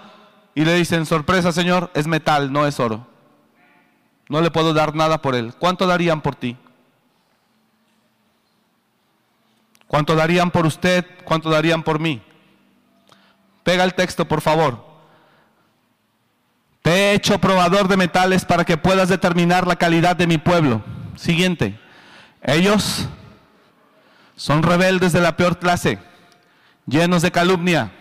y 0.53 0.63
le 0.63 0.75
dicen, 0.75 1.07
sorpresa 1.07 1.51
señor, 1.51 1.89
es 1.95 2.05
metal, 2.05 2.53
no 2.53 2.67
es 2.67 2.79
oro. 2.79 3.09
No 4.31 4.39
le 4.39 4.49
puedo 4.49 4.73
dar 4.73 4.95
nada 4.95 5.21
por 5.21 5.35
él. 5.35 5.53
¿Cuánto 5.59 5.85
darían 5.85 6.21
por 6.21 6.35
ti? 6.35 6.55
¿Cuánto 9.87 10.15
darían 10.15 10.51
por 10.51 10.65
usted? 10.65 11.05
¿Cuánto 11.25 11.49
darían 11.49 11.83
por 11.83 11.99
mí? 11.99 12.21
Pega 13.65 13.83
el 13.83 13.93
texto, 13.93 14.25
por 14.25 14.39
favor. 14.39 14.85
Te 16.81 16.91
he 16.91 17.13
hecho 17.13 17.39
probador 17.39 17.89
de 17.89 17.97
metales 17.97 18.45
para 18.45 18.63
que 18.63 18.77
puedas 18.77 19.09
determinar 19.09 19.67
la 19.67 19.75
calidad 19.75 20.15
de 20.15 20.27
mi 20.27 20.37
pueblo. 20.37 20.81
Siguiente. 21.17 21.77
Ellos 22.41 23.09
son 24.37 24.63
rebeldes 24.63 25.11
de 25.11 25.19
la 25.19 25.35
peor 25.35 25.59
clase, 25.59 25.99
llenos 26.87 27.21
de 27.21 27.33
calumnia. 27.33 27.91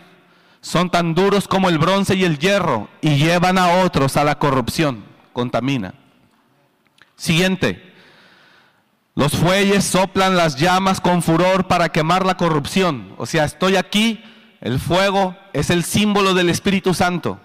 Son 0.60 0.90
tan 0.90 1.12
duros 1.12 1.48
como 1.48 1.68
el 1.68 1.78
bronce 1.78 2.14
y 2.14 2.22
el 2.22 2.38
hierro 2.38 2.88
y 3.00 3.16
llevan 3.16 3.58
a 3.58 3.82
otros 3.82 4.16
a 4.16 4.22
la 4.22 4.38
corrupción. 4.38 5.02
Contamina. 5.32 5.99
Siguiente. 7.20 7.92
Los 9.14 9.32
fuelles 9.32 9.84
soplan 9.84 10.38
las 10.38 10.56
llamas 10.56 11.02
con 11.02 11.22
furor 11.22 11.68
para 11.68 11.90
quemar 11.90 12.24
la 12.24 12.38
corrupción. 12.38 13.14
O 13.18 13.26
sea, 13.26 13.44
estoy 13.44 13.76
aquí, 13.76 14.24
el 14.62 14.80
fuego 14.80 15.36
es 15.52 15.68
el 15.68 15.84
símbolo 15.84 16.32
del 16.32 16.48
Espíritu 16.48 16.94
Santo. 16.94 17.38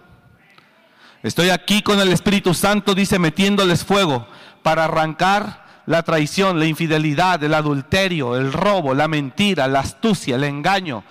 Estoy 1.23 1.49
aquí 1.49 1.81
con 1.81 1.99
el 1.99 2.13
Espíritu 2.13 2.53
Santo, 2.53 2.95
dice, 2.95 3.19
metiéndoles 3.19 3.83
fuego 3.83 4.25
para 4.63 4.85
arrancar 4.85 5.65
la 5.87 6.03
traición, 6.03 6.57
la 6.57 6.67
infidelidad, 6.67 7.43
el 7.43 7.53
adulterio, 7.53 8.37
el 8.37 8.53
robo, 8.53 8.93
la 8.93 9.09
mentira, 9.09 9.67
la 9.67 9.81
astucia, 9.81 10.37
el 10.37 10.45
engaño, 10.45 11.03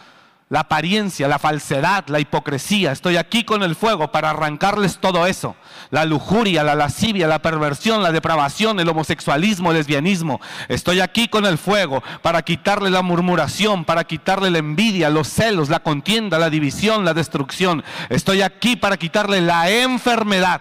la 0.51 0.61
apariencia, 0.61 1.27
la 1.27 1.39
falsedad, 1.39 2.05
la 2.09 2.21
hipocresía. 2.21 2.93
Estoy 2.93 3.17
aquí 3.17 3.45
con 3.45 3.63
el 3.63 3.75
fuego 3.75 4.13
para 4.13 4.31
arrancarles 4.31 4.99
todo 4.99 5.27
eso. 5.27 5.57
La 5.91 6.05
lujuria, 6.05 6.63
la 6.63 6.75
lascivia, 6.75 7.27
la 7.27 7.41
perversión, 7.41 8.03
la 8.03 8.13
depravación, 8.13 8.79
el 8.79 8.89
homosexualismo, 8.89 9.71
el 9.71 9.79
lesbianismo. 9.79 10.41
Estoy 10.69 11.01
aquí 11.01 11.29
con 11.29 11.47
el 11.47 11.57
fuego 11.57 12.03
para 12.23 12.43
quitarle 12.43 12.91
la 12.91 13.03
murmuración, 13.03 13.85
para 13.85 14.05
quitarle 14.05 14.51
la 14.51 14.59
envidia, 14.59 15.09
los 15.09 15.29
celos, 15.29 15.71
la 15.71 15.81
contienda, 15.81 16.39
la 16.39 16.51
división, 16.51 17.05
la 17.05 17.15
destrucción. 17.15 17.83
Estoy 18.11 18.43
aquí 18.43 18.77
para 18.77 18.99
quitarle 18.99 19.41
la 19.41 19.71
enfermedad. 19.71 20.61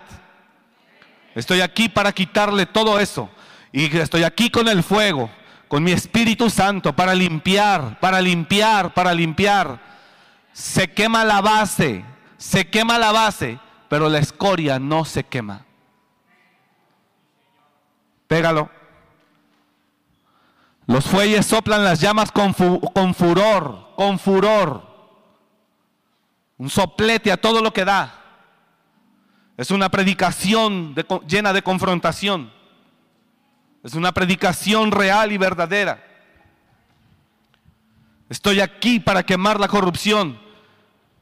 Estoy 1.35 1.61
aquí 1.61 1.89
para 1.89 2.13
quitarle 2.13 2.65
todo 2.65 2.99
eso. 2.99 3.29
Y 3.71 3.95
estoy 3.97 4.23
aquí 4.23 4.49
con 4.49 4.67
el 4.69 4.83
fuego 4.83 5.29
con 5.73 5.83
mi 5.83 5.91
Espíritu 5.91 6.51
Santo 6.51 6.95
para 6.95 7.15
limpiar, 7.15 7.99
para 7.99 8.21
limpiar, 8.21 8.93
para 8.93 9.11
limpiar. 9.11 9.79
Se 10.51 10.91
quema 10.91 11.25
la 11.25 11.41
base, 11.41 12.05
se 12.37 12.69
quema 12.69 12.99
la 12.99 13.11
base, 13.11 13.57
pero 13.89 14.07
la 14.07 14.19
escoria 14.19 14.77
no 14.77 15.03
se 15.03 15.23
quema. 15.23 15.65
Pégalo. 18.27 18.69
Los 20.85 21.05
fuelles 21.05 21.47
soplan 21.47 21.83
las 21.83 21.99
llamas 21.99 22.31
con, 22.31 22.53
con 22.53 23.15
furor, 23.15 23.95
con 23.95 24.19
furor. 24.19 24.83
Un 26.59 26.69
soplete 26.69 27.31
a 27.31 27.37
todo 27.37 27.63
lo 27.63 27.73
que 27.73 27.83
da. 27.83 28.13
Es 29.57 29.71
una 29.71 29.89
predicación 29.89 30.93
llena 31.27 31.51
de 31.51 31.63
confrontación. 31.63 32.53
Es 33.83 33.95
una 33.95 34.13
predicación 34.13 34.91
real 34.91 35.31
y 35.31 35.37
verdadera. 35.37 36.01
Estoy 38.29 38.61
aquí 38.61 38.99
para 38.99 39.23
quemar 39.23 39.59
la 39.59 39.67
corrupción, 39.67 40.39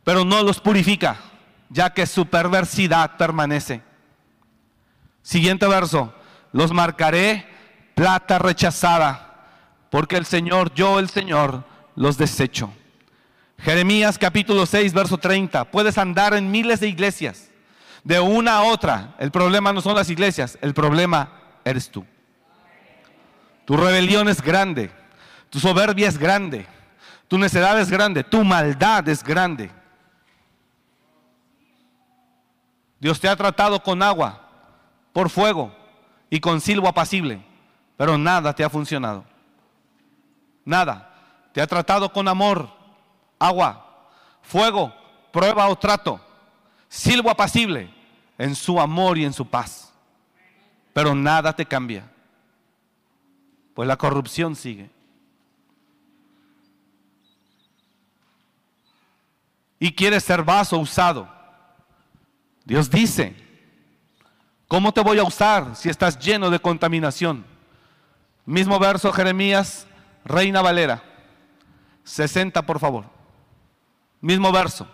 pero 0.04 0.24
no 0.24 0.44
los 0.44 0.60
purifica, 0.60 1.18
ya 1.70 1.92
que 1.92 2.06
su 2.06 2.28
perversidad 2.28 3.18
permanece. 3.18 3.82
Siguiente 5.24 5.68
verso, 5.68 6.14
los 6.52 6.72
marcaré 6.72 7.48
plata 7.96 8.38
rechazada, 8.38 9.46
porque 9.90 10.18
el 10.18 10.26
Señor, 10.26 10.74
yo 10.74 11.00
el 11.00 11.10
Señor, 11.10 11.66
los 11.96 12.18
desecho. 12.18 12.72
Jeremías 13.58 14.18
capítulo 14.18 14.66
6, 14.66 14.94
verso 14.94 15.18
30. 15.18 15.66
Puedes 15.66 15.98
andar 15.98 16.34
en 16.34 16.50
miles 16.50 16.80
de 16.80 16.88
iglesias, 16.88 17.50
de 18.04 18.20
una 18.20 18.58
a 18.58 18.64
otra. 18.64 19.16
El 19.20 19.32
problema 19.32 19.74
no 19.74 19.82
son 19.82 19.96
las 19.96 20.10
iglesias, 20.10 20.58
el 20.62 20.74
problema 20.74 21.32
eres 21.66 21.90
tú. 21.90 22.06
Tu 23.72 23.78
rebelión 23.78 24.28
es 24.28 24.42
grande. 24.42 24.92
Tu 25.50 25.58
soberbia 25.58 26.10
es 26.10 26.18
grande. 26.18 26.68
Tu 27.30 27.38
necedad 27.38 27.80
es 27.80 27.90
grande. 27.90 28.22
Tu 28.22 28.44
maldad 28.44 29.08
es 29.08 29.24
grande. 29.24 29.72
Dios 33.00 33.18
te 33.22 33.30
ha 33.30 33.36
tratado 33.38 33.82
con 33.82 34.04
agua, 34.04 34.42
por 35.14 35.30
fuego 35.30 35.74
y 36.30 36.42
con 36.42 36.60
silbo 36.60 36.90
apacible, 36.90 37.46
pero 37.96 38.18
nada 38.18 38.54
te 38.54 38.66
ha 38.66 38.70
funcionado. 38.70 39.24
Nada. 40.66 41.10
Te 41.54 41.62
ha 41.62 41.68
tratado 41.68 42.12
con 42.12 42.28
amor, 42.28 42.68
agua, 43.40 44.10
fuego, 44.42 44.94
prueba 45.32 45.70
o 45.70 45.78
trato, 45.78 46.20
silbo 46.90 47.30
apacible 47.30 47.90
en 48.38 48.54
su 48.54 48.82
amor 48.82 49.18
y 49.18 49.24
en 49.24 49.32
su 49.32 49.46
paz. 49.48 49.94
Pero 50.92 51.16
nada 51.16 51.56
te 51.56 51.66
cambia 51.66 52.12
pues 53.74 53.88
la 53.88 53.98
corrupción 53.98 54.56
sigue. 54.56 54.90
Y 59.80 59.94
quieres 59.94 60.24
ser 60.24 60.44
vaso 60.44 60.78
usado. 60.78 61.28
Dios 62.64 62.90
dice, 62.90 63.36
¿cómo 64.68 64.92
te 64.92 65.02
voy 65.02 65.18
a 65.18 65.24
usar 65.24 65.76
si 65.76 65.90
estás 65.90 66.20
lleno 66.20 66.50
de 66.50 66.60
contaminación? 66.60 67.44
Mismo 68.46 68.78
verso 68.78 69.12
Jeremías, 69.12 69.88
Reina 70.24 70.62
Valera, 70.62 71.04
60 72.04 72.62
por 72.64 72.80
favor. 72.80 73.06
Mismo 74.20 74.52
verso. 74.52 74.88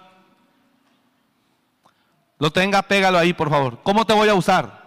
Lo 2.40 2.52
tenga, 2.52 2.82
pégalo 2.82 3.18
ahí 3.18 3.34
por 3.34 3.50
favor. 3.50 3.82
¿Cómo 3.84 4.06
te 4.06 4.14
voy 4.14 4.30
a 4.30 4.36
usar? 4.36 4.86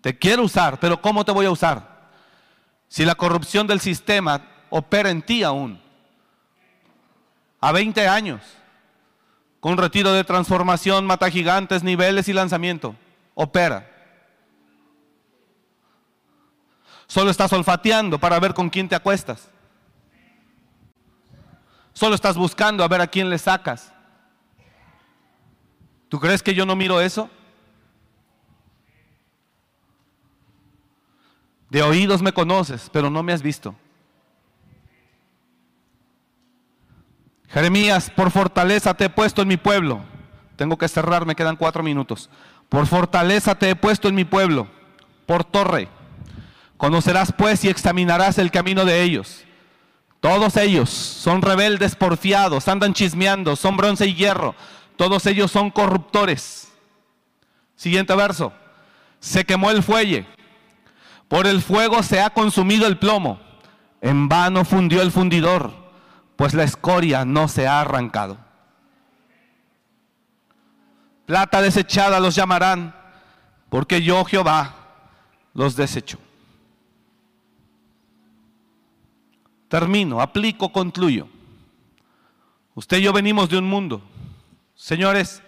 Te 0.00 0.16
quiero 0.16 0.44
usar, 0.44 0.78
pero 0.78 1.00
¿cómo 1.02 1.24
te 1.24 1.32
voy 1.32 1.46
a 1.46 1.50
usar? 1.50 1.95
Si 2.88 3.04
la 3.04 3.14
corrupción 3.14 3.66
del 3.66 3.80
sistema 3.80 4.42
opera 4.70 5.10
en 5.10 5.22
ti 5.22 5.42
aún, 5.42 5.80
a 7.60 7.72
20 7.72 8.06
años, 8.06 8.42
con 9.60 9.76
retiro 9.76 10.12
de 10.12 10.24
transformación, 10.24 11.06
mata 11.06 11.30
gigantes, 11.30 11.82
niveles 11.82 12.28
y 12.28 12.32
lanzamiento, 12.32 12.94
opera. 13.34 13.90
Solo 17.06 17.30
estás 17.30 17.52
olfateando 17.52 18.18
para 18.18 18.38
ver 18.38 18.54
con 18.54 18.68
quién 18.68 18.88
te 18.88 18.94
acuestas. 18.94 19.48
Solo 21.92 22.14
estás 22.14 22.36
buscando 22.36 22.84
a 22.84 22.88
ver 22.88 23.00
a 23.00 23.06
quién 23.06 23.30
le 23.30 23.38
sacas. 23.38 23.92
¿Tú 26.08 26.20
crees 26.20 26.42
que 26.42 26.54
yo 26.54 26.66
no 26.66 26.76
miro 26.76 27.00
eso? 27.00 27.30
De 31.70 31.82
oídos 31.82 32.22
me 32.22 32.32
conoces, 32.32 32.88
pero 32.92 33.10
no 33.10 33.22
me 33.22 33.32
has 33.32 33.42
visto. 33.42 33.74
Jeremías, 37.48 38.10
por 38.10 38.30
fortaleza 38.30 38.94
te 38.94 39.06
he 39.06 39.10
puesto 39.10 39.42
en 39.42 39.48
mi 39.48 39.56
pueblo. 39.56 40.00
Tengo 40.56 40.76
que 40.78 40.88
cerrar, 40.88 41.26
me 41.26 41.34
quedan 41.34 41.56
cuatro 41.56 41.82
minutos. 41.82 42.30
Por 42.68 42.86
fortaleza 42.86 43.54
te 43.54 43.70
he 43.70 43.76
puesto 43.76 44.08
en 44.08 44.14
mi 44.14 44.24
pueblo, 44.24 44.68
por 45.26 45.44
torre. 45.44 45.88
Conocerás 46.76 47.32
pues 47.32 47.64
y 47.64 47.68
examinarás 47.68 48.38
el 48.38 48.50
camino 48.50 48.84
de 48.84 49.02
ellos. 49.02 49.44
Todos 50.20 50.56
ellos 50.56 50.90
son 50.90 51.42
rebeldes 51.42 51.94
porfiados, 51.94 52.68
andan 52.68 52.94
chismeando, 52.94 53.56
son 53.56 53.76
bronce 53.76 54.06
y 54.06 54.14
hierro. 54.14 54.54
Todos 54.96 55.26
ellos 55.26 55.50
son 55.50 55.70
corruptores. 55.70 56.72
Siguiente 57.76 58.14
verso. 58.14 58.52
Se 59.20 59.44
quemó 59.44 59.70
el 59.70 59.82
fuelle 59.82 60.26
por 61.28 61.46
el 61.46 61.60
fuego 61.60 62.02
se 62.02 62.20
ha 62.20 62.30
consumido 62.30 62.86
el 62.86 62.98
plomo. 62.98 63.40
En 64.00 64.28
vano 64.28 64.64
fundió 64.64 65.02
el 65.02 65.10
fundidor, 65.10 65.72
pues 66.36 66.54
la 66.54 66.64
escoria 66.64 67.24
no 67.24 67.48
se 67.48 67.66
ha 67.66 67.80
arrancado. 67.80 68.38
Plata 71.24 71.60
desechada 71.60 72.20
los 72.20 72.34
llamarán, 72.34 72.94
porque 73.68 74.02
yo 74.02 74.24
Jehová 74.24 74.74
los 75.54 75.74
desecho. 75.74 76.18
Termino, 79.68 80.20
aplico, 80.20 80.70
concluyo. 80.70 81.26
Usted 82.74 82.98
y 82.98 83.02
yo 83.02 83.12
venimos 83.12 83.48
de 83.48 83.58
un 83.58 83.64
mundo. 83.68 84.02
Señores, 84.76 85.42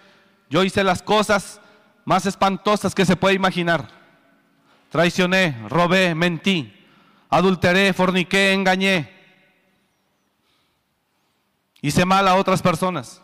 yo 0.50 0.64
hice 0.64 0.82
las 0.82 1.02
cosas 1.02 1.60
más 2.04 2.26
espantosas 2.26 2.94
que 2.94 3.04
se 3.04 3.16
puede 3.16 3.34
imaginar. 3.34 3.97
Traicioné, 4.90 5.56
robé, 5.68 6.14
mentí, 6.14 6.72
adulteré, 7.28 7.92
forniqué, 7.92 8.52
engañé. 8.52 9.12
Hice 11.80 12.04
mal 12.04 12.26
a 12.26 12.36
otras 12.36 12.62
personas. 12.62 13.22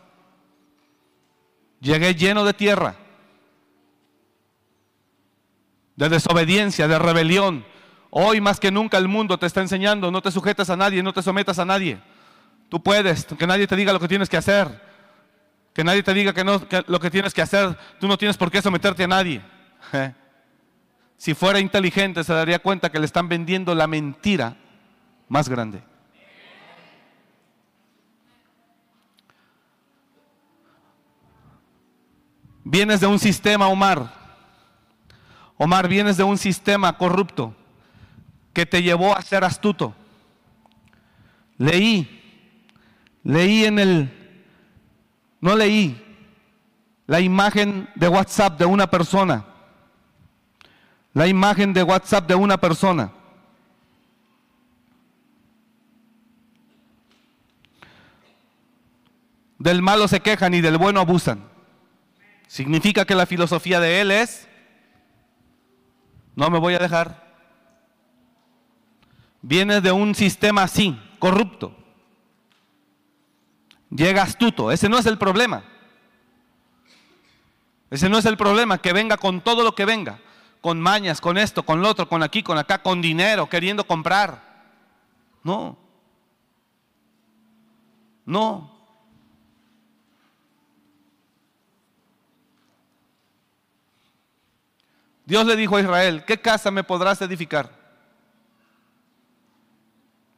Llegué 1.81 2.15
lleno 2.15 2.45
de 2.45 2.53
tierra, 2.53 2.95
de 5.95 6.09
desobediencia, 6.09 6.87
de 6.87 6.99
rebelión. 6.99 7.65
Hoy 8.09 8.39
más 8.41 8.59
que 8.59 8.71
nunca 8.71 8.97
el 8.97 9.07
mundo 9.07 9.37
te 9.37 9.45
está 9.45 9.61
enseñando, 9.61 10.09
no 10.09 10.21
te 10.21 10.31
sujetas 10.31 10.69
a 10.69 10.77
nadie, 10.77 11.03
no 11.03 11.13
te 11.13 11.21
sometas 11.21 11.59
a 11.59 11.65
nadie. 11.65 11.99
Tú 12.69 12.81
puedes, 12.81 13.25
que 13.25 13.45
nadie 13.45 13.67
te 13.67 13.75
diga 13.75 13.91
lo 13.91 13.99
que 13.99 14.07
tienes 14.07 14.29
que 14.29 14.37
hacer. 14.37 14.81
Que 15.73 15.83
nadie 15.83 16.03
te 16.03 16.13
diga 16.13 16.33
que, 16.33 16.43
no, 16.43 16.61
lo 16.87 16.99
que 16.99 17.11
tienes 17.11 17.33
que 17.33 17.41
hacer, 17.41 17.77
tú 17.99 18.07
no 18.07 18.17
tienes 18.17 18.37
por 18.37 18.49
qué 18.49 18.61
someterte 18.61 19.03
a 19.03 19.07
nadie. 19.07 19.41
Si 21.17 21.33
fuera 21.33 21.59
inteligente 21.59 22.23
se 22.23 22.33
daría 22.33 22.59
cuenta 22.59 22.91
que 22.91 22.99
le 22.99 23.05
están 23.05 23.29
vendiendo 23.29 23.73
la 23.73 23.87
mentira 23.87 24.57
más 25.27 25.49
grande. 25.49 25.81
Vienes 32.63 32.99
de 32.99 33.07
un 33.07 33.19
sistema, 33.19 33.67
Omar. 33.67 34.11
Omar, 35.57 35.87
vienes 35.87 36.17
de 36.17 36.23
un 36.23 36.37
sistema 36.37 36.97
corrupto 36.97 37.55
que 38.53 38.65
te 38.65 38.81
llevó 38.81 39.15
a 39.15 39.21
ser 39.21 39.43
astuto. 39.43 39.93
Leí, 41.57 42.09
leí 43.23 43.65
en 43.65 43.79
el, 43.79 44.43
no 45.39 45.55
leí 45.55 46.01
la 47.07 47.19
imagen 47.19 47.87
de 47.95 48.07
WhatsApp 48.07 48.57
de 48.57 48.65
una 48.65 48.89
persona, 48.89 49.45
la 51.15 51.27
imagen 51.27 51.73
de 51.73 51.81
WhatsApp 51.81 52.27
de 52.27 52.35
una 52.35 52.57
persona. 52.57 53.09
Del 59.57 59.81
malo 59.81 60.09
se 60.09 60.19
quejan 60.19 60.53
y 60.53 60.59
del 60.59 60.77
bueno 60.77 60.99
abusan. 60.99 61.49
Significa 62.47 63.05
que 63.05 63.15
la 63.15 63.25
filosofía 63.25 63.79
de 63.79 64.01
él 64.01 64.11
es, 64.11 64.49
no 66.35 66.49
me 66.49 66.59
voy 66.59 66.73
a 66.73 66.79
dejar. 66.79 67.23
Viene 69.41 69.79
de 69.79 69.93
un 69.93 70.15
sistema 70.15 70.63
así, 70.63 70.99
corrupto. 71.17 71.77
Llega 73.89 74.21
astuto, 74.21 74.69
ese 74.69 74.89
no 74.89 74.97
es 74.97 75.05
el 75.05 75.17
problema. 75.17 75.63
Ese 77.89 78.09
no 78.09 78.17
es 78.17 78.25
el 78.25 78.35
problema, 78.35 78.79
que 78.79 78.91
venga 78.91 79.15
con 79.15 79.39
todo 79.39 79.63
lo 79.63 79.75
que 79.75 79.85
venga, 79.85 80.19
con 80.65 80.81
mañas, 80.81 81.21
con 81.21 81.37
esto, 81.37 81.63
con 81.63 81.79
lo 81.79 81.87
otro, 81.87 82.09
con 82.09 82.23
aquí, 82.23 82.41
con 82.41 82.57
acá, 82.57 82.81
con 82.81 82.99
dinero, 82.99 83.47
queriendo 83.47 83.85
comprar. 83.85 84.41
No. 85.43 85.77
No. 88.25 88.75
Dios 95.23 95.45
le 95.45 95.55
dijo 95.55 95.75
a 95.75 95.81
Israel, 95.81 96.25
¿qué 96.25 96.41
casa 96.41 96.71
me 96.71 96.83
podrás 96.83 97.21
edificar? 97.21 97.69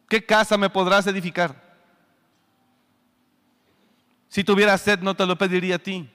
¿Qué 0.10 0.26
casa 0.26 0.58
me 0.58 0.70
podrás 0.70 1.08
edificar? 1.08 1.56
Si 4.28 4.44
tuviera 4.44 4.78
sed, 4.78 5.00
no 5.00 5.16
te 5.16 5.26
lo 5.26 5.38
pediría 5.38 5.76
a 5.76 5.80
ti. 5.80 6.12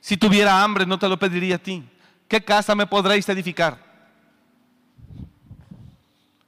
Si 0.00 0.16
tuviera 0.16 0.64
hambre, 0.64 0.84
no 0.84 0.98
te 0.98 1.08
lo 1.08 1.16
pediría 1.16 1.54
a 1.54 1.58
ti. 1.58 1.88
¿Qué 2.30 2.40
casa 2.44 2.76
me 2.76 2.86
podréis 2.86 3.28
edificar? 3.28 3.76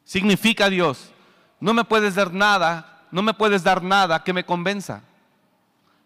Significa 0.05 0.71
Dios, 0.71 1.11
no 1.59 1.75
me 1.75 1.83
puedes 1.83 2.15
dar 2.15 2.33
nada, 2.33 3.03
no 3.11 3.21
me 3.21 3.35
puedes 3.35 3.65
dar 3.65 3.83
nada 3.83 4.23
que 4.23 4.33
me 4.33 4.45
convenza 4.45 5.03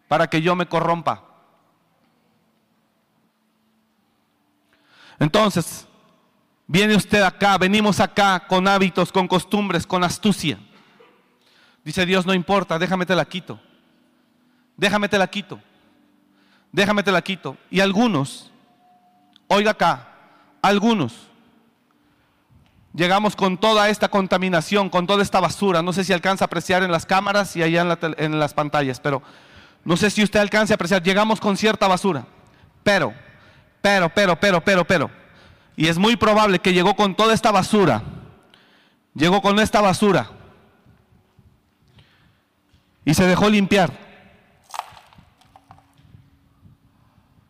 para 0.09 0.29
que 0.29 0.41
yo 0.41 0.57
me 0.57 0.65
corrompa. 0.65 1.25
Entonces, 5.19 5.87
viene 6.67 6.97
usted 6.97 7.21
acá, 7.21 7.59
venimos 7.59 8.01
acá 8.01 8.47
con 8.47 8.67
hábitos, 8.67 9.13
con 9.13 9.29
costumbres, 9.29 9.87
con 9.87 10.03
astucia. 10.03 10.59
Dice 11.85 12.07
Dios, 12.07 12.25
no 12.25 12.33
importa, 12.33 12.79
déjame 12.79 13.05
te 13.05 13.15
la 13.15 13.27
quito. 13.27 13.61
Déjame 14.75 15.11
te 15.11 15.19
la 15.19 15.27
quito. 15.27 15.61
Déjame 16.73 17.03
te 17.03 17.13
la 17.13 17.21
quito. 17.21 17.59
Y 17.71 17.81
algunos, 17.81 18.53
oiga 19.49 19.73
acá, 19.73 20.09
algunos, 20.63 21.15
llegamos 22.95 23.37
con 23.37 23.59
toda 23.59 23.89
esta 23.89 24.09
contaminación, 24.09 24.89
con 24.89 25.07
toda 25.07 25.23
esta 25.23 25.41
basura. 25.41 25.83
No 25.83 25.93
sé 25.93 26.05
si 26.05 26.13
alcanza 26.13 26.45
a 26.45 26.47
apreciar 26.47 26.83
en 26.83 26.93
las 26.93 27.07
cámaras 27.07 27.57
y 27.57 27.63
allá 27.63 27.83
en, 27.83 28.15
en 28.19 28.39
las 28.39 28.55
pantallas, 28.55 29.01
pero 29.01 29.23
no 29.85 29.97
sé 29.97 30.11
si 30.11 30.23
usted 30.23 30.41
alcanza 30.41 30.75
a 30.75 30.77
apreciar. 30.77 31.03
Llegamos 31.03 31.41
con 31.41 31.57
cierta 31.57 31.87
basura. 31.87 32.27
Pero 32.83 33.13
pero, 33.87 34.09
pero, 34.09 34.35
pero, 34.35 34.61
pero, 34.61 34.85
pero. 34.85 35.11
Y 35.77 35.87
es 35.87 35.97
muy 35.97 36.17
probable 36.17 36.59
que 36.59 36.73
llegó 36.73 36.97
con 36.97 37.15
toda 37.15 37.33
esta 37.33 37.53
basura. 37.53 38.03
Llegó 39.15 39.41
con 39.41 39.61
esta 39.61 39.81
basura. 39.81 40.29
Y 43.05 43.15
se 43.15 43.25
dejó 43.29 43.49
limpiar 43.49 43.93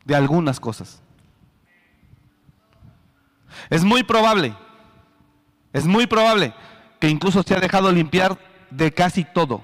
de 0.05 0.15
algunas 0.15 0.61
cosas. 0.61 1.01
Es 3.71 3.85
muy 3.85 4.03
probable, 4.03 4.55
es 5.73 5.85
muy 5.87 6.07
probable 6.07 6.55
que 7.01 7.09
incluso 7.09 7.43
se 7.43 7.55
ha 7.55 7.61
dejado 7.61 7.91
limpiar 7.93 8.39
de 8.71 8.93
casi 8.93 9.25
todo. 9.25 9.63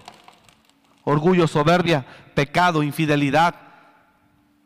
Orgullo, 1.04 1.46
soberbia, 1.46 2.06
pecado, 2.34 2.82
infidelidad, 2.82 3.54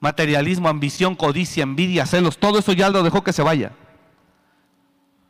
materialismo, 0.01 0.69
ambición, 0.69 1.15
codicia, 1.15 1.63
envidia, 1.63 2.07
celos, 2.07 2.39
todo 2.39 2.59
eso 2.59 2.73
ya 2.73 2.91
lo 2.91 3.03
dejó 3.03 3.23
que 3.25 3.33
se 3.33 3.43
vaya. 3.43 3.73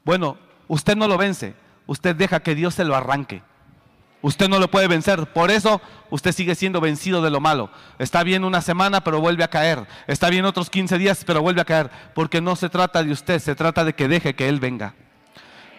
Bueno, 0.04 0.36
usted 0.68 0.96
no 0.96 1.08
lo 1.08 1.18
vence, 1.18 1.54
usted 1.86 2.14
deja 2.14 2.40
que 2.40 2.54
Dios 2.54 2.74
se 2.74 2.84
lo 2.84 2.94
arranque. 2.94 3.42
Usted 4.22 4.48
no 4.48 4.58
lo 4.58 4.70
puede 4.70 4.88
vencer, 4.88 5.26
por 5.26 5.50
eso 5.50 5.80
usted 6.10 6.32
sigue 6.32 6.54
siendo 6.54 6.80
vencido 6.80 7.22
de 7.22 7.30
lo 7.30 7.40
malo. 7.40 7.70
Está 7.98 8.22
bien 8.22 8.44
una 8.44 8.60
semana, 8.60 9.02
pero 9.02 9.20
vuelve 9.20 9.44
a 9.44 9.48
caer. 9.48 9.86
Está 10.06 10.30
bien 10.30 10.44
otros 10.44 10.70
15 10.70 10.98
días, 10.98 11.22
pero 11.24 11.42
vuelve 11.42 11.60
a 11.60 11.64
caer. 11.66 11.90
Porque 12.14 12.40
no 12.40 12.56
se 12.56 12.68
trata 12.68 13.02
de 13.02 13.12
usted, 13.12 13.38
se 13.38 13.54
trata 13.54 13.84
de 13.84 13.94
que 13.94 14.08
deje 14.08 14.34
que 14.34 14.48
Él 14.48 14.58
venga. 14.58 14.94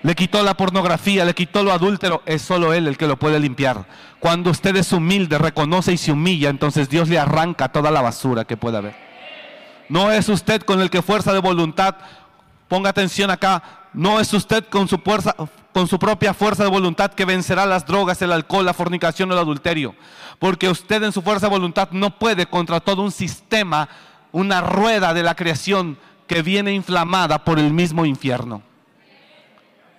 Le 0.03 0.13
quitó 0.15 0.43
la 0.43 0.55
pornografía, 0.55 1.25
le 1.25 1.33
quitó 1.33 1.63
lo 1.63 1.73
adúltero, 1.73 2.21
es 2.25 2.43
solo 2.43 2.71
Él 2.71 2.87
el 2.87 2.97
que 2.97 3.07
lo 3.07 3.17
puede 3.17 3.39
limpiar. 3.39 3.85
Cuando 4.19 4.51
usted 4.51 4.75
es 4.75 4.93
humilde, 4.93 5.39
reconoce 5.39 5.91
y 5.91 5.97
se 5.97 6.11
humilla, 6.11 6.49
entonces 6.49 6.87
Dios 6.87 7.09
le 7.09 7.17
arranca 7.17 7.69
toda 7.69 7.89
la 7.89 8.01
basura 8.01 8.45
que 8.45 8.57
pueda 8.57 8.77
haber. 8.77 8.95
No 9.89 10.11
es 10.11 10.29
usted 10.29 10.61
con 10.61 10.81
el 10.81 10.89
que 10.91 11.01
fuerza 11.01 11.33
de 11.33 11.39
voluntad, 11.39 11.95
ponga 12.67 12.91
atención 12.91 13.31
acá, 13.31 13.76
no 13.93 14.19
es 14.19 14.33
usted 14.33 14.65
con 14.65 14.87
su, 14.87 14.97
fuerza, 14.97 15.35
con 15.73 15.87
su 15.87 15.99
propia 15.99 16.33
fuerza 16.33 16.63
de 16.63 16.69
voluntad 16.69 17.13
que 17.13 17.25
vencerá 17.25 17.65
las 17.65 17.85
drogas, 17.85 18.21
el 18.21 18.31
alcohol, 18.31 18.65
la 18.65 18.73
fornicación 18.73 19.29
o 19.29 19.33
el 19.33 19.39
adulterio. 19.39 19.95
Porque 20.39 20.69
usted 20.69 21.01
en 21.03 21.11
su 21.11 21.21
fuerza 21.21 21.47
de 21.47 21.51
voluntad 21.51 21.89
no 21.91 22.17
puede 22.19 22.45
contra 22.45 22.79
todo 22.79 23.01
un 23.01 23.11
sistema, 23.11 23.89
una 24.31 24.61
rueda 24.61 25.13
de 25.13 25.23
la 25.23 25.35
creación 25.35 25.97
que 26.27 26.41
viene 26.41 26.73
inflamada 26.73 27.43
por 27.43 27.57
el 27.57 27.73
mismo 27.73 28.05
infierno. 28.05 28.61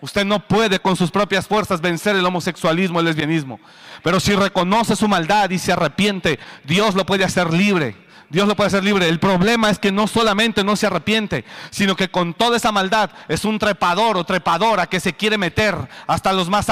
Usted 0.00 0.24
no 0.24 0.46
puede 0.46 0.78
con 0.78 0.94
sus 0.94 1.10
propias 1.10 1.48
fuerzas 1.48 1.80
vencer 1.80 2.14
el 2.14 2.24
homosexualismo, 2.24 3.00
el 3.00 3.06
lesbianismo. 3.06 3.58
Pero 4.04 4.20
si 4.20 4.34
reconoce 4.34 4.94
su 4.94 5.08
maldad 5.08 5.50
y 5.50 5.58
se 5.58 5.72
arrepiente, 5.72 6.38
Dios 6.64 6.94
lo 6.94 7.04
puede 7.04 7.24
hacer 7.24 7.52
libre. 7.52 7.96
Dios 8.30 8.46
lo 8.46 8.54
puede 8.56 8.68
hacer 8.68 8.84
libre. 8.84 9.08
El 9.08 9.20
problema 9.20 9.70
es 9.70 9.78
que 9.78 9.90
no 9.90 10.06
solamente 10.06 10.62
no 10.62 10.76
se 10.76 10.86
arrepiente, 10.86 11.46
sino 11.70 11.96
que 11.96 12.10
con 12.10 12.34
toda 12.34 12.58
esa 12.58 12.72
maldad 12.72 13.10
es 13.26 13.44
un 13.46 13.58
trepador 13.58 14.18
o 14.18 14.24
trepadora 14.24 14.86
que 14.86 15.00
se 15.00 15.14
quiere 15.14 15.38
meter 15.38 15.88
hasta 16.06 16.34
los 16.34 16.50
más, 16.50 16.68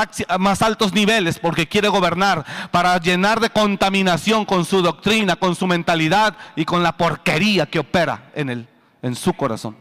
altos 0.63 0.93
niveles 0.93 1.39
porque 1.39 1.67
quiere 1.67 1.89
gobernar 1.89 2.45
para 2.71 2.99
llenar 2.99 3.41
de 3.41 3.49
contaminación 3.49 4.45
con 4.45 4.67
su 4.67 4.83
doctrina, 4.83 5.37
con 5.37 5.55
su 5.57 5.67
mentalidad 5.67 6.37
y 6.57 6.67
con 6.67 6.83
la 6.83 6.97
porquería 6.97 7.65
que 7.67 7.79
opera 7.79 8.31
en 8.35 8.51
él, 8.51 8.69
en 9.01 9.15
su 9.15 9.33
corazón. 9.33 9.77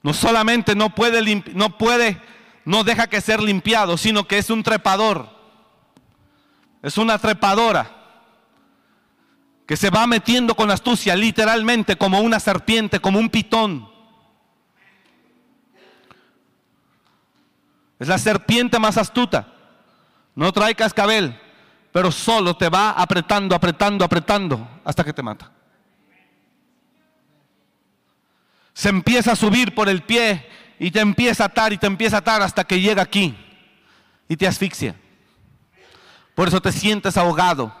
No 0.00 0.14
solamente 0.14 0.76
no 0.76 0.94
puede, 0.94 1.42
no 1.54 1.76
puede, 1.76 2.22
no 2.64 2.84
deja 2.84 3.08
que 3.08 3.20
ser 3.20 3.42
limpiado, 3.42 3.96
sino 3.96 4.28
que 4.28 4.38
es 4.38 4.48
un 4.48 4.62
trepador. 4.62 5.37
Es 6.88 6.96
una 6.96 7.18
trepadora 7.18 7.86
que 9.66 9.76
se 9.76 9.90
va 9.90 10.06
metiendo 10.06 10.54
con 10.54 10.70
astucia, 10.70 11.14
literalmente 11.14 11.96
como 11.96 12.20
una 12.20 12.40
serpiente, 12.40 12.98
como 12.98 13.18
un 13.18 13.28
pitón. 13.28 13.86
Es 17.98 18.08
la 18.08 18.16
serpiente 18.16 18.78
más 18.78 18.96
astuta. 18.96 19.48
No 20.34 20.50
trae 20.50 20.74
cascabel, 20.74 21.38
pero 21.92 22.10
solo 22.10 22.56
te 22.56 22.70
va 22.70 22.92
apretando, 22.92 23.54
apretando, 23.54 24.02
apretando 24.02 24.80
hasta 24.82 25.04
que 25.04 25.12
te 25.12 25.22
mata. 25.22 25.52
Se 28.72 28.88
empieza 28.88 29.32
a 29.32 29.36
subir 29.36 29.74
por 29.74 29.90
el 29.90 30.04
pie 30.04 30.48
y 30.78 30.90
te 30.90 31.00
empieza 31.00 31.42
a 31.42 31.48
atar 31.48 31.70
y 31.70 31.76
te 31.76 31.86
empieza 31.86 32.16
a 32.16 32.20
atar 32.20 32.40
hasta 32.40 32.64
que 32.64 32.80
llega 32.80 33.02
aquí 33.02 33.36
y 34.26 34.38
te 34.38 34.46
asfixia. 34.46 34.96
Por 36.38 36.46
eso 36.46 36.62
te 36.62 36.70
sientes 36.70 37.16
ahogado. 37.16 37.74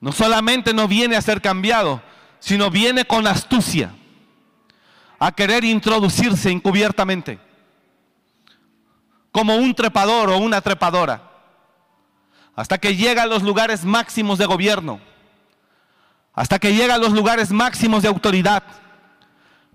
No 0.00 0.12
solamente 0.12 0.72
no 0.72 0.86
viene 0.86 1.16
a 1.16 1.20
ser 1.20 1.42
cambiado, 1.42 2.00
sino 2.38 2.70
viene 2.70 3.04
con 3.04 3.26
astucia 3.26 3.92
a 5.18 5.32
querer 5.32 5.64
introducirse 5.64 6.52
encubiertamente 6.52 7.40
como 9.32 9.56
un 9.56 9.74
trepador 9.74 10.30
o 10.30 10.38
una 10.38 10.60
trepadora, 10.60 11.20
hasta 12.54 12.78
que 12.78 12.94
llega 12.94 13.24
a 13.24 13.26
los 13.26 13.42
lugares 13.42 13.84
máximos 13.84 14.38
de 14.38 14.46
gobierno, 14.46 15.00
hasta 16.32 16.60
que 16.60 16.74
llega 16.74 16.94
a 16.94 16.98
los 16.98 17.10
lugares 17.10 17.50
máximos 17.50 18.02
de 18.02 18.08
autoridad, 18.08 18.62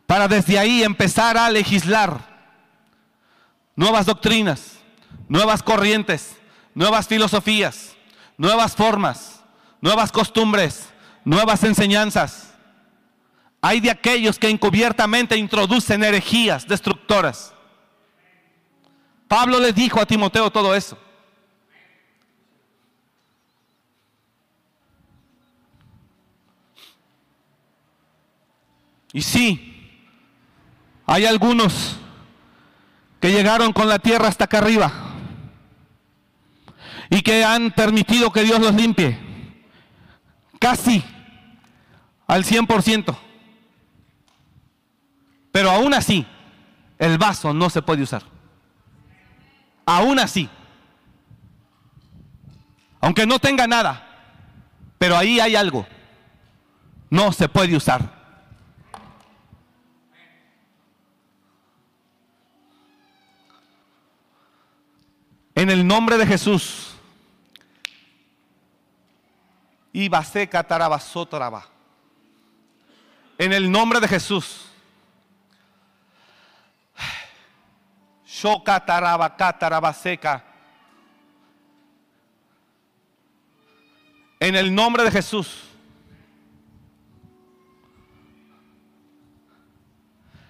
para 0.08 0.30
desde 0.30 0.58
ahí 0.58 0.84
empezar 0.84 1.38
a 1.38 1.50
legislar 1.50 2.18
nuevas 3.76 4.06
doctrinas, 4.06 4.80
nuevas 5.28 5.62
corrientes, 5.62 6.38
nuevas 6.74 7.08
filosofías, 7.08 7.96
nuevas 8.38 8.76
formas, 8.76 9.44
nuevas 9.82 10.12
costumbres, 10.12 10.90
nuevas 11.24 11.64
enseñanzas. 11.64 12.54
Hay 13.62 13.80
de 13.80 13.92
aquellos 13.92 14.40
que 14.40 14.50
encubiertamente 14.50 15.38
introducen 15.38 16.04
herejías 16.04 16.68
destructoras. 16.68 17.54
Pablo 19.28 19.60
le 19.60 19.72
dijo 19.72 20.00
a 20.02 20.06
Timoteo 20.06 20.52
todo 20.52 20.76
eso. 20.76 20.98
Y 29.14 29.22
sí, 29.22 30.02
hay 31.06 31.26
algunos 31.26 31.98
que 33.20 33.32
llegaron 33.32 33.74
con 33.74 33.90
la 33.90 34.00
tierra 34.00 34.30
hasta 34.30 34.46
acá 34.46 34.60
arriba 34.60 35.11
y 37.12 37.22
que 37.22 37.44
han 37.44 37.72
permitido 37.72 38.32
que 38.32 38.42
Dios 38.42 38.60
los 38.60 38.74
limpie 38.74 39.20
casi 40.60 41.04
al 42.26 42.46
100%. 42.46 43.18
Pero 45.52 45.70
aún 45.70 45.94
así, 45.94 46.26
el 46.98 47.18
vaso 47.18 47.54
no 47.54 47.70
se 47.70 47.82
puede 47.82 48.04
usar. 48.04 48.24
Aún 49.86 50.20
así. 50.20 50.50
Aunque 53.02 53.26
no 53.26 53.40
tenga 53.40 53.68
nada, 53.68 54.08
pero 54.98 55.18
ahí 55.18 55.42
hay 55.42 55.58
algo. 55.58 55.86
No 57.10 57.34
se 57.34 57.50
puede 57.50 57.76
usar. 57.76 58.22
En 65.56 65.70
el 65.70 65.86
nombre 65.86 66.18
de 66.18 66.26
Jesús. 66.26 66.92
Iba 69.94 70.24
seca 70.24 70.64
tarabasotoraba. 70.64 71.66
En 73.38 73.54
el 73.54 73.72
nombre 73.72 74.00
de 74.00 74.08
Jesús. 74.08 74.66
Shoka 78.26 78.80
tarabaka 78.86 79.58
tarabaseca. 79.58 80.44
En 84.40 84.56
el 84.56 84.74
nombre 84.74 85.04
de 85.04 85.12
Jesús. 85.12 85.64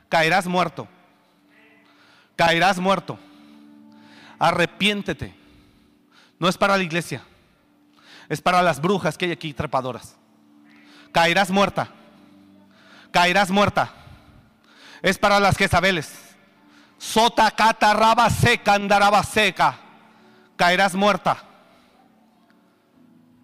Caerás 0.08 0.46
muerto. 0.46 0.88
Caerás 2.36 2.80
muerto. 2.80 3.18
Arrepiéntete. 4.38 5.34
No 6.38 6.48
es 6.48 6.58
para 6.58 6.78
la 6.78 6.84
iglesia. 6.84 7.24
Es 8.32 8.42
para 8.42 8.62
las 8.62 8.80
brujas 8.80 9.18
que 9.18 9.26
hay 9.26 9.34
aquí 9.34 9.54
trepadoras. 9.54 10.16
Caerás 11.12 11.50
muerta. 11.50 11.90
Caerás 13.12 13.52
muerta. 13.52 13.92
Es 15.02 15.18
para 15.18 15.38
las 15.38 15.58
Jezabeles. 15.58 16.14
Sota 16.98 17.52
cata 17.52 17.94
raba 17.94 18.30
seca 18.30 18.76
andaraba 18.76 19.22
seca. 19.24 19.78
Caerás 20.56 20.96
muerta. 20.96 21.44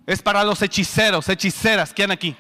Es 0.06 0.22
para 0.22 0.46
los 0.46 0.62
hechiceros, 0.62 1.28
hechiceras 1.28 1.94
que 1.94 2.04
han 2.04 2.12
aquí. 2.12 2.34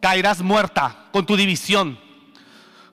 Caerás 0.00 0.40
muerta 0.40 1.08
con 1.10 1.26
tu 1.26 1.36
división. 1.36 1.98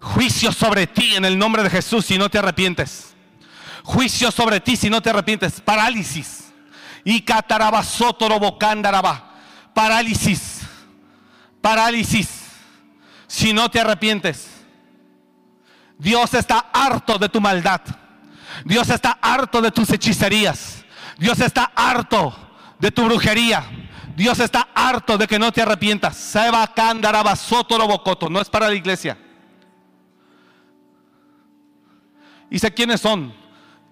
Juicio 0.01 0.51
sobre 0.51 0.87
ti 0.87 1.13
en 1.13 1.25
el 1.25 1.37
nombre 1.37 1.61
de 1.61 1.69
Jesús 1.69 2.07
si 2.07 2.17
no 2.17 2.27
te 2.27 2.39
arrepientes. 2.39 3.13
Juicio 3.87 4.31
sobre 4.31 4.59
ti 4.59 4.75
si 4.75 4.89
no 4.89 5.01
te 5.01 5.11
arrepientes. 5.11 5.61
Parálisis. 5.61 6.51
Y. 7.05 7.21
Parálisis. 9.73 10.61
Parálisis. 11.61 12.29
Si 13.27 13.53
no 13.53 13.71
te 13.71 13.79
arrepientes. 13.79 14.49
Dios 15.97 16.33
está 16.33 16.65
harto 16.73 17.17
de 17.17 17.29
tu 17.29 17.39
maldad. 17.39 17.79
Dios 18.65 18.89
está 18.89 19.19
harto 19.21 19.61
de 19.61 19.71
tus 19.71 19.89
hechicerías. 19.89 20.83
Dios 21.17 21.39
está 21.39 21.71
harto 21.73 22.35
de 22.79 22.91
tu 22.91 23.05
brujería. 23.05 23.63
Dios 24.17 24.41
está 24.41 24.67
harto 24.75 25.17
de 25.17 25.27
que 25.27 25.39
no 25.39 25.53
te 25.53 25.61
arrepientas. 25.61 26.17
Seba 26.17 26.69
sotorobocoto. 27.37 28.29
No 28.29 28.41
es 28.41 28.49
para 28.49 28.67
la 28.67 28.75
iglesia. 28.75 29.17
Y 32.49 32.59
sé 32.59 32.73
quiénes 32.73 32.99
son. 32.99 33.46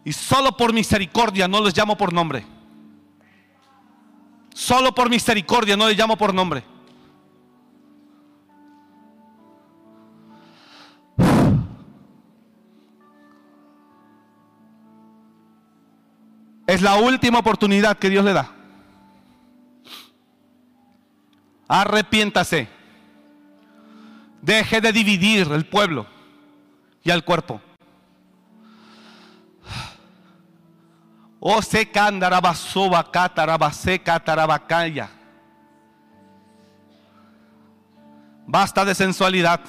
Y 0.05 0.13
solo 0.13 0.55
por 0.55 0.71
misericordia 0.71 1.47
no 1.47 1.61
les 1.61 1.75
llamo 1.75 1.97
por 1.97 2.13
nombre. 2.13 2.45
Solo 4.53 4.93
por 4.93 5.09
misericordia 5.09 5.75
no 5.75 5.89
les 5.89 5.97
llamo 5.97 6.15
por 6.15 6.31
nombre. 6.31 6.63
Es 16.67 16.81
la 16.81 16.95
última 16.97 17.39
oportunidad 17.39 17.97
que 17.97 18.09
Dios 18.09 18.23
le 18.23 18.33
da. 18.33 18.51
Arrepiéntase. 21.67 22.67
Deje 24.41 24.81
de 24.81 24.91
dividir 24.91 25.51
el 25.51 25.65
pueblo 25.65 26.05
y 27.03 27.09
al 27.09 27.25
cuerpo. 27.25 27.59
O 31.47 31.61
se 31.61 31.91
catarabacaya. 34.01 35.11
Basta 38.47 38.83
de 38.83 38.95
sensualidad. 38.95 39.59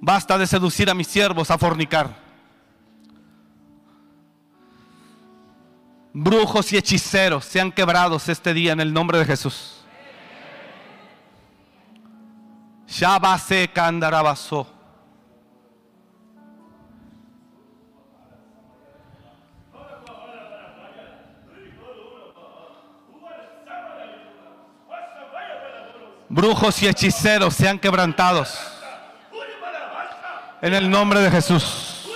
Basta 0.00 0.36
de 0.38 0.48
seducir 0.48 0.90
a 0.90 0.94
mis 0.94 1.06
siervos 1.06 1.52
a 1.52 1.58
fornicar. 1.58 2.16
Brujos 6.12 6.72
y 6.72 6.76
hechiceros 6.76 7.44
sean 7.44 7.70
quebrados 7.70 8.28
este 8.28 8.54
día 8.54 8.72
en 8.72 8.80
el 8.80 8.92
nombre 8.92 9.18
de 9.18 9.24
Jesús. 9.24 9.84
Shabase 12.88 13.70
candarabaso. 13.72 14.73
Brujos 26.34 26.82
y 26.82 26.88
hechiceros 26.88 27.54
sean 27.54 27.78
quebrantados. 27.78 28.58
En 30.60 30.74
el 30.74 30.90
nombre 30.90 31.20
de 31.20 31.30
Jesús. 31.30 32.08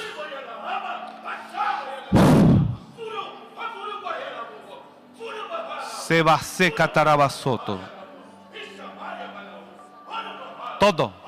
Rebase 6.09 6.75
catarabasoto. 6.75 7.79
Todo. 10.81 11.28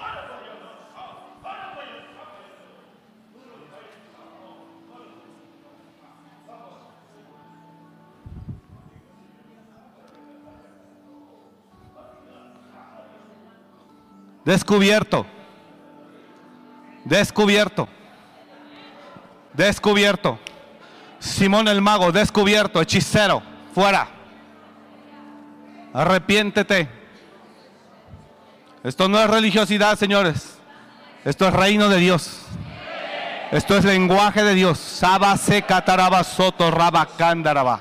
Descubierto. 14.45 15.27
Descubierto. 17.05 17.89
Descubierto. 19.53 20.39
Simón 21.19 21.69
el 21.69 21.83
mago, 21.83 22.13
descubierto, 22.13 22.81
hechicero, 22.81 23.43
fuera. 23.75 24.09
Arrepiéntete. 25.93 26.89
Esto 28.83 29.09
no 29.09 29.21
es 29.21 29.29
religiosidad, 29.29 29.99
señores. 29.99 30.59
Esto 31.25 31.47
es 31.47 31.53
reino 31.53 31.91
de 31.91 31.99
Dios. 31.99 32.41
Esto 33.51 33.77
es 33.77 33.85
lenguaje 33.85 34.43
de 34.43 34.55
Dios. 34.55 34.79
Rabacándaraba. 36.71 37.81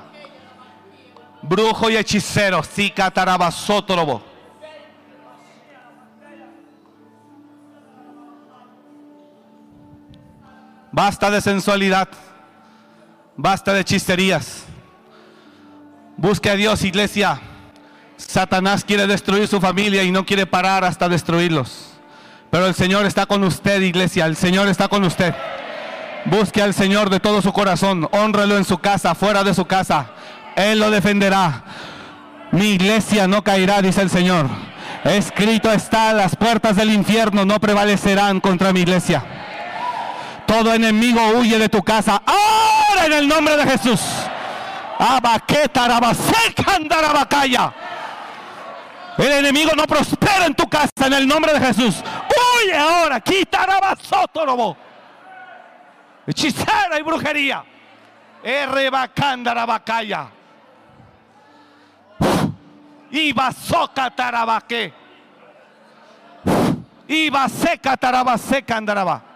Brujo 1.42 1.88
y 1.88 1.96
hechicero, 1.96 2.62
si 2.62 2.90
taraba 2.90 3.50
soto 3.50 4.20
Basta 10.92 11.30
de 11.30 11.40
sensualidad. 11.40 12.08
Basta 13.36 13.72
de 13.72 13.84
chisterías. 13.84 14.64
Busque 16.16 16.50
a 16.50 16.56
Dios, 16.56 16.84
iglesia. 16.84 17.40
Satanás 18.16 18.84
quiere 18.84 19.06
destruir 19.06 19.48
su 19.48 19.60
familia 19.60 20.02
y 20.02 20.10
no 20.10 20.26
quiere 20.26 20.46
parar 20.46 20.84
hasta 20.84 21.08
destruirlos. 21.08 21.92
Pero 22.50 22.66
el 22.66 22.74
Señor 22.74 23.06
está 23.06 23.26
con 23.26 23.44
usted, 23.44 23.80
iglesia. 23.80 24.26
El 24.26 24.36
Señor 24.36 24.68
está 24.68 24.88
con 24.88 25.04
usted. 25.04 25.34
Busque 26.26 26.60
al 26.60 26.74
Señor 26.74 27.08
de 27.08 27.20
todo 27.20 27.40
su 27.40 27.52
corazón. 27.52 28.08
Honrelo 28.12 28.56
en 28.56 28.64
su 28.64 28.78
casa, 28.78 29.14
fuera 29.14 29.44
de 29.44 29.54
su 29.54 29.64
casa. 29.64 30.10
Él 30.56 30.80
lo 30.80 30.90
defenderá. 30.90 31.64
Mi 32.52 32.70
iglesia 32.70 33.28
no 33.28 33.42
caerá, 33.42 33.80
dice 33.80 34.02
el 34.02 34.10
Señor. 34.10 34.46
Escrito 35.04 35.72
está, 35.72 36.12
las 36.12 36.36
puertas 36.36 36.76
del 36.76 36.92
infierno 36.92 37.44
no 37.44 37.58
prevalecerán 37.60 38.40
contra 38.40 38.72
mi 38.72 38.80
iglesia. 38.80 39.24
Todo 40.50 40.74
enemigo 40.74 41.20
huye 41.36 41.60
de 41.60 41.68
tu 41.68 41.80
casa. 41.80 42.20
Ahora 42.26 43.06
en 43.06 43.12
el 43.12 43.28
nombre 43.28 43.56
de 43.56 43.64
Jesús. 43.70 44.00
El 49.16 49.32
enemigo 49.32 49.70
no 49.76 49.86
prospera 49.86 50.46
en 50.46 50.54
tu 50.56 50.68
casa 50.68 51.06
en 51.06 51.12
el 51.12 51.28
nombre 51.28 51.52
de 51.52 51.60
Jesús. 51.60 52.02
Huye 52.64 52.76
ahora. 52.76 53.20
Quitarabasótorobo. 53.20 54.76
Hechicera 56.26 56.98
y 56.98 57.02
brujería. 57.02 57.62
Errebacándarabacaya. 58.42 60.30
Iba 63.12 63.52
soca 63.52 64.10
tarabaque. 64.10 64.92
Iba 67.06 67.48
seca 67.48 67.96
tarabaseca 67.96 68.76
andaraba. 68.76 69.29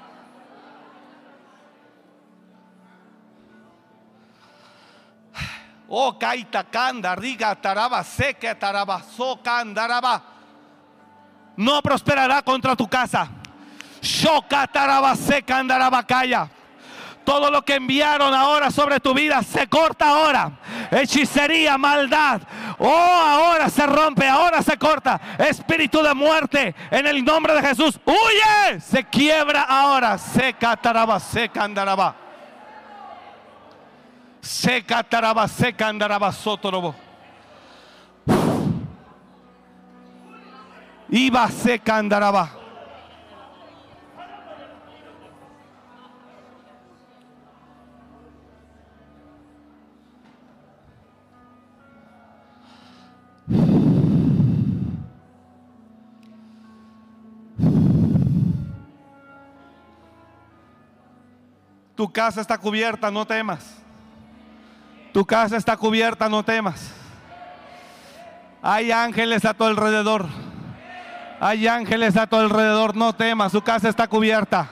Oh, 5.96 6.18
kaita 6.18 6.64
kanda, 6.64 7.14
riga 7.14 7.54
taraba, 7.54 8.02
seca 8.02 8.52
taraba, 8.58 9.00
soca 9.16 9.60
andaraba. 9.60 10.20
No 11.56 11.80
prosperará 11.80 12.42
contra 12.42 12.74
tu 12.74 12.88
casa. 12.88 13.28
Shoka 14.02 14.66
taraba, 14.66 15.14
seca 15.14 15.58
andaraba, 15.58 16.02
calla. 16.02 16.50
Todo 17.24 17.48
lo 17.48 17.64
que 17.64 17.76
enviaron 17.76 18.34
ahora 18.34 18.72
sobre 18.72 18.98
tu 18.98 19.14
vida 19.14 19.40
se 19.44 19.68
corta 19.68 20.08
ahora. 20.08 20.58
Hechicería, 20.90 21.78
maldad. 21.78 22.42
Oh, 22.78 22.88
ahora 22.90 23.70
se 23.70 23.86
rompe, 23.86 24.26
ahora 24.26 24.62
se 24.62 24.76
corta. 24.76 25.20
Espíritu 25.38 26.02
de 26.02 26.12
muerte, 26.12 26.74
en 26.90 27.06
el 27.06 27.24
nombre 27.24 27.54
de 27.54 27.68
Jesús. 27.68 28.00
Huye, 28.04 28.80
se 28.80 29.04
quiebra 29.04 29.62
ahora. 29.62 30.18
Seca 30.18 30.76
taraba, 30.76 31.20
seca 31.20 31.62
andaraba. 31.62 32.23
Seca 34.44 35.02
taraba, 35.02 35.48
seca 35.48 35.88
andaraba 35.88 36.30
sotorobo. 36.30 36.94
Iba 41.08 41.48
seca 41.48 41.96
andaraba. 41.96 42.50
Tu 61.96 62.12
casa 62.12 62.42
está 62.42 62.58
cubierta, 62.58 63.10
no 63.10 63.24
temas. 63.24 63.83
Tu 65.14 65.24
casa 65.24 65.56
está 65.56 65.76
cubierta, 65.76 66.28
no 66.28 66.42
temas. 66.42 66.90
Hay 68.60 68.90
ángeles 68.90 69.44
a 69.44 69.54
tu 69.54 69.62
alrededor. 69.62 70.26
Hay 71.38 71.68
ángeles 71.68 72.16
a 72.16 72.26
tu 72.26 72.34
alrededor, 72.34 72.96
no 72.96 73.12
temas. 73.12 73.52
Su 73.52 73.62
casa 73.62 73.88
está 73.88 74.08
cubierta. 74.08 74.68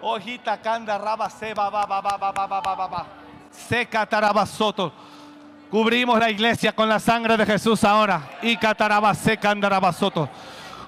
Hojita 0.00 0.56
canda 0.62 0.96
raba 0.96 1.28
seba 1.28 1.68
ba 1.68 1.84
ba 1.84 2.00
ba 2.00 2.16
ba 2.16 2.32
ba 2.32 2.46
ba 2.48 2.88
ba. 2.88 3.06
Cubrimos 5.70 6.18
la 6.18 6.30
iglesia 6.30 6.72
con 6.74 6.88
la 6.88 6.98
sangre 6.98 7.36
de 7.36 7.44
Jesús 7.44 7.84
ahora. 7.84 8.22
Y 8.40 8.56
cataraba 8.56 9.12
seca 9.12 9.50
andarabasoto. 9.50 10.30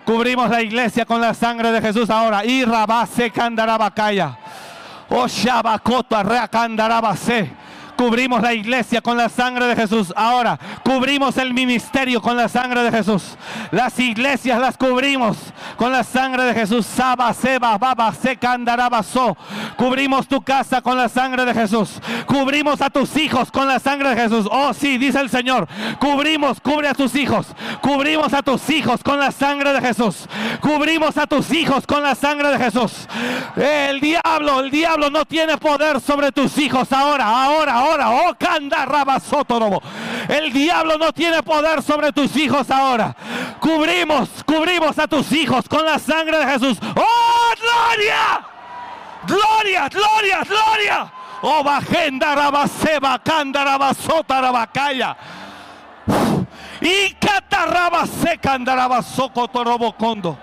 Cubrimos 0.06 0.48
la 0.48 0.62
iglesia 0.62 1.04
con 1.04 1.20
la 1.20 1.34
sangre 1.34 1.70
de 1.70 1.82
Jesús 1.82 2.08
ahora. 2.08 2.46
Y 2.46 2.64
rabá 2.64 3.04
seca 3.04 3.44
andarabacaya. 3.44 4.38
O 5.10 5.28
shabacoto 5.28 6.22
reacandarabase. 6.22 7.65
Cubrimos 7.97 8.42
la 8.42 8.53
iglesia 8.53 9.01
con 9.01 9.16
la 9.16 9.28
sangre 9.28 9.66
de 9.66 9.76
Jesús. 9.76 10.12
Ahora 10.14 10.59
cubrimos 10.84 11.36
el 11.38 11.55
ministerio 11.55 12.20
con 12.20 12.36
la 12.36 12.49
sangre 12.49 12.82
de 12.82 12.92
Jesús. 12.92 13.36
Las 13.70 13.99
iglesias 13.99 14.61
las 14.61 14.76
cubrimos 14.76 15.38
con 15.76 15.90
la 15.90 16.05
sangre 16.05 16.44
de 16.44 16.55
Jesús. 16.55 16.84
Saba, 16.84 17.32
seba, 17.32 17.78
baba. 17.78 18.12
Cubrimos 19.76 20.28
tu 20.28 20.42
casa 20.42 20.82
con 20.82 20.97
la 20.99 21.09
sangre 21.09 21.44
de 21.44 21.55
Jesús. 21.55 22.01
Cubrimos 22.26 22.80
a 22.82 22.90
tus 22.90 23.16
hijos 23.16 23.51
con 23.51 23.66
la 23.66 23.78
sangre 23.78 24.11
de 24.11 24.22
Jesús. 24.22 24.47
Oh, 24.51 24.74
sí, 24.74 24.99
dice 24.99 25.20
el 25.20 25.30
Señor. 25.30 25.66
Cubrimos, 25.99 26.61
cubre 26.61 26.88
a 26.88 26.94
tus 26.94 27.14
hijos. 27.14 27.47
Cubrimos 27.80 28.32
a 28.34 28.42
tus 28.42 28.68
hijos 28.68 29.03
con 29.03 29.18
la 29.18 29.32
sangre 29.32 29.72
de 29.72 29.80
Jesús. 29.80 30.28
Cubrimos 30.61 31.16
a 31.16 31.26
tus 31.26 31.51
hijos 31.53 31.86
con 31.86 32.03
la 32.03 32.14
sangre 32.14 32.51
de 32.51 32.59
Jesús. 32.59 33.09
El 33.57 34.01
diablo, 34.01 34.61
el 34.61 34.70
diablo 34.70 35.09
no 35.11 35.24
tiene 35.24 35.57
poder 35.57 36.01
sobre 36.01 36.30
tus 36.30 36.59
hijos 36.59 36.92
ahora, 36.92 37.26
ahora, 37.26 37.72
ahora. 37.72 37.86
Oh, 37.89 38.34
canda 38.39 38.84
rabasótorobo. 38.84 39.82
El 40.28 40.53
diablo 40.53 40.99
no 40.99 41.12
tiene 41.12 41.43
poder 41.43 41.82
sobre 41.82 42.12
tus 42.12 42.37
hijos 42.37 42.70
ahora. 42.70 43.14
Cubrimos, 43.61 44.28
cubrimos 44.45 44.99
a 44.99 45.07
tus 45.07 45.30
hijos 45.32 45.68
con 45.68 45.84
la 45.84 45.99
sangre 45.99 46.39
de 46.39 46.47
Jesús. 46.47 46.78
Oh, 46.97 47.53
gloria. 47.61 48.47
Gloria, 49.26 49.89
gloria, 49.89 50.43
gloria. 50.45 51.12
Oh, 51.43 51.62
bajenda 51.62 52.34
rabaseba, 52.34 53.18
canda 53.22 53.64
rabasota 53.64 54.41
rabacaya. 54.41 55.16
Y 56.80 57.14
catarraba 57.14 58.07
seca 58.07 58.55
andaraba 58.55 59.03
socotorobocondo. 59.03 60.37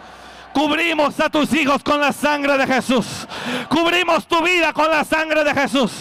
Cubrimos 0.53 1.19
a 1.19 1.29
tus 1.29 1.51
hijos 1.53 1.81
con 1.83 1.99
la 1.99 2.13
sangre 2.13 2.57
de 2.57 2.67
Jesús. 2.67 3.27
Cubrimos 3.69 4.27
tu 4.27 4.41
vida 4.43 4.71
con 4.71 4.89
la 4.89 5.03
sangre 5.03 5.43
de 5.43 5.51
Jesús. 5.53 5.91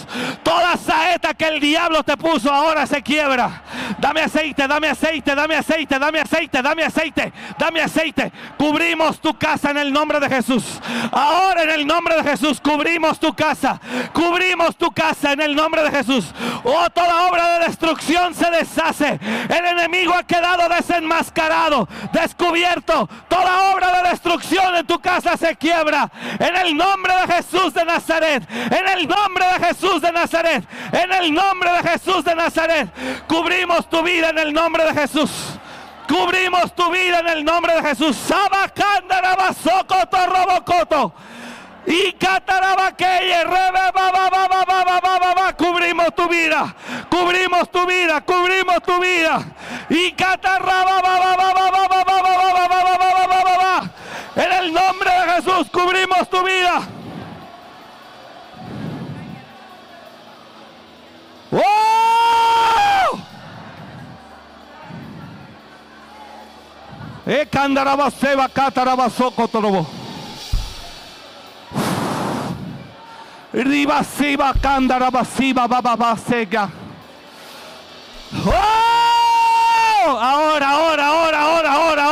Toda 0.43 0.77
saeta 0.77 1.33
que 1.33 1.47
el 1.47 1.59
diablo 1.59 2.03
te 2.03 2.17
puso 2.19 2.53
ahora 2.53 2.87
se 2.87 3.03
quiebra. 3.03 3.63
Dame 3.99 4.21
aceite, 4.21 4.69
dame 4.69 4.89
aceite, 4.89 5.35
dame 5.35 5.57
aceite, 5.57 5.99
dame 5.99 6.21
aceite, 6.21 6.63
dame 6.63 6.85
aceite, 6.85 7.33
dame 7.59 7.81
aceite. 7.81 8.33
Cubrimos 8.59 9.21
tu 9.21 9.37
casa 9.39 9.71
en 9.71 9.79
el 9.79 9.93
nombre 9.93 10.21
de 10.21 10.29
Jesús. 10.29 10.65
Ahora 11.11 11.63
en 11.63 11.71
el 11.71 11.87
nombre 11.87 12.17
de 12.17 12.23
Jesús 12.23 12.61
cubrimos 12.61 13.19
tu 13.19 13.35
casa. 13.35 13.81
Cubrimos 14.13 14.77
tu 14.77 14.91
casa 14.93 15.33
en 15.33 15.41
el 15.41 15.57
nombre 15.57 15.83
de 15.83 15.91
Jesús. 15.91 16.27
Oh, 16.63 16.91
toda 16.91 17.27
obra 17.29 17.59
de 17.59 17.67
destrucción 17.67 18.35
se 18.35 18.51
deshace. 18.51 19.19
El 19.49 19.65
enemigo 19.65 20.13
ha 20.15 20.25
quedado 20.25 20.69
desenmascarado, 20.69 21.89
descubierto. 22.13 23.09
Toda 23.29 23.73
obra 23.73 24.03
de 24.03 24.11
destrucción 24.11 24.42
destrucción 24.43 24.77
en 24.77 24.87
tu 24.87 25.01
casa 25.01 25.37
se 25.37 25.57
quiebra. 25.57 26.11
En 26.39 26.57
el 26.57 26.77
nombre 26.77 27.13
de 27.15 27.35
Jesús 27.35 27.73
de 27.75 27.85
Nazaret. 27.85 28.43
En 28.51 28.89
el 28.89 29.09
nombre 29.09 29.45
de 29.47 29.67
Jesús 29.67 30.03
de 30.03 30.13
Nazaret. 30.13 30.65
En 30.93 31.13
el 31.13 31.33
nombre 31.33 31.71
de 31.73 31.91
Jesús 31.91 32.25
de 32.25 32.35
Nazaret. 32.35 32.89
Cubrimos 33.29 33.89
tu 33.89 34.03
vida 34.03 34.31
en 34.31 34.39
el 34.39 34.53
nombre 34.53 34.85
de 34.85 34.95
Jesús. 34.95 35.31
Cubrimos 36.09 36.75
tu 36.75 36.91
vida 36.91 37.21
en 37.21 37.29
el 37.29 37.45
nombre 37.45 37.75
de 37.75 37.83
Jesús. 37.83 38.17
Y 41.85 42.13
cubrimos 45.57 46.15
tu 46.15 46.29
vida, 46.29 46.75
cubrimos 47.11 47.71
tu 47.71 47.87
vida, 47.87 48.21
cubrimos 48.21 48.83
tu 48.83 49.01
vida. 49.01 49.43
Y 49.89 50.13
en 54.37 54.53
el 54.53 54.73
nombre 54.73 55.11
de 55.11 55.33
Jesús 55.33 55.69
cubrimos 55.71 56.29
tu 56.29 56.43
vida. 56.43 56.83
¡Oh! 61.53 63.19
Ribasiba 73.53 74.55
candarabasiba 74.55 75.67
bababasega. 75.67 76.71
¡Oh! 78.47 78.83
Ahora, 80.05 80.71
ahora, 80.71 81.07
ahora, 81.07 81.41
ahora, 81.43 81.73
ahora, 81.73 82.05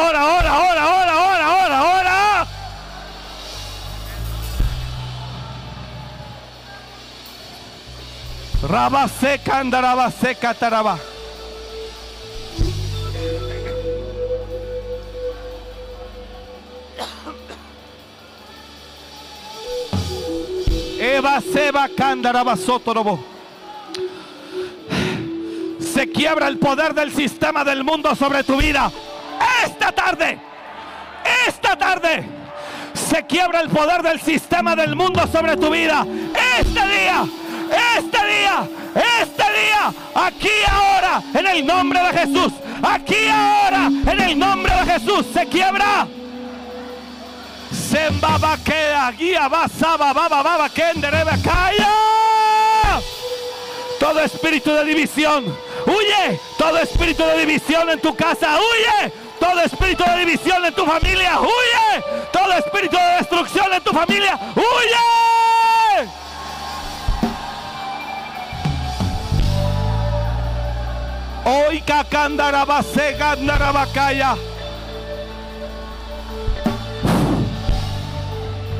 Rabase 8.70 9.40
candarabase 9.42 10.36
cataraba. 10.36 10.96
Eva 21.00 21.40
Seba 21.40 21.88
Candarabasotorobo. 21.88 23.18
Se 25.80 26.08
quiebra 26.12 26.46
el 26.46 26.58
poder 26.58 26.94
del 26.94 27.12
sistema 27.12 27.64
del 27.64 27.82
mundo 27.82 28.14
sobre 28.14 28.44
tu 28.44 28.56
vida. 28.56 28.92
Esta 29.64 29.90
tarde, 29.90 30.38
esta 31.48 31.76
tarde, 31.76 32.24
se 32.94 33.26
quiebra 33.26 33.62
el 33.62 33.68
poder 33.68 34.02
del 34.02 34.20
sistema 34.20 34.76
del 34.76 34.94
mundo 34.94 35.26
sobre 35.26 35.56
tu 35.56 35.70
vida. 35.70 36.06
Este 36.60 36.86
día, 36.86 37.24
este 37.70 38.26
día, 38.26 38.68
este 39.22 39.42
día, 39.42 39.92
aquí 40.14 40.50
ahora, 40.70 41.22
en 41.34 41.46
el 41.46 41.66
nombre 41.66 42.00
de 42.00 42.18
Jesús. 42.18 42.52
Aquí 42.82 43.28
ahora, 43.28 43.86
en 43.86 44.20
el 44.20 44.38
nombre 44.38 44.72
de 44.74 44.92
Jesús, 44.92 45.26
se 45.32 45.46
quiebra. 45.46 46.06
Sembaba 47.70 48.56
queda, 48.64 49.10
guía, 49.12 49.48
basaba, 49.48 50.12
baba, 50.12 50.42
baba, 50.42 50.68
kenderebe, 50.68 51.32
calla. 51.42 51.92
Todo 53.98 54.20
espíritu 54.20 54.72
de 54.72 54.84
división, 54.84 55.44
huye. 55.86 56.40
Todo 56.56 56.78
espíritu 56.78 57.22
de 57.22 57.38
división 57.40 57.90
en 57.90 58.00
tu 58.00 58.14
casa, 58.16 58.58
huye. 58.58 59.12
Todo 59.38 59.60
espíritu 59.60 60.04
de 60.04 60.18
división 60.24 60.64
en 60.64 60.74
tu 60.74 60.84
familia, 60.84 61.40
huye. 61.40 62.04
Todo 62.32 62.52
espíritu 62.52 62.96
de 62.96 63.16
destrucción 63.18 63.72
en 63.72 63.82
tu 63.82 63.92
familia, 63.92 64.38
huye. 64.56 66.10
Hoy 71.45 71.80
cacandarabase, 71.80 73.16
gandarabacaya. 73.18 74.36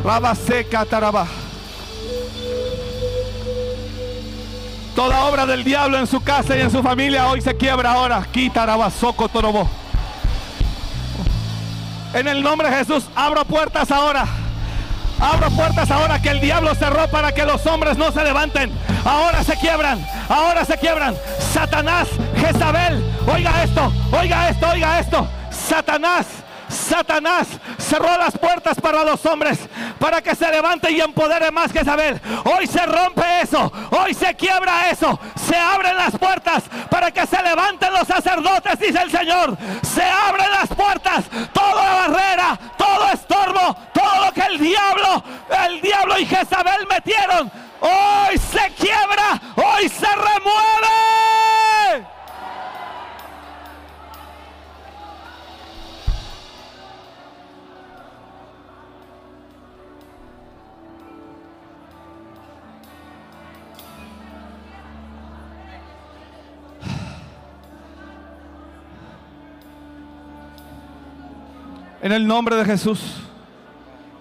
Rabaseca 0.05 0.85
taraba. 0.85 1.27
Toda 4.95 5.25
obra 5.25 5.47
del 5.47 5.65
diablo 5.65 5.99
en 5.99 6.07
su 6.07 6.21
casa 6.21 6.57
y 6.57 6.61
en 6.61 6.71
su 6.71 6.83
familia 6.83 7.29
hoy 7.29 7.41
se 7.41 7.57
quiebra 7.57 7.93
ahora. 7.93 8.27
Quitarabasoco 8.31 9.29
torobo. 9.29 9.69
En 12.13 12.27
el 12.27 12.43
nombre 12.43 12.69
de 12.69 12.77
Jesús, 12.77 13.05
abro 13.15 13.45
puertas 13.45 13.91
ahora. 13.91 14.27
Abro 15.21 15.51
puertas 15.51 15.91
ahora 15.91 16.21
que 16.21 16.31
el 16.31 16.41
diablo 16.41 16.75
cerró 16.75 17.07
para 17.09 17.33
que 17.33 17.45
los 17.45 17.65
hombres 17.67 17.99
no 17.99 18.11
se 18.11 18.25
levanten. 18.25 18.73
Ahora 19.05 19.45
se 19.45 19.57
quiebran, 19.59 20.05
ahora 20.29 20.65
se 20.65 20.79
quiebran. 20.79 21.15
Satanás, 21.53 22.09
Jezabel, 22.41 23.05
oiga 23.27 23.63
esto, 23.63 23.93
oiga 24.13 24.49
esto, 24.49 24.69
oiga 24.69 25.01
esto. 25.01 25.29
Satanás, 25.51 26.27
Satanás 26.69 27.49
cerró 27.79 28.17
las 28.17 28.37
puertas 28.39 28.81
para 28.81 29.05
los 29.05 29.25
hombres 29.27 29.59
para 29.99 30.23
que 30.23 30.35
se 30.35 30.51
levante 30.51 30.91
y 30.91 31.01
empodere 31.01 31.51
más 31.51 31.73
que 31.73 31.85
saber. 31.85 32.21
Hoy 32.45 32.67
se 32.67 32.85
rompe 32.87 33.23
eso, 33.43 33.73
hoy 33.91 34.15
se 34.15 34.35
quiebra 34.35 34.91
eso, 34.91 35.19
se 35.37 35.57
abren 35.57 35.97
las 35.97 36.17
puertas 36.17 36.65
para 36.91 37.11
que 37.11 37.27
se 37.27 37.43
levanten 37.43 37.93
los 37.93 38.07
sacerdotes, 38.07 38.79
dice 38.79 39.01
el 39.03 39.11
Señor. 39.11 39.57
Se 39.83 40.03
abren 40.03 40.51
las 40.51 40.69
puertas, 40.69 41.25
toda 41.53 42.07
barrera, 42.07 42.59
todo 42.77 43.13
estorbo, 43.13 43.77
todo 43.93 44.27
lo 44.27 44.33
que 44.33 44.43
el 44.43 44.59
diablo, 44.59 45.23
el 45.67 45.81
diablo 45.81 46.19
y 46.19 46.27
Jezabel 46.27 46.87
metieron. 46.89 47.51
Hoy 47.81 48.39
se 48.39 48.73
quiebra, 48.75 49.41
hoy 49.57 49.89
se 49.89 50.07
remueve. 50.07 50.81
En 72.03 72.13
el 72.13 72.27
nombre 72.27 72.57
de 72.57 72.65
Jesús. 72.65 73.17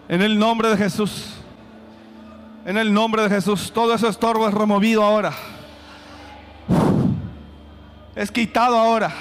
En 0.09 0.21
el 0.21 0.37
nombre 0.37 0.69
de 0.69 0.77
Jesús. 0.77 1.35
En 2.65 2.77
el 2.77 2.93
nombre 2.93 3.23
de 3.23 3.29
Jesús. 3.29 3.71
Todo 3.73 3.93
ese 3.93 4.07
estorbo 4.07 4.47
es 4.47 4.53
removido 4.53 5.03
ahora. 5.03 5.33
Es 8.15 8.31
quitado 8.31 8.77
ahora. 8.77 9.11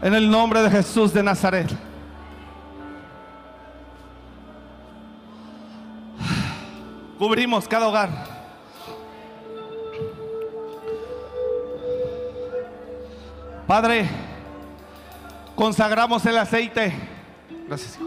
En 0.00 0.14
el 0.14 0.30
nombre 0.30 0.62
de 0.62 0.70
Jesús 0.70 1.12
de 1.12 1.22
Nazaret. 1.22 1.70
Cubrimos 7.18 7.68
cada 7.68 7.88
hogar. 7.88 8.08
Padre, 13.66 14.08
consagramos 15.54 16.24
el 16.24 16.38
aceite. 16.38 17.17
Gracias. 17.68 17.98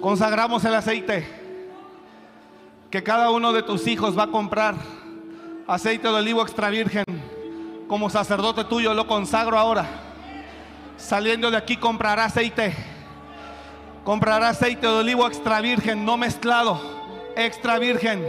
Consagramos 0.00 0.64
el 0.64 0.74
aceite 0.74 1.24
que 2.90 3.00
cada 3.00 3.30
uno 3.30 3.52
de 3.52 3.62
tus 3.62 3.86
hijos 3.86 4.18
va 4.18 4.24
a 4.24 4.30
comprar. 4.30 4.74
Aceite 5.68 6.08
de 6.08 6.14
olivo 6.14 6.42
extra 6.42 6.68
virgen. 6.68 7.04
Como 7.86 8.10
sacerdote 8.10 8.64
tuyo 8.64 8.92
lo 8.92 9.06
consagro 9.06 9.56
ahora. 9.56 9.86
Saliendo 10.96 11.48
de 11.52 11.58
aquí 11.58 11.76
comprará 11.76 12.24
aceite. 12.24 12.74
Comprará 14.02 14.48
aceite 14.48 14.84
de 14.84 14.94
olivo 14.94 15.28
extra 15.28 15.60
virgen, 15.60 16.04
no 16.04 16.16
mezclado, 16.16 16.80
extra 17.36 17.78
virgen. 17.78 18.26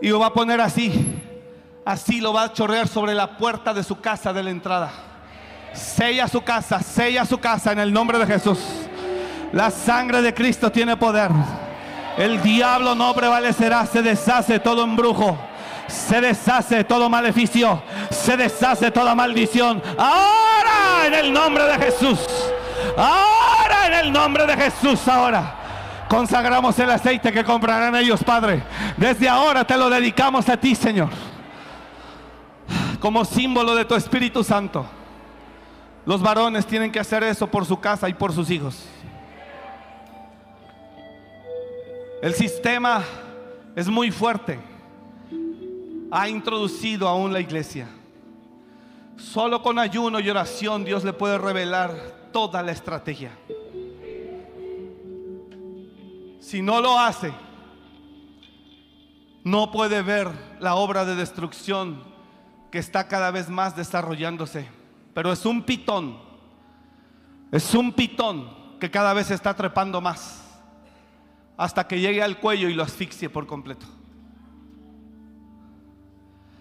Y 0.00 0.08
lo 0.08 0.18
va 0.18 0.28
a 0.28 0.32
poner 0.32 0.62
así. 0.62 1.20
Así 1.84 2.22
lo 2.22 2.32
va 2.32 2.44
a 2.44 2.52
chorrear 2.54 2.88
sobre 2.88 3.12
la 3.12 3.36
puerta 3.36 3.74
de 3.74 3.82
su 3.82 4.00
casa 4.00 4.32
de 4.32 4.42
la 4.42 4.50
entrada. 4.50 4.90
Sella 5.74 6.26
su 6.26 6.40
casa, 6.40 6.80
sella 6.80 7.26
su 7.26 7.36
casa 7.36 7.72
en 7.72 7.80
el 7.80 7.92
nombre 7.92 8.18
de 8.18 8.26
Jesús. 8.26 8.58
La 9.54 9.70
sangre 9.70 10.20
de 10.20 10.34
Cristo 10.34 10.72
tiene 10.72 10.96
poder. 10.96 11.30
El 12.16 12.42
diablo 12.42 12.96
no 12.96 13.14
prevalecerá, 13.14 13.86
se 13.86 14.02
deshace 14.02 14.58
todo 14.58 14.82
embrujo. 14.82 15.38
Se 15.86 16.20
deshace 16.20 16.82
todo 16.82 17.08
maleficio. 17.08 17.80
Se 18.10 18.36
deshace 18.36 18.90
toda 18.90 19.14
maldición. 19.14 19.80
Ahora 19.96 21.06
en 21.06 21.14
el 21.14 21.32
nombre 21.32 21.62
de 21.66 21.84
Jesús. 21.84 22.18
Ahora 22.96 23.86
en 23.86 23.92
el 23.92 24.12
nombre 24.12 24.44
de 24.44 24.56
Jesús. 24.56 25.06
Ahora. 25.06 25.54
Consagramos 26.08 26.76
el 26.80 26.90
aceite 26.90 27.32
que 27.32 27.44
comprarán 27.44 27.94
ellos, 27.94 28.24
Padre. 28.24 28.60
Desde 28.96 29.28
ahora 29.28 29.64
te 29.64 29.76
lo 29.76 29.88
dedicamos 29.88 30.48
a 30.48 30.56
ti, 30.56 30.74
Señor. 30.74 31.10
Como 32.98 33.24
símbolo 33.24 33.76
de 33.76 33.84
tu 33.84 33.94
Espíritu 33.94 34.42
Santo. 34.42 34.84
Los 36.06 36.20
varones 36.20 36.66
tienen 36.66 36.90
que 36.90 36.98
hacer 36.98 37.22
eso 37.22 37.46
por 37.46 37.64
su 37.64 37.78
casa 37.78 38.08
y 38.08 38.14
por 38.14 38.32
sus 38.32 38.50
hijos. 38.50 38.84
El 42.24 42.32
sistema 42.32 43.04
es 43.76 43.86
muy 43.86 44.10
fuerte. 44.10 44.58
Ha 46.10 46.26
introducido 46.26 47.06
aún 47.06 47.34
la 47.34 47.40
iglesia. 47.40 47.86
Solo 49.18 49.62
con 49.62 49.78
ayuno 49.78 50.20
y 50.20 50.30
oración 50.30 50.86
Dios 50.86 51.04
le 51.04 51.12
puede 51.12 51.36
revelar 51.36 52.30
toda 52.32 52.62
la 52.62 52.72
estrategia. 52.72 53.30
Si 56.40 56.62
no 56.62 56.80
lo 56.80 56.98
hace, 56.98 57.30
no 59.42 59.70
puede 59.70 60.00
ver 60.00 60.30
la 60.60 60.76
obra 60.76 61.04
de 61.04 61.16
destrucción 61.16 62.02
que 62.70 62.78
está 62.78 63.06
cada 63.06 63.32
vez 63.32 63.50
más 63.50 63.76
desarrollándose. 63.76 64.66
Pero 65.12 65.30
es 65.30 65.44
un 65.44 65.62
pitón, 65.62 66.16
es 67.52 67.74
un 67.74 67.92
pitón 67.92 68.78
que 68.80 68.90
cada 68.90 69.12
vez 69.12 69.26
se 69.26 69.34
está 69.34 69.54
trepando 69.54 70.00
más 70.00 70.43
hasta 71.56 71.86
que 71.86 72.00
llegue 72.00 72.22
al 72.22 72.38
cuello 72.38 72.68
y 72.68 72.74
lo 72.74 72.82
asfixie 72.82 73.28
por 73.28 73.46
completo. 73.46 73.86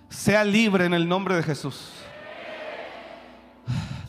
Sea 0.10 0.44
libre 0.44 0.86
en 0.86 0.94
el 0.94 1.07
nombre 1.07 1.36
de 1.36 1.44
Jesús. 1.44 1.91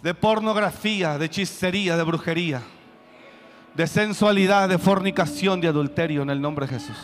De 0.02 0.12
pornografía, 0.12 1.16
de 1.16 1.26
hechicería, 1.26 1.96
de 1.96 2.02
brujería, 2.02 2.60
de 3.74 3.86
sensualidad, 3.86 4.68
de 4.68 4.76
fornicación, 4.76 5.62
de 5.62 5.68
adulterio 5.68 6.22
en 6.22 6.30
el 6.30 6.42
nombre 6.42 6.66
de 6.66 6.74
Jesús. 6.74 6.98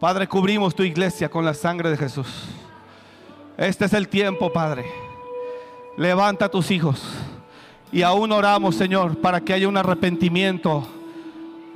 Padre, 0.00 0.26
cubrimos 0.26 0.74
tu 0.74 0.82
iglesia 0.82 1.28
con 1.28 1.44
la 1.44 1.52
sangre 1.52 1.90
de 1.90 1.98
Jesús. 1.98 2.46
Este 3.58 3.84
es 3.84 3.92
el 3.92 4.08
tiempo, 4.08 4.50
Padre. 4.50 4.86
Levanta 5.98 6.46
a 6.46 6.50
tus 6.50 6.70
hijos. 6.70 7.02
Y 7.92 8.02
aún 8.02 8.32
oramos, 8.32 8.76
Señor, 8.76 9.20
para 9.20 9.40
que 9.40 9.52
haya 9.52 9.68
un 9.68 9.76
arrepentimiento 9.76 10.88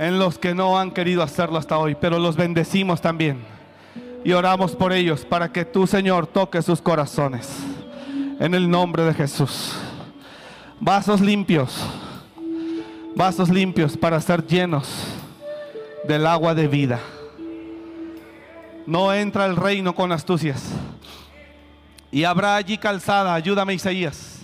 en 0.02 0.18
los 0.18 0.36
que 0.36 0.52
no 0.52 0.80
han 0.80 0.90
querido 0.90 1.22
hacerlo 1.22 1.58
hasta 1.58 1.78
hoy, 1.78 1.94
pero 1.94 2.18
los 2.18 2.34
bendecimos 2.34 3.00
también. 3.00 3.44
Y 4.24 4.32
oramos 4.32 4.74
por 4.74 4.92
ellos 4.92 5.24
para 5.24 5.52
que 5.52 5.64
tú, 5.64 5.86
Señor, 5.86 6.26
toques 6.26 6.64
sus 6.64 6.82
corazones. 6.82 7.48
En 8.40 8.52
el 8.54 8.68
nombre 8.68 9.04
de 9.04 9.14
Jesús. 9.14 9.76
Vasos 10.80 11.20
limpios. 11.20 11.86
Vasos 13.14 13.48
limpios 13.48 13.96
para 13.96 14.20
ser 14.20 14.44
llenos 14.44 14.88
del 16.08 16.26
agua 16.26 16.52
de 16.56 16.66
vida. 16.66 16.98
No 18.86 19.14
entra 19.14 19.46
el 19.46 19.54
reino 19.54 19.94
con 19.94 20.10
astucias. 20.10 20.64
Y 22.10 22.24
habrá 22.24 22.56
allí 22.56 22.76
calzada, 22.76 23.34
ayúdame 23.34 23.74
Isaías. 23.74 24.40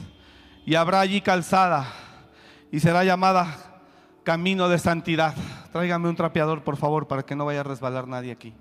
Y 0.64 0.76
habrá 0.76 1.00
allí 1.00 1.20
calzada 1.20 1.92
y 2.70 2.78
será 2.78 3.02
llamada 3.02 3.67
camino 4.28 4.68
de 4.68 4.78
santidad. 4.78 5.34
Tráigame 5.72 6.06
un 6.06 6.14
trapeador, 6.14 6.62
por 6.62 6.76
favor, 6.76 7.08
para 7.08 7.22
que 7.22 7.34
no 7.34 7.46
vaya 7.46 7.60
a 7.60 7.62
resbalar 7.62 8.06
nadie 8.06 8.30
aquí. 8.30 8.52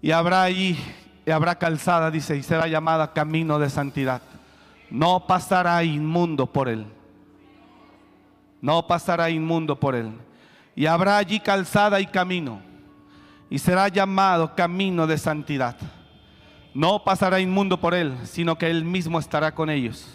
Y 0.00 0.12
habrá 0.12 0.44
allí, 0.44 0.78
y 1.26 1.32
habrá 1.32 1.56
calzada, 1.56 2.12
dice, 2.12 2.36
y 2.36 2.44
será 2.44 2.68
llamada 2.68 3.12
camino 3.12 3.58
de 3.58 3.68
santidad. 3.68 4.22
No 4.88 5.26
pasará 5.26 5.82
inmundo 5.82 6.46
por 6.46 6.68
él. 6.68 6.86
No 8.60 8.86
pasará 8.86 9.30
inmundo 9.30 9.80
por 9.80 9.96
él. 9.96 10.12
Y 10.76 10.86
habrá 10.86 11.16
allí 11.16 11.40
calzada 11.40 11.98
y 11.98 12.06
camino. 12.06 12.60
Y 13.50 13.58
será 13.58 13.88
llamado 13.88 14.54
camino 14.54 15.08
de 15.08 15.18
santidad. 15.18 15.76
No 16.72 17.02
pasará 17.02 17.40
inmundo 17.40 17.80
por 17.80 17.94
él, 17.94 18.16
sino 18.22 18.56
que 18.56 18.70
él 18.70 18.84
mismo 18.84 19.18
estará 19.18 19.52
con 19.52 19.70
ellos. 19.70 20.06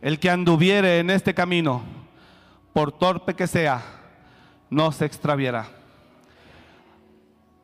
El 0.00 0.20
que 0.20 0.30
anduviere 0.30 1.00
en 1.00 1.10
este 1.10 1.34
camino, 1.34 1.82
por 2.72 2.92
torpe 2.92 3.34
que 3.34 3.46
sea, 3.46 3.82
no 4.68 4.92
se 4.92 5.04
extraviará. 5.04 5.68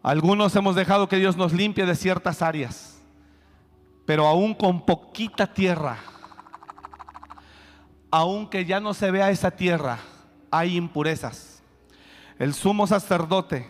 Algunos 0.03 0.55
hemos 0.57 0.77
dejado 0.77 1.09
que 1.09 1.17
Dios 1.17 1.37
nos 1.37 1.53
limpie 1.53 1.87
de 1.87 1.95
ciertas 1.95 2.43
áreas, 2.43 3.01
pero 4.05 4.27
aún 4.27 4.55
con 4.55 4.85
poquita 4.85 5.47
tierra, 5.53 5.99
aunque 8.11 8.65
ya 8.65 8.81
no 8.81 8.95
se 8.95 9.11
vea 9.11 9.31
esa 9.31 9.51
tierra, 9.51 9.99
hay 10.51 10.77
impurezas. 10.77 11.63
El 12.39 12.55
sumo 12.55 12.87
sacerdote 12.87 13.69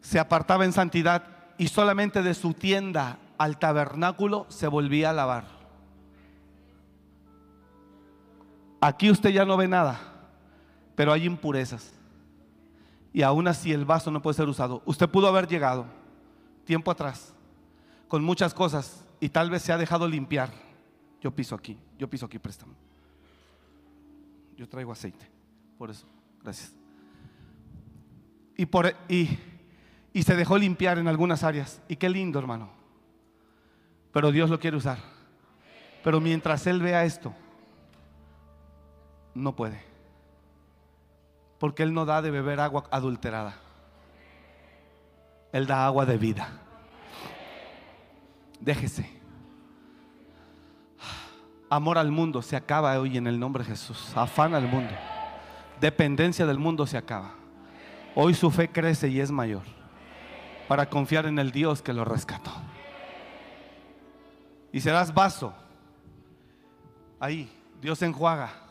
se 0.00 0.18
apartaba 0.18 0.64
en 0.64 0.72
santidad 0.72 1.24
y 1.56 1.68
solamente 1.68 2.22
de 2.22 2.34
su 2.34 2.52
tienda 2.52 3.18
al 3.38 3.58
tabernáculo 3.58 4.46
se 4.48 4.68
volvía 4.68 5.10
a 5.10 5.14
lavar. 5.14 5.44
Aquí 8.80 9.10
usted 9.10 9.30
ya 9.30 9.46
no 9.46 9.56
ve 9.56 9.68
nada 9.68 10.13
pero 10.94 11.12
hay 11.12 11.24
impurezas. 11.24 11.92
Y 13.12 13.22
aún 13.22 13.46
así 13.46 13.72
el 13.72 13.84
vaso 13.84 14.10
no 14.10 14.20
puede 14.22 14.34
ser 14.34 14.48
usado. 14.48 14.82
Usted 14.84 15.08
pudo 15.08 15.28
haber 15.28 15.46
llegado 15.46 15.86
tiempo 16.64 16.90
atrás 16.90 17.32
con 18.08 18.24
muchas 18.24 18.54
cosas 18.54 19.04
y 19.20 19.28
tal 19.28 19.50
vez 19.50 19.62
se 19.62 19.72
ha 19.72 19.78
dejado 19.78 20.08
limpiar. 20.08 20.50
Yo 21.20 21.30
piso 21.30 21.54
aquí, 21.54 21.78
yo 21.98 22.08
piso 22.08 22.26
aquí, 22.26 22.38
préstame. 22.38 22.74
Yo 24.56 24.68
traigo 24.68 24.92
aceite, 24.92 25.26
por 25.78 25.90
eso, 25.90 26.06
gracias. 26.42 26.72
Y, 28.56 28.66
por, 28.66 28.94
y, 29.08 29.38
y 30.12 30.22
se 30.22 30.36
dejó 30.36 30.58
limpiar 30.58 30.98
en 30.98 31.08
algunas 31.08 31.42
áreas. 31.42 31.80
Y 31.88 31.96
qué 31.96 32.08
lindo, 32.08 32.38
hermano. 32.38 32.70
Pero 34.12 34.30
Dios 34.30 34.48
lo 34.48 34.60
quiere 34.60 34.76
usar. 34.76 34.98
Pero 36.04 36.20
mientras 36.20 36.66
Él 36.66 36.80
vea 36.80 37.04
esto, 37.04 37.34
no 39.34 39.56
puede. 39.56 39.93
Porque 41.64 41.82
Él 41.82 41.94
no 41.94 42.04
da 42.04 42.20
de 42.20 42.30
beber 42.30 42.60
agua 42.60 42.84
adulterada. 42.90 43.54
Él 45.50 45.66
da 45.66 45.86
agua 45.86 46.04
de 46.04 46.18
vida. 46.18 46.46
Déjese. 48.60 49.10
Amor 51.70 51.96
al 51.96 52.10
mundo 52.10 52.42
se 52.42 52.54
acaba 52.54 53.00
hoy 53.00 53.16
en 53.16 53.26
el 53.26 53.40
nombre 53.40 53.64
de 53.64 53.70
Jesús. 53.70 54.14
Afán 54.14 54.54
al 54.54 54.68
mundo. 54.68 54.92
Dependencia 55.80 56.44
del 56.44 56.58
mundo 56.58 56.86
se 56.86 56.98
acaba. 56.98 57.32
Hoy 58.14 58.34
su 58.34 58.50
fe 58.50 58.68
crece 58.68 59.08
y 59.08 59.20
es 59.20 59.30
mayor. 59.30 59.62
Para 60.68 60.90
confiar 60.90 61.24
en 61.24 61.38
el 61.38 61.50
Dios 61.50 61.80
que 61.80 61.94
lo 61.94 62.04
rescató. 62.04 62.52
Y 64.70 64.82
serás 64.82 65.14
vaso. 65.14 65.54
Ahí, 67.18 67.50
Dios 67.80 68.02
enjuaga 68.02 68.63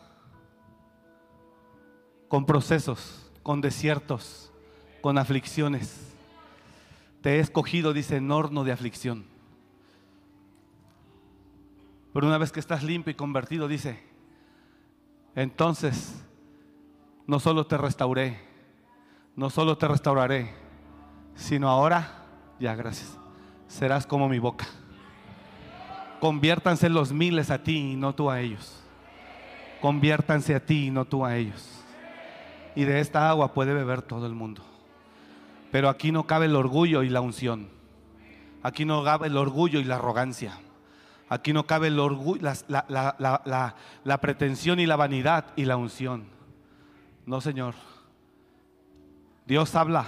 con 2.34 2.46
procesos, 2.46 3.30
con 3.44 3.60
desiertos, 3.60 4.50
con 5.00 5.18
aflicciones. 5.18 6.12
Te 7.22 7.36
he 7.36 7.38
escogido, 7.38 7.92
dice, 7.92 8.16
en 8.16 8.28
horno 8.32 8.64
de 8.64 8.72
aflicción. 8.72 9.24
Pero 12.12 12.26
una 12.26 12.36
vez 12.36 12.50
que 12.50 12.58
estás 12.58 12.82
limpio 12.82 13.12
y 13.12 13.14
convertido, 13.14 13.68
dice, 13.68 14.02
entonces 15.36 16.24
no 17.28 17.38
solo 17.38 17.68
te 17.68 17.78
restauré, 17.78 18.40
no 19.36 19.48
solo 19.48 19.78
te 19.78 19.86
restauraré, 19.86 20.52
sino 21.36 21.68
ahora, 21.68 22.24
ya 22.58 22.74
gracias, 22.74 23.16
serás 23.68 24.08
como 24.08 24.28
mi 24.28 24.40
boca. 24.40 24.66
Conviértanse 26.18 26.88
los 26.88 27.12
miles 27.12 27.52
a 27.52 27.62
ti 27.62 27.92
y 27.92 27.94
no 27.94 28.12
tú 28.12 28.28
a 28.28 28.40
ellos. 28.40 28.82
Conviértanse 29.80 30.56
a 30.56 30.66
ti 30.66 30.86
y 30.86 30.90
no 30.90 31.04
tú 31.04 31.24
a 31.24 31.36
ellos 31.36 31.83
y 32.74 32.84
de 32.84 33.00
esta 33.00 33.28
agua 33.28 33.52
puede 33.52 33.74
beber 33.74 34.02
todo 34.02 34.26
el 34.26 34.34
mundo. 34.34 34.62
Pero 35.70 35.88
aquí 35.88 36.12
no 36.12 36.26
cabe 36.26 36.46
el 36.46 36.56
orgullo 36.56 37.02
y 37.02 37.08
la 37.08 37.20
unción. 37.20 37.68
Aquí 38.62 38.84
no 38.84 39.04
cabe 39.04 39.26
el 39.26 39.36
orgullo 39.36 39.80
y 39.80 39.84
la 39.84 39.96
arrogancia. 39.96 40.58
Aquí 41.28 41.52
no 41.52 41.66
cabe 41.66 41.88
el 41.88 41.98
orgullo, 41.98 42.40
la, 42.68 43.74
la 44.04 44.20
pretensión 44.20 44.80
y 44.80 44.86
la 44.86 44.96
vanidad 44.96 45.46
y 45.56 45.64
la 45.64 45.76
unción. 45.76 46.24
No, 47.26 47.40
Señor. 47.40 47.74
Dios 49.46 49.74
habla 49.74 50.06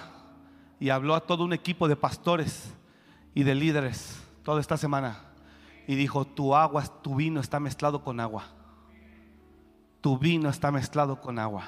y 0.79 0.91
habló 0.91 1.15
a 1.15 1.21
todo 1.21 1.45
un 1.45 1.53
equipo 1.53 1.89
de 1.89 1.97
pastores 1.97 2.75
y 3.35 3.43
de 3.43 3.55
líderes 3.55 4.23
toda 4.43 4.61
esta 4.61 4.77
semana 4.77 5.21
y 5.87 5.95
dijo, 5.95 6.25
tu 6.25 6.55
agua, 6.55 6.85
tu 7.03 7.15
vino 7.15 7.41
está 7.41 7.61
mezclado 7.61 8.03
con 8.03 8.21
agua. 8.21 8.45
Tu 10.01 10.19
vino 10.19 10.49
está 10.49 10.71
mezclado 10.71 11.21
con 11.21 11.39
agua. 11.39 11.65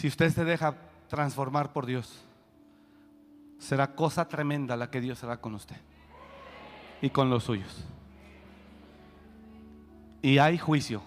Si 0.00 0.08
usted 0.08 0.30
se 0.30 0.46
deja 0.46 0.76
transformar 1.08 1.74
por 1.74 1.84
Dios, 1.84 2.24
será 3.58 3.94
cosa 3.94 4.26
tremenda 4.26 4.74
la 4.74 4.90
que 4.90 4.98
Dios 4.98 5.22
hará 5.22 5.42
con 5.42 5.54
usted 5.54 5.76
y 7.02 7.10
con 7.10 7.28
los 7.28 7.44
suyos. 7.44 7.84
Y 10.22 10.38
hay 10.38 10.56
juicio 10.56 11.02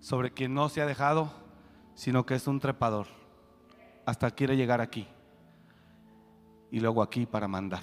sobre 0.00 0.30
quien 0.30 0.54
no 0.54 0.70
se 0.70 0.80
ha 0.80 0.86
dejado, 0.86 1.34
sino 1.94 2.24
que 2.24 2.34
es 2.34 2.46
un 2.46 2.60
trepador. 2.60 3.08
Hasta 4.06 4.30
quiere 4.30 4.56
llegar 4.56 4.80
aquí 4.80 5.06
y 6.70 6.80
luego 6.80 7.02
aquí 7.02 7.26
para 7.26 7.46
mandar. 7.46 7.82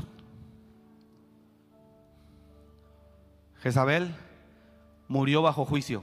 Jezabel 3.57 4.15
murió 5.07 5.43
bajo 5.43 5.65
juicio 5.65 6.01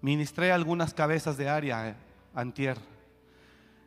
Ministré 0.00 0.52
algunas 0.52 0.94
cabezas 0.94 1.36
de 1.36 1.48
área 1.48 1.90
eh, 1.90 1.94
antier. 2.34 2.78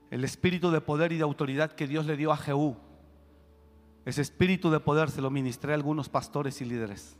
El 0.09 0.23
espíritu 0.23 0.71
de 0.71 0.81
poder 0.81 1.11
y 1.11 1.17
de 1.17 1.23
autoridad 1.23 1.71
que 1.71 1.87
Dios 1.87 2.05
le 2.05 2.17
dio 2.17 2.31
a 2.31 2.37
Jehú. 2.37 2.75
Ese 4.05 4.21
espíritu 4.21 4.69
de 4.71 4.79
poder 4.79 5.09
se 5.09 5.21
lo 5.21 5.29
ministré 5.29 5.71
a 5.71 5.75
algunos 5.75 6.09
pastores 6.09 6.59
y 6.61 6.65
líderes. 6.65 7.15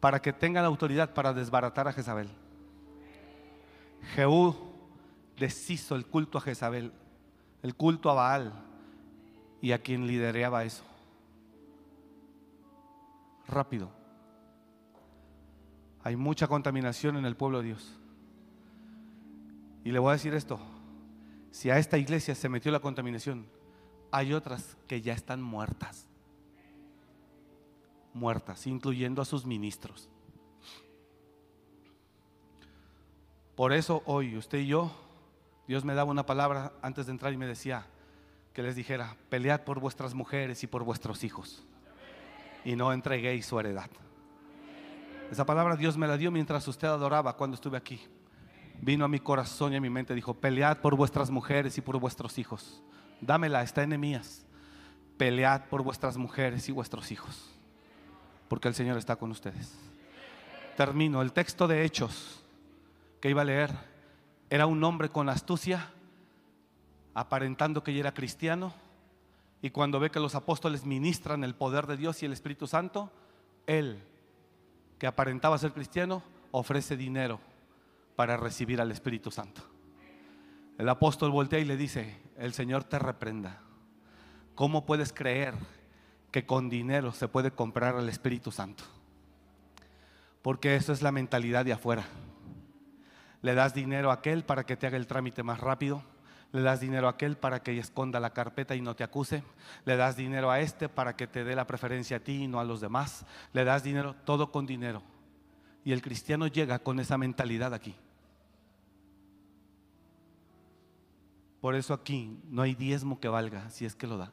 Para 0.00 0.22
que 0.22 0.32
tengan 0.32 0.64
autoridad 0.64 1.12
para 1.12 1.34
desbaratar 1.34 1.88
a 1.88 1.92
Jezabel. 1.92 2.30
Jehú 4.14 4.56
deshizo 5.36 5.94
el 5.96 6.06
culto 6.06 6.38
a 6.38 6.40
Jezabel, 6.40 6.92
el 7.62 7.74
culto 7.74 8.10
a 8.10 8.14
Baal 8.14 8.52
y 9.60 9.72
a 9.72 9.82
quien 9.82 10.06
lideraba 10.06 10.64
eso. 10.64 10.84
Rápido. 13.46 13.99
Hay 16.02 16.16
mucha 16.16 16.46
contaminación 16.46 17.16
en 17.16 17.24
el 17.24 17.36
pueblo 17.36 17.60
de 17.60 17.68
Dios. 17.68 17.98
Y 19.84 19.92
le 19.92 19.98
voy 19.98 20.10
a 20.10 20.12
decir 20.12 20.34
esto, 20.34 20.60
si 21.50 21.70
a 21.70 21.78
esta 21.78 21.98
iglesia 21.98 22.34
se 22.34 22.48
metió 22.48 22.70
la 22.72 22.80
contaminación, 22.80 23.46
hay 24.10 24.32
otras 24.32 24.76
que 24.86 25.00
ya 25.00 25.12
están 25.12 25.42
muertas. 25.42 26.06
Muertas, 28.12 28.66
incluyendo 28.66 29.22
a 29.22 29.24
sus 29.24 29.46
ministros. 29.46 30.08
Por 33.54 33.72
eso 33.72 34.02
hoy 34.06 34.36
usted 34.36 34.58
y 34.58 34.68
yo, 34.68 34.90
Dios 35.68 35.84
me 35.84 35.94
daba 35.94 36.10
una 36.10 36.26
palabra 36.26 36.72
antes 36.82 37.06
de 37.06 37.12
entrar 37.12 37.32
y 37.32 37.36
me 37.36 37.46
decía 37.46 37.86
que 38.52 38.62
les 38.62 38.74
dijera, 38.74 39.16
pelead 39.28 39.64
por 39.64 39.80
vuestras 39.80 40.14
mujeres 40.14 40.62
y 40.64 40.66
por 40.66 40.82
vuestros 40.82 41.24
hijos 41.24 41.64
y 42.64 42.76
no 42.76 42.92
entreguéis 42.92 43.46
su 43.46 43.58
heredad. 43.58 43.90
Esa 45.30 45.46
palabra 45.46 45.76
Dios 45.76 45.96
me 45.96 46.08
la 46.08 46.16
dio 46.16 46.32
mientras 46.32 46.66
usted 46.66 46.88
adoraba 46.88 47.36
cuando 47.36 47.54
estuve 47.54 47.76
aquí. 47.76 48.00
Vino 48.82 49.04
a 49.04 49.08
mi 49.08 49.20
corazón 49.20 49.72
y 49.72 49.76
a 49.76 49.80
mi 49.80 49.88
mente, 49.88 50.14
dijo, 50.14 50.34
pelead 50.34 50.78
por 50.78 50.96
vuestras 50.96 51.30
mujeres 51.30 51.78
y 51.78 51.80
por 51.80 51.98
vuestros 52.00 52.36
hijos. 52.38 52.82
Dámela, 53.20 53.62
está 53.62 53.84
en 53.84 53.92
Emías. 53.92 54.44
Pelead 55.18 55.68
por 55.68 55.84
vuestras 55.84 56.16
mujeres 56.16 56.68
y 56.68 56.72
vuestros 56.72 57.12
hijos, 57.12 57.48
porque 58.48 58.68
el 58.68 58.74
Señor 58.74 58.96
está 58.96 59.16
con 59.16 59.30
ustedes. 59.30 59.78
Termino. 60.76 61.22
El 61.22 61.32
texto 61.32 61.68
de 61.68 61.84
Hechos 61.84 62.42
que 63.20 63.30
iba 63.30 63.42
a 63.42 63.44
leer 63.44 63.70
era 64.48 64.66
un 64.66 64.82
hombre 64.82 65.10
con 65.10 65.28
astucia, 65.28 65.90
aparentando 67.14 67.84
que 67.84 67.92
ya 67.92 68.00
era 68.00 68.14
cristiano, 68.14 68.72
y 69.62 69.70
cuando 69.70 70.00
ve 70.00 70.10
que 70.10 70.20
los 70.20 70.34
apóstoles 70.34 70.86
ministran 70.86 71.44
el 71.44 71.54
poder 71.54 71.86
de 71.86 71.98
Dios 71.98 72.22
y 72.22 72.26
el 72.26 72.32
Espíritu 72.32 72.66
Santo, 72.66 73.12
él 73.66 74.02
que 75.00 75.06
aparentaba 75.06 75.56
ser 75.56 75.72
cristiano, 75.72 76.22
ofrece 76.50 76.94
dinero 76.94 77.40
para 78.16 78.36
recibir 78.36 78.82
al 78.82 78.92
Espíritu 78.92 79.30
Santo. 79.30 79.62
El 80.76 80.86
apóstol 80.90 81.30
voltea 81.30 81.58
y 81.58 81.64
le 81.64 81.78
dice, 81.78 82.20
el 82.36 82.52
Señor 82.52 82.84
te 82.84 82.98
reprenda. 82.98 83.62
¿Cómo 84.54 84.84
puedes 84.84 85.14
creer 85.14 85.54
que 86.30 86.44
con 86.44 86.68
dinero 86.68 87.12
se 87.12 87.28
puede 87.28 87.50
comprar 87.50 87.96
al 87.96 88.10
Espíritu 88.10 88.52
Santo? 88.52 88.84
Porque 90.42 90.76
eso 90.76 90.92
es 90.92 91.00
la 91.00 91.12
mentalidad 91.12 91.64
de 91.64 91.72
afuera. 91.72 92.04
Le 93.40 93.54
das 93.54 93.72
dinero 93.72 94.10
a 94.10 94.14
aquel 94.14 94.44
para 94.44 94.64
que 94.64 94.76
te 94.76 94.86
haga 94.86 94.98
el 94.98 95.06
trámite 95.06 95.42
más 95.42 95.60
rápido 95.60 96.02
le 96.52 96.62
das 96.62 96.80
dinero 96.80 97.06
a 97.06 97.10
aquel 97.10 97.36
para 97.36 97.62
que 97.62 97.78
esconda 97.78 98.18
la 98.18 98.32
carpeta 98.32 98.74
y 98.74 98.80
no 98.80 98.96
te 98.96 99.04
acuse, 99.04 99.44
le 99.84 99.96
das 99.96 100.16
dinero 100.16 100.50
a 100.50 100.60
este 100.60 100.88
para 100.88 101.14
que 101.14 101.26
te 101.26 101.44
dé 101.44 101.54
la 101.54 101.66
preferencia 101.66 102.16
a 102.16 102.20
ti 102.20 102.44
y 102.44 102.48
no 102.48 102.58
a 102.58 102.64
los 102.64 102.80
demás, 102.80 103.24
le 103.52 103.64
das 103.64 103.82
dinero, 103.84 104.16
todo 104.24 104.50
con 104.50 104.66
dinero. 104.66 105.02
Y 105.84 105.92
el 105.92 106.02
cristiano 106.02 106.46
llega 106.46 106.80
con 106.80 106.98
esa 106.98 107.16
mentalidad 107.16 107.72
aquí. 107.72 107.94
Por 111.60 111.74
eso 111.74 111.94
aquí 111.94 112.40
no 112.48 112.62
hay 112.62 112.74
diezmo 112.74 113.20
que 113.20 113.28
valga 113.28 113.70
si 113.70 113.84
es 113.84 113.94
que 113.94 114.06
lo 114.06 114.16
da. 114.16 114.32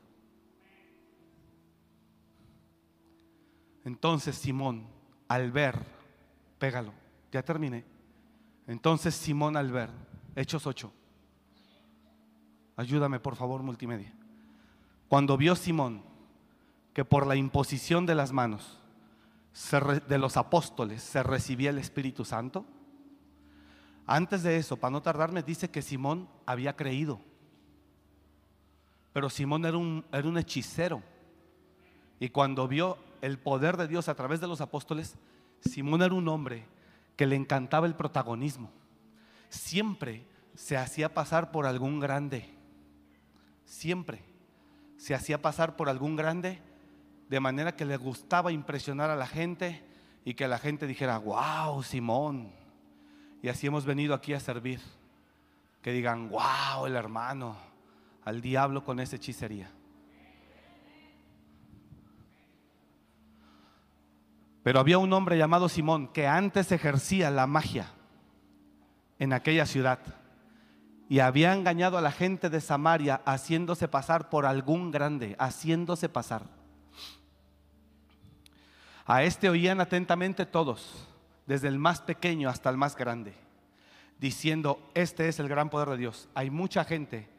Entonces 3.84 4.36
Simón, 4.36 4.88
al 5.28 5.52
ver, 5.52 5.78
pégalo, 6.58 6.94
ya 7.32 7.44
terminé. 7.44 7.86
Entonces 8.66 9.14
Simón 9.14 9.56
al 9.56 9.72
ver, 9.72 9.90
Hechos 10.36 10.66
8, 10.68 10.92
Ayúdame 12.78 13.20
por 13.20 13.36
favor, 13.36 13.64
multimedia. 13.64 14.14
Cuando 15.10 15.36
vio 15.36 15.56
Simón 15.56 16.04
que 16.94 17.04
por 17.04 17.28
la 17.28 17.36
imposición 17.36 18.06
de 18.06 18.16
las 18.16 18.32
manos 18.32 18.80
de 20.08 20.18
los 20.20 20.38
apóstoles 20.38 21.02
se 21.02 21.24
recibía 21.24 21.72
el 21.72 21.80
Espíritu 21.80 22.24
Santo, 22.24 22.66
antes 24.06 24.44
de 24.44 24.58
eso, 24.58 24.78
para 24.78 24.92
no 24.92 25.02
tardarme, 25.02 25.42
dice 25.42 25.70
que 25.70 25.82
Simón 25.82 26.30
había 26.46 26.76
creído. 26.76 27.20
Pero 29.12 29.30
Simón 29.30 29.66
era 29.66 29.78
un, 29.78 30.06
era 30.12 30.28
un 30.28 30.38
hechicero. 30.38 31.02
Y 32.20 32.30
cuando 32.30 32.68
vio 32.68 32.98
el 33.22 33.40
poder 33.40 33.76
de 33.76 33.88
Dios 33.88 34.08
a 34.08 34.16
través 34.16 34.40
de 34.40 34.48
los 34.48 34.62
apóstoles, 34.62 35.18
Simón 35.62 36.04
era 36.04 36.14
un 36.14 36.28
hombre 36.28 36.66
que 37.16 37.26
le 37.26 37.36
encantaba 37.36 37.88
el 37.88 37.96
protagonismo. 37.96 38.70
Siempre 39.50 40.26
se 40.54 40.78
hacía 40.78 41.14
pasar 41.14 41.52
por 41.52 41.66
algún 41.66 42.00
grande 42.00 42.57
siempre 43.68 44.24
se 44.96 45.14
hacía 45.14 45.42
pasar 45.42 45.76
por 45.76 45.90
algún 45.90 46.16
grande, 46.16 46.60
de 47.30 47.40
manera 47.40 47.76
que 47.76 47.86
le 47.86 47.98
gustaba 47.98 48.52
impresionar 48.52 49.12
a 49.12 49.16
la 49.16 49.28
gente 49.28 49.84
y 50.26 50.34
que 50.34 50.48
la 50.48 50.58
gente 50.58 50.88
dijera, 50.88 51.20
wow, 51.20 51.84
Simón. 51.84 52.52
Y 53.44 53.50
así 53.50 53.68
hemos 53.68 53.86
venido 53.86 54.16
aquí 54.16 54.34
a 54.34 54.40
servir. 54.40 54.82
Que 55.82 55.92
digan, 55.92 56.30
wow, 56.30 56.86
el 56.88 56.96
hermano, 56.96 57.56
al 58.26 58.42
diablo 58.42 58.84
con 58.84 59.00
esa 59.00 59.18
hechicería. 59.18 59.70
Pero 64.64 64.80
había 64.80 64.98
un 64.98 65.14
hombre 65.14 65.38
llamado 65.38 65.70
Simón 65.70 66.08
que 66.08 66.28
antes 66.28 66.72
ejercía 66.72 67.30
la 67.30 67.48
magia 67.48 67.92
en 69.20 69.32
aquella 69.34 69.66
ciudad 69.66 70.00
y 71.10 71.20
había 71.20 71.54
engañado 71.54 71.98
a 71.98 72.02
la 72.02 72.12
gente 72.12 72.50
de 72.50 72.60
Samaria 72.60 73.22
haciéndose 73.26 73.88
pasar 73.88 74.30
por 74.30 74.46
algún 74.46 74.92
grande, 74.92 75.36
haciéndose 75.40 76.10
pasar. 76.10 76.44
A 79.06 79.24
este 79.24 79.50
oían 79.50 79.80
atentamente 79.80 80.46
todos, 80.46 81.08
desde 81.46 81.70
el 81.70 81.80
más 81.80 82.02
pequeño 82.02 82.50
hasta 82.50 82.70
el 82.70 82.76
más 82.76 82.98
grande, 82.98 83.34
diciendo, 84.20 84.82
este 84.94 85.30
es 85.30 85.40
el 85.40 85.48
gran 85.48 85.70
poder 85.70 85.90
de 85.90 85.98
Dios. 85.98 86.28
Hay 86.34 86.50
mucha 86.50 86.84
gente 86.84 87.30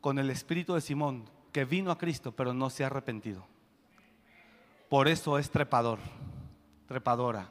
con 0.00 0.18
el 0.18 0.30
espíritu 0.30 0.74
de 0.74 0.80
Simón 0.80 1.30
que 1.52 1.64
vino 1.64 1.92
a 1.92 1.98
Cristo, 1.98 2.32
pero 2.32 2.52
no 2.52 2.70
se 2.70 2.82
ha 2.82 2.88
arrepentido. 2.88 3.46
Por 4.88 5.06
eso 5.06 5.38
es 5.38 5.50
trepador, 5.50 6.00
trepadora. 6.88 7.48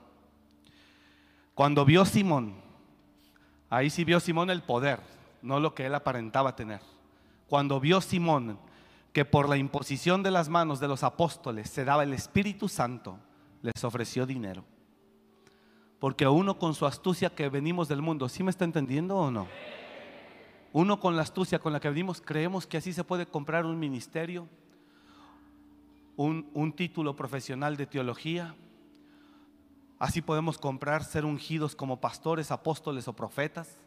Cuando 1.54 1.86
vio 1.86 2.04
Simón, 2.04 2.56
ahí 3.70 3.90
sí 3.90 4.04
vio 4.04 4.20
Simón 4.20 4.50
el 4.50 4.62
poder, 4.62 5.00
no 5.46 5.60
lo 5.60 5.76
que 5.76 5.86
él 5.86 5.96
aparentaba 5.96 6.56
tener. 6.56 6.82
Cuando 7.48 7.80
vio 7.80 8.02
Simón 8.02 8.58
que 9.14 9.24
por 9.24 9.48
la 9.48 9.56
imposición 9.56 10.24
de 10.24 10.32
las 10.32 10.50
manos 10.50 10.80
de 10.80 10.90
los 10.90 11.04
apóstoles 11.04 11.70
se 11.70 11.86
daba 11.86 12.04
el 12.04 12.14
Espíritu 12.14 12.68
Santo, 12.68 13.18
les 13.62 13.84
ofreció 13.84 14.26
dinero. 14.26 14.66
Porque 16.00 16.28
uno 16.28 16.60
con 16.60 16.74
su 16.74 16.86
astucia 16.86 17.30
que 17.30 17.48
venimos 17.48 17.88
del 17.88 18.02
mundo, 18.02 18.28
¿sí 18.28 18.44
me 18.44 18.52
está 18.52 18.66
entendiendo 18.66 19.16
o 19.16 19.32
no? 19.32 19.48
Uno 20.74 21.00
con 21.00 21.16
la 21.16 21.22
astucia 21.22 21.60
con 21.60 21.72
la 21.72 21.80
que 21.80 21.90
venimos, 21.90 22.20
creemos 22.20 22.68
que 22.68 22.78
así 22.78 22.92
se 22.92 23.06
puede 23.06 23.26
comprar 23.26 23.66
un 23.66 23.80
ministerio, 23.80 24.50
un, 26.18 26.50
un 26.54 26.74
título 26.74 27.16
profesional 27.16 27.78
de 27.78 27.86
teología. 27.86 28.56
Así 29.98 30.22
podemos 30.22 30.58
comprar 30.58 31.06
ser 31.06 31.24
ungidos 31.24 31.76
como 31.76 32.02
pastores, 32.02 32.52
apóstoles 32.52 33.08
o 33.08 33.14
profetas. 33.14 33.80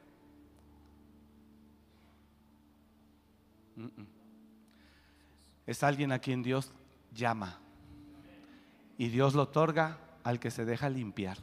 Es 5.66 5.82
alguien 5.82 6.12
a 6.12 6.18
quien 6.18 6.42
Dios 6.42 6.72
llama. 7.12 7.58
Y 8.96 9.08
Dios 9.08 9.34
lo 9.34 9.42
otorga 9.42 9.98
al 10.24 10.40
que 10.40 10.50
se 10.50 10.64
deja 10.64 10.88
limpiar. 10.88 11.38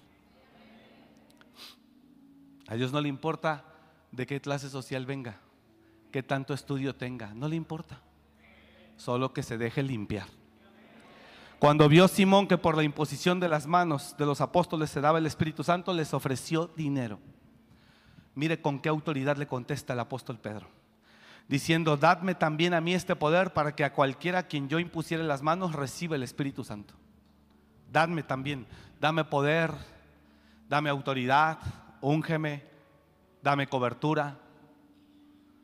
A 2.68 2.76
Dios 2.76 2.92
no 2.92 3.02
le 3.02 3.10
importa 3.10 3.64
de 4.12 4.26
qué 4.26 4.42
clase 4.42 4.70
social 4.70 5.06
venga, 5.06 5.40
qué 6.12 6.24
tanto 6.24 6.54
estudio 6.54 6.96
tenga, 6.96 7.34
no 7.34 7.48
le 7.48 7.56
importa. 7.56 8.02
Solo 8.98 9.34
que 9.34 9.44
se 9.44 9.58
deje 9.58 9.84
limpiar. 9.84 10.28
Cuando 11.60 11.88
vio 11.88 12.08
Simón 12.08 12.48
que 12.48 12.58
por 12.58 12.76
la 12.76 12.84
imposición 12.84 13.40
de 13.40 13.50
las 13.50 13.68
manos 13.68 14.16
de 14.18 14.26
los 14.26 14.42
apóstoles 14.42 14.90
se 14.90 15.02
daba 15.02 15.20
el 15.20 15.26
Espíritu 15.26 15.64
Santo, 15.64 15.94
les 15.94 16.14
ofreció 16.14 16.68
dinero. 16.76 17.20
Mire 18.34 18.62
con 18.62 18.80
qué 18.80 18.90
autoridad 18.90 19.38
le 19.38 19.48
contesta 19.48 19.94
el 19.94 20.00
apóstol 20.00 20.40
Pedro 20.40 20.75
diciendo, 21.48 21.98
dadme 21.98 22.36
también 22.36 22.74
a 22.74 22.82
mí 22.82 22.94
este 22.94 23.16
poder 23.16 23.54
para 23.54 23.76
que 23.76 23.84
a 23.84 23.94
cualquiera 23.94 24.40
a 24.40 24.48
quien 24.48 24.68
yo 24.68 24.80
impusiere 24.80 25.24
las 25.24 25.42
manos 25.42 25.74
reciba 25.74 26.16
el 26.16 26.24
Espíritu 26.24 26.64
Santo. 26.64 26.94
Dadme 27.92 28.24
también, 28.24 28.66
dame 29.00 29.24
poder, 29.24 29.72
dame 30.68 30.90
autoridad 30.90 31.60
úngeme, 32.06 32.64
dame 33.42 33.68
cobertura. 33.68 34.40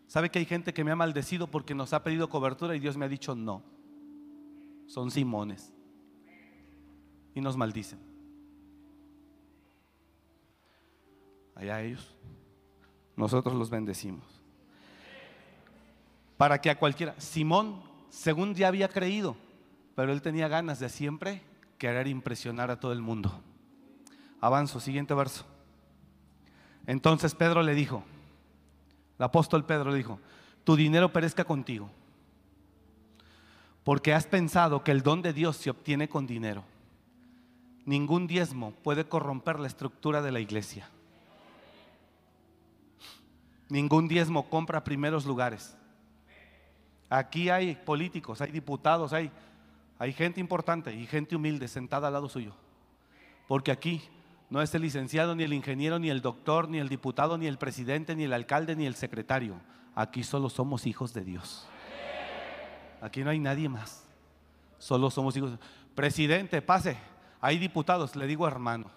¿Sabe 0.07 0.29
que 0.29 0.39
hay 0.39 0.45
gente 0.45 0.73
que 0.73 0.83
me 0.83 0.91
ha 0.91 0.95
maldecido 0.95 1.47
porque 1.47 1.75
nos 1.75 1.93
ha 1.93 2.03
pedido 2.03 2.29
cobertura 2.29 2.75
y 2.75 2.79
Dios 2.79 2.97
me 2.97 3.05
ha 3.05 3.09
dicho 3.09 3.35
no? 3.35 3.63
Son 4.87 5.11
Simones. 5.11 5.71
Y 7.33 7.39
nos 7.39 7.55
maldicen. 7.55 7.99
Allá 11.55 11.81
ellos. 11.81 12.17
Nosotros 13.15 13.55
los 13.55 13.69
bendecimos. 13.69 14.40
Para 16.41 16.59
que 16.59 16.71
a 16.71 16.79
cualquiera, 16.79 17.13
Simón, 17.19 17.83
según 18.09 18.55
ya 18.55 18.67
había 18.67 18.87
creído, 18.87 19.35
pero 19.93 20.11
él 20.11 20.23
tenía 20.23 20.47
ganas 20.47 20.79
de 20.79 20.89
siempre 20.89 21.43
querer 21.77 22.07
impresionar 22.07 22.71
a 22.71 22.79
todo 22.79 22.93
el 22.93 23.01
mundo. 23.03 23.43
Avanzo, 24.39 24.79
siguiente 24.79 25.13
verso. 25.13 25.45
Entonces 26.87 27.35
Pedro 27.35 27.61
le 27.61 27.75
dijo, 27.75 28.03
el 29.19 29.25
apóstol 29.25 29.65
Pedro 29.65 29.91
le 29.91 29.97
dijo, 29.97 30.19
tu 30.63 30.75
dinero 30.75 31.13
perezca 31.13 31.43
contigo, 31.43 31.91
porque 33.83 34.11
has 34.11 34.25
pensado 34.25 34.83
que 34.83 34.89
el 34.89 35.03
don 35.03 35.21
de 35.21 35.33
Dios 35.33 35.57
se 35.57 35.69
obtiene 35.69 36.09
con 36.09 36.25
dinero. 36.25 36.63
Ningún 37.85 38.25
diezmo 38.25 38.71
puede 38.81 39.05
corromper 39.05 39.59
la 39.59 39.67
estructura 39.67 40.23
de 40.23 40.31
la 40.31 40.39
iglesia. 40.39 40.89
Ningún 43.69 44.07
diezmo 44.07 44.49
compra 44.49 44.83
primeros 44.83 45.27
lugares. 45.27 45.77
Aquí 47.13 47.49
hay 47.49 47.75
políticos, 47.75 48.39
hay 48.39 48.53
diputados, 48.53 49.11
hay, 49.11 49.29
hay 49.99 50.13
gente 50.13 50.39
importante 50.39 50.95
y 50.95 51.05
gente 51.05 51.35
humilde 51.35 51.67
sentada 51.67 52.07
al 52.07 52.13
lado 52.13 52.29
suyo. 52.29 52.53
Porque 53.49 53.69
aquí 53.69 54.01
no 54.49 54.61
es 54.61 54.73
el 54.75 54.83
licenciado, 54.83 55.35
ni 55.35 55.43
el 55.43 55.51
ingeniero, 55.51 55.99
ni 55.99 56.09
el 56.09 56.21
doctor, 56.21 56.69
ni 56.69 56.77
el 56.79 56.87
diputado, 56.87 57.37
ni 57.37 57.47
el 57.47 57.57
presidente, 57.57 58.15
ni 58.15 58.23
el 58.23 58.31
alcalde, 58.31 58.77
ni 58.77 58.85
el 58.85 58.95
secretario. 58.95 59.59
Aquí 59.93 60.23
solo 60.23 60.49
somos 60.49 60.87
hijos 60.87 61.13
de 61.13 61.25
Dios. 61.25 61.67
Aquí 63.01 63.25
no 63.25 63.29
hay 63.29 63.39
nadie 63.39 63.67
más. 63.67 64.05
Solo 64.77 65.11
somos 65.11 65.35
hijos. 65.35 65.59
Presidente, 65.93 66.61
pase. 66.61 66.95
Hay 67.41 67.57
diputados, 67.57 68.15
le 68.15 68.25
digo 68.25 68.47
hermano. 68.47 68.89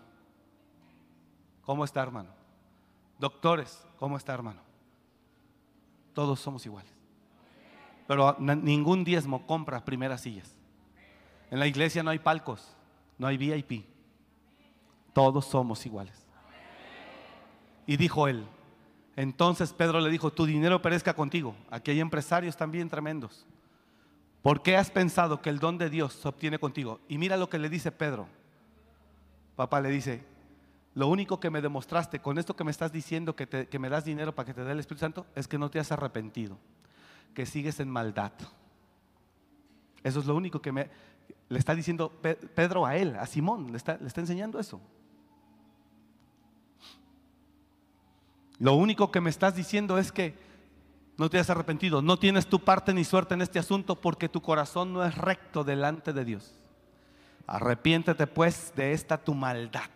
¿Cómo 1.62 1.84
está 1.84 2.00
hermano? 2.00 2.30
Doctores, 3.18 3.84
¿cómo 3.98 4.16
está 4.16 4.34
hermano? 4.34 4.60
Todos 6.12 6.38
somos 6.38 6.64
iguales. 6.64 6.93
Pero 8.06 8.36
ningún 8.38 9.04
diezmo 9.04 9.46
compra 9.46 9.84
primeras 9.84 10.20
sillas. 10.20 10.54
En 11.50 11.58
la 11.58 11.66
iglesia 11.66 12.02
no 12.02 12.10
hay 12.10 12.18
palcos, 12.18 12.76
no 13.18 13.26
hay 13.26 13.36
VIP. 13.36 13.86
Todos 15.12 15.46
somos 15.46 15.84
iguales. 15.86 16.26
Y 17.86 17.96
dijo 17.96 18.28
él, 18.28 18.44
entonces 19.16 19.72
Pedro 19.72 20.00
le 20.00 20.10
dijo, 20.10 20.32
tu 20.32 20.46
dinero 20.46 20.82
perezca 20.82 21.14
contigo. 21.14 21.54
Aquí 21.70 21.92
hay 21.92 22.00
empresarios 22.00 22.56
también 22.56 22.88
tremendos. 22.88 23.46
¿Por 24.42 24.62
qué 24.62 24.76
has 24.76 24.90
pensado 24.90 25.40
que 25.40 25.50
el 25.50 25.58
don 25.58 25.78
de 25.78 25.88
Dios 25.88 26.12
se 26.14 26.28
obtiene 26.28 26.58
contigo? 26.58 27.00
Y 27.08 27.18
mira 27.18 27.36
lo 27.36 27.48
que 27.48 27.58
le 27.58 27.68
dice 27.68 27.92
Pedro. 27.92 28.26
Papá 29.56 29.80
le 29.80 29.88
dice, 29.88 30.24
lo 30.94 31.08
único 31.08 31.40
que 31.40 31.50
me 31.50 31.62
demostraste 31.62 32.20
con 32.20 32.38
esto 32.38 32.56
que 32.56 32.64
me 32.64 32.70
estás 32.70 32.92
diciendo, 32.92 33.36
que, 33.36 33.46
que 33.46 33.78
me 33.78 33.88
das 33.88 34.04
dinero 34.04 34.34
para 34.34 34.46
que 34.46 34.54
te 34.54 34.64
dé 34.64 34.72
el 34.72 34.80
Espíritu 34.80 35.00
Santo, 35.00 35.26
es 35.34 35.48
que 35.48 35.58
no 35.58 35.70
te 35.70 35.78
has 35.78 35.92
arrepentido, 35.92 36.58
que 37.34 37.46
sigues 37.46 37.80
en 37.80 37.90
maldad. 37.90 38.32
Eso 40.02 40.20
es 40.20 40.26
lo 40.26 40.34
único 40.34 40.60
que 40.60 40.72
me, 40.72 40.88
le 41.48 41.58
está 41.58 41.74
diciendo 41.74 42.12
Pedro 42.54 42.86
a 42.86 42.96
él, 42.96 43.16
a 43.16 43.26
Simón, 43.26 43.70
le 43.72 43.76
está, 43.76 43.96
le 43.98 44.06
está 44.06 44.20
enseñando 44.20 44.58
eso. 44.58 44.80
Lo 48.58 48.74
único 48.74 49.10
que 49.10 49.20
me 49.20 49.30
estás 49.30 49.56
diciendo 49.56 49.98
es 49.98 50.12
que 50.12 50.34
no 51.16 51.30
te 51.30 51.38
has 51.38 51.50
arrepentido, 51.50 52.02
no 52.02 52.18
tienes 52.18 52.46
tu 52.46 52.60
parte 52.60 52.92
ni 52.92 53.04
suerte 53.04 53.34
en 53.34 53.42
este 53.42 53.58
asunto 53.58 54.00
porque 54.00 54.28
tu 54.28 54.40
corazón 54.40 54.92
no 54.92 55.04
es 55.04 55.16
recto 55.16 55.64
delante 55.64 56.12
de 56.12 56.24
Dios. 56.24 56.54
Arrepiéntete 57.46 58.26
pues 58.26 58.72
de 58.74 58.92
esta 58.92 59.18
tu 59.18 59.34
maldad. 59.34 59.90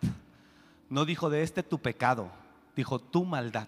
No 0.89 1.05
dijo 1.05 1.29
de 1.29 1.43
este 1.43 1.63
tu 1.63 1.79
pecado, 1.79 2.29
dijo 2.75 2.99
tu 2.99 3.25
maldad. 3.25 3.67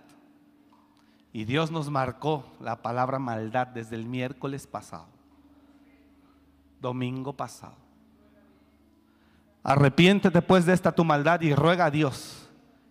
Y 1.33 1.45
Dios 1.45 1.71
nos 1.71 1.89
marcó 1.89 2.45
la 2.59 2.81
palabra 2.81 3.19
maldad 3.19 3.67
desde 3.67 3.95
el 3.95 4.05
miércoles 4.05 4.67
pasado, 4.67 5.07
domingo 6.79 7.33
pasado. 7.33 7.75
Arrepiéntete 9.63 10.41
pues 10.41 10.65
de 10.65 10.73
esta 10.73 10.91
tu 10.91 11.03
maldad 11.03 11.41
y 11.41 11.53
ruega 11.53 11.85
a 11.85 11.91
Dios 11.91 12.49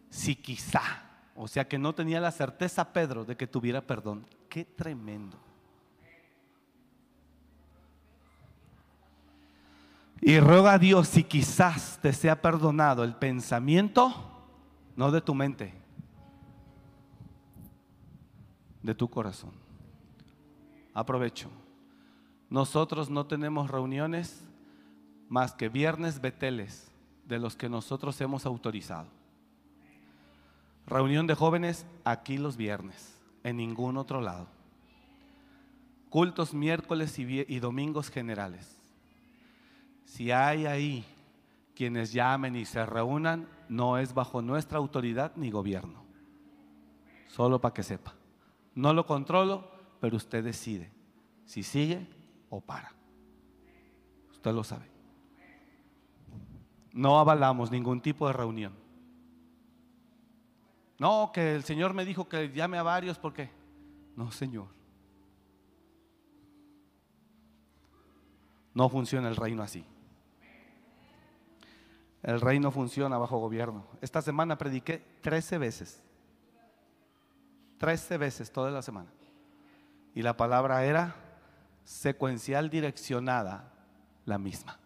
si 0.08 0.36
quizá 0.36 1.10
o 1.42 1.48
sea 1.48 1.66
que 1.66 1.78
no 1.78 1.94
tenía 1.94 2.20
la 2.20 2.32
certeza 2.32 2.92
Pedro 2.92 3.24
de 3.24 3.34
que 3.34 3.46
tuviera 3.46 3.80
perdón. 3.80 4.26
Qué 4.50 4.62
tremendo. 4.62 5.38
Y 10.20 10.38
ruega 10.38 10.74
a 10.74 10.78
Dios 10.78 11.08
si 11.08 11.24
quizás 11.24 11.98
te 12.02 12.12
sea 12.12 12.42
perdonado 12.42 13.04
el 13.04 13.14
pensamiento, 13.14 14.12
no 14.96 15.10
de 15.10 15.22
tu 15.22 15.34
mente, 15.34 15.72
de 18.82 18.94
tu 18.94 19.08
corazón. 19.08 19.52
Aprovecho. 20.94 21.50
Nosotros 22.48 23.10
no 23.10 23.26
tenemos 23.26 23.70
reuniones 23.70 24.42
más 25.28 25.52
que 25.54 25.68
viernes 25.68 26.20
beteles 26.20 26.90
de 27.26 27.38
los 27.38 27.54
que 27.54 27.68
nosotros 27.68 28.20
hemos 28.20 28.44
autorizado. 28.44 29.08
Reunión 30.86 31.28
de 31.28 31.34
jóvenes 31.36 31.86
aquí 32.04 32.36
los 32.36 32.56
viernes, 32.56 33.16
en 33.44 33.56
ningún 33.56 33.96
otro 33.96 34.20
lado. 34.20 34.48
Cultos 36.08 36.52
miércoles 36.52 37.16
y, 37.20 37.60
domingos 37.60 38.10
generales. 38.10 38.76
Si 40.04 40.32
hay 40.32 40.66
ahí 40.66 41.04
quienes 41.76 42.12
llamen 42.12 42.56
y 42.56 42.64
se 42.64 42.84
reúnan, 42.84 43.46
no 43.68 43.96
es 43.96 44.12
bajo 44.12 44.42
nuestra 44.42 44.78
autoridad 44.78 45.30
ni 45.36 45.52
gobierno. 45.52 46.02
Solo 47.28 47.60
para 47.60 47.72
que 47.72 47.84
sepa. 47.84 48.12
No 48.74 48.92
lo 48.92 49.06
controlo, 49.06 49.70
pero 50.00 50.16
usted 50.16 50.44
decide 50.44 50.90
si 51.44 51.62
sigue 51.62 52.06
o 52.48 52.60
para. 52.60 52.92
Usted 54.30 54.52
lo 54.52 54.64
sabe. 54.64 54.86
No 56.92 57.18
avalamos 57.18 57.70
ningún 57.70 58.00
tipo 58.00 58.26
de 58.26 58.32
reunión. 58.32 58.72
No, 60.98 61.30
que 61.32 61.54
el 61.54 61.64
Señor 61.64 61.94
me 61.94 62.04
dijo 62.04 62.28
que 62.28 62.52
llame 62.52 62.78
a 62.78 62.82
varios 62.82 63.18
porque... 63.18 63.50
No, 64.16 64.30
Señor. 64.30 64.66
No 68.74 68.88
funciona 68.88 69.28
el 69.28 69.36
reino 69.36 69.62
así. 69.62 69.84
El 72.22 72.40
reino 72.40 72.70
funciona 72.70 73.18
bajo 73.18 73.38
gobierno. 73.38 73.86
Esta 74.00 74.20
semana 74.20 74.58
prediqué 74.58 74.98
13 75.22 75.58
veces. 75.58 76.02
13 77.80 78.18
veces 78.18 78.52
toda 78.52 78.70
la 78.70 78.82
semana. 78.82 79.08
Y 80.14 80.20
la 80.20 80.36
palabra 80.36 80.84
era 80.84 81.16
secuencial 81.82 82.68
direccionada, 82.68 83.72
la 84.26 84.36
misma. 84.36 84.78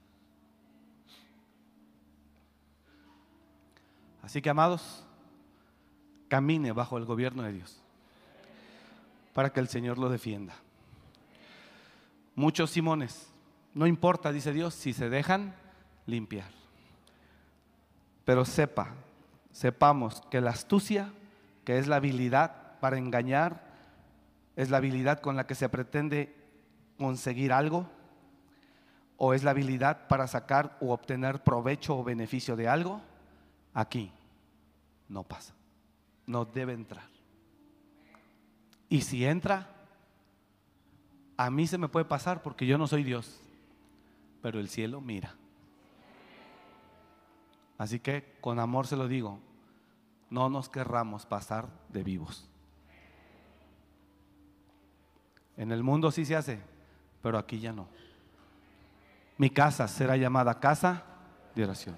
Así 4.23 4.41
que 4.41 4.49
amados, 4.49 5.05
camine 6.29 6.71
bajo 6.71 6.97
el 6.97 7.05
gobierno 7.05 7.43
de 7.43 7.55
Dios 7.55 7.83
para 9.33 9.53
que 9.53 9.59
el 9.59 9.66
Señor 9.66 9.99
lo 9.99 10.09
defienda. 10.09 10.55
Muchos 12.37 12.71
Simones, 12.71 13.29
no 13.75 13.89
importa, 13.89 14.31
dice 14.31 14.53
Dios, 14.53 14.73
si 14.73 14.93
se 14.93 15.11
dejan 15.11 15.57
limpiar. 16.07 16.51
Pero 18.25 18.45
sepa, 18.45 18.95
sepamos 19.51 20.23
que 20.31 20.41
la 20.41 20.51
astucia, 20.51 21.12
que 21.65 21.79
es 21.79 21.89
la 21.89 21.97
habilidad 21.97 22.64
para 22.85 22.98
engañar, 22.98 23.65
es 24.56 24.69
la 24.69 24.77
habilidad 24.77 25.20
con 25.20 25.36
la 25.36 25.47
que 25.47 25.55
se 25.55 25.70
pretende 25.70 26.36
conseguir 26.98 27.51
algo, 27.51 27.89
o 29.16 29.32
es 29.32 29.43
la 29.43 29.52
habilidad 29.52 30.06
para 30.06 30.27
sacar 30.27 30.77
o 30.82 30.93
obtener 30.93 31.43
provecho 31.43 31.97
o 31.97 32.05
beneficio 32.05 32.56
de 32.56 32.69
algo, 32.69 33.01
aquí 33.73 34.12
no 35.09 35.23
pasa 35.23 35.55
no 36.27 36.44
debe 36.44 36.74
entrar. 36.74 37.09
Y 38.90 39.01
si 39.01 39.24
entra, 39.24 39.69
a 41.39 41.51
mí 41.51 41.66
se 41.66 41.78
me 41.78 41.89
puede 41.89 42.05
pasar 42.05 42.43
porque 42.43 42.66
yo 42.66 42.78
no 42.78 42.86
soy 42.86 43.02
Dios, 43.02 43.40
pero 44.43 44.61
el 44.61 44.69
cielo 44.69 45.01
mira. 45.01 45.35
Así 47.78 47.98
que 47.98 48.36
con 48.43 48.61
amor 48.61 48.86
se 48.86 48.97
lo 48.97 49.09
digo, 49.09 49.40
no 50.31 50.48
nos 50.48 50.69
querramos 50.69 51.27
pasar 51.27 51.69
de 51.89 52.05
vivos. 52.05 52.48
En 55.56 55.72
el 55.72 55.82
mundo 55.82 56.10
sí 56.10 56.24
se 56.24 56.36
hace, 56.36 56.60
pero 57.22 57.39
aquí 57.39 57.60
ya 57.60 57.72
no. 57.72 57.86
Mi 59.36 59.51
casa 59.51 59.89
será 59.89 60.16
llamada 60.16 60.60
casa 60.60 61.05
de 61.55 61.64
oración. 61.64 61.97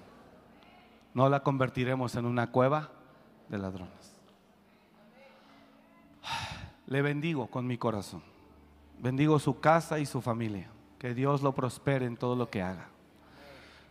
No 1.13 1.29
la 1.29 1.41
convertiremos 1.41 2.15
en 2.15 2.25
una 2.25 2.51
cueva 2.51 2.91
de 3.49 3.57
ladrones. 3.57 4.17
Le 6.87 7.01
bendigo 7.01 7.47
con 7.47 7.67
mi 7.67 7.77
corazón. 7.77 8.23
Bendigo 8.99 9.39
su 9.39 9.59
casa 9.59 9.99
y 9.99 10.05
su 10.05 10.21
familia. 10.21 10.69
Que 10.99 11.13
Dios 11.13 11.41
lo 11.41 11.53
prospere 11.53 12.05
en 12.05 12.17
todo 12.17 12.35
lo 12.35 12.49
que 12.49 12.61
haga. 12.61 12.87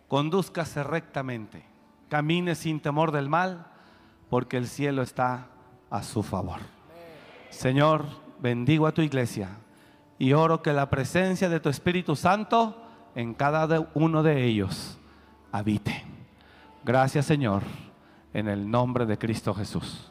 Condúzcase 0.08 0.82
rectamente. 0.82 1.64
Camine 2.08 2.54
sin 2.54 2.80
temor 2.80 3.12
del 3.12 3.28
mal, 3.28 3.66
porque 4.30 4.56
el 4.56 4.66
cielo 4.66 5.02
está 5.02 5.48
a 5.90 6.02
su 6.02 6.22
favor. 6.22 6.60
Señor, 7.50 8.06
bendigo 8.40 8.86
a 8.86 8.92
tu 8.92 9.02
iglesia 9.02 9.50
y 10.18 10.32
oro 10.32 10.62
que 10.62 10.72
la 10.72 10.88
presencia 10.88 11.48
de 11.48 11.60
tu 11.60 11.68
Espíritu 11.68 12.16
Santo 12.16 12.82
en 13.14 13.34
cada 13.34 13.88
uno 13.94 14.22
de 14.22 14.44
ellos 14.44 14.98
habite. 15.52 16.04
Gracias 16.84 17.26
Señor, 17.26 17.62
en 18.32 18.48
el 18.48 18.70
nombre 18.70 19.06
de 19.06 19.18
Cristo 19.18 19.54
Jesús. 19.54 20.10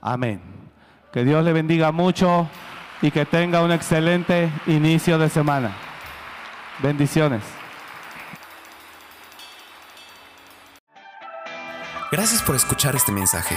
Amén. 0.00 0.40
Que 1.12 1.24
Dios 1.24 1.44
le 1.44 1.52
bendiga 1.52 1.92
mucho 1.92 2.48
y 3.00 3.10
que 3.10 3.24
tenga 3.24 3.62
un 3.62 3.72
excelente 3.72 4.50
inicio 4.66 5.18
de 5.18 5.28
semana. 5.28 5.72
Bendiciones. 6.82 7.42
Gracias 12.10 12.42
por 12.42 12.54
escuchar 12.54 12.94
este 12.94 13.12
mensaje. 13.12 13.56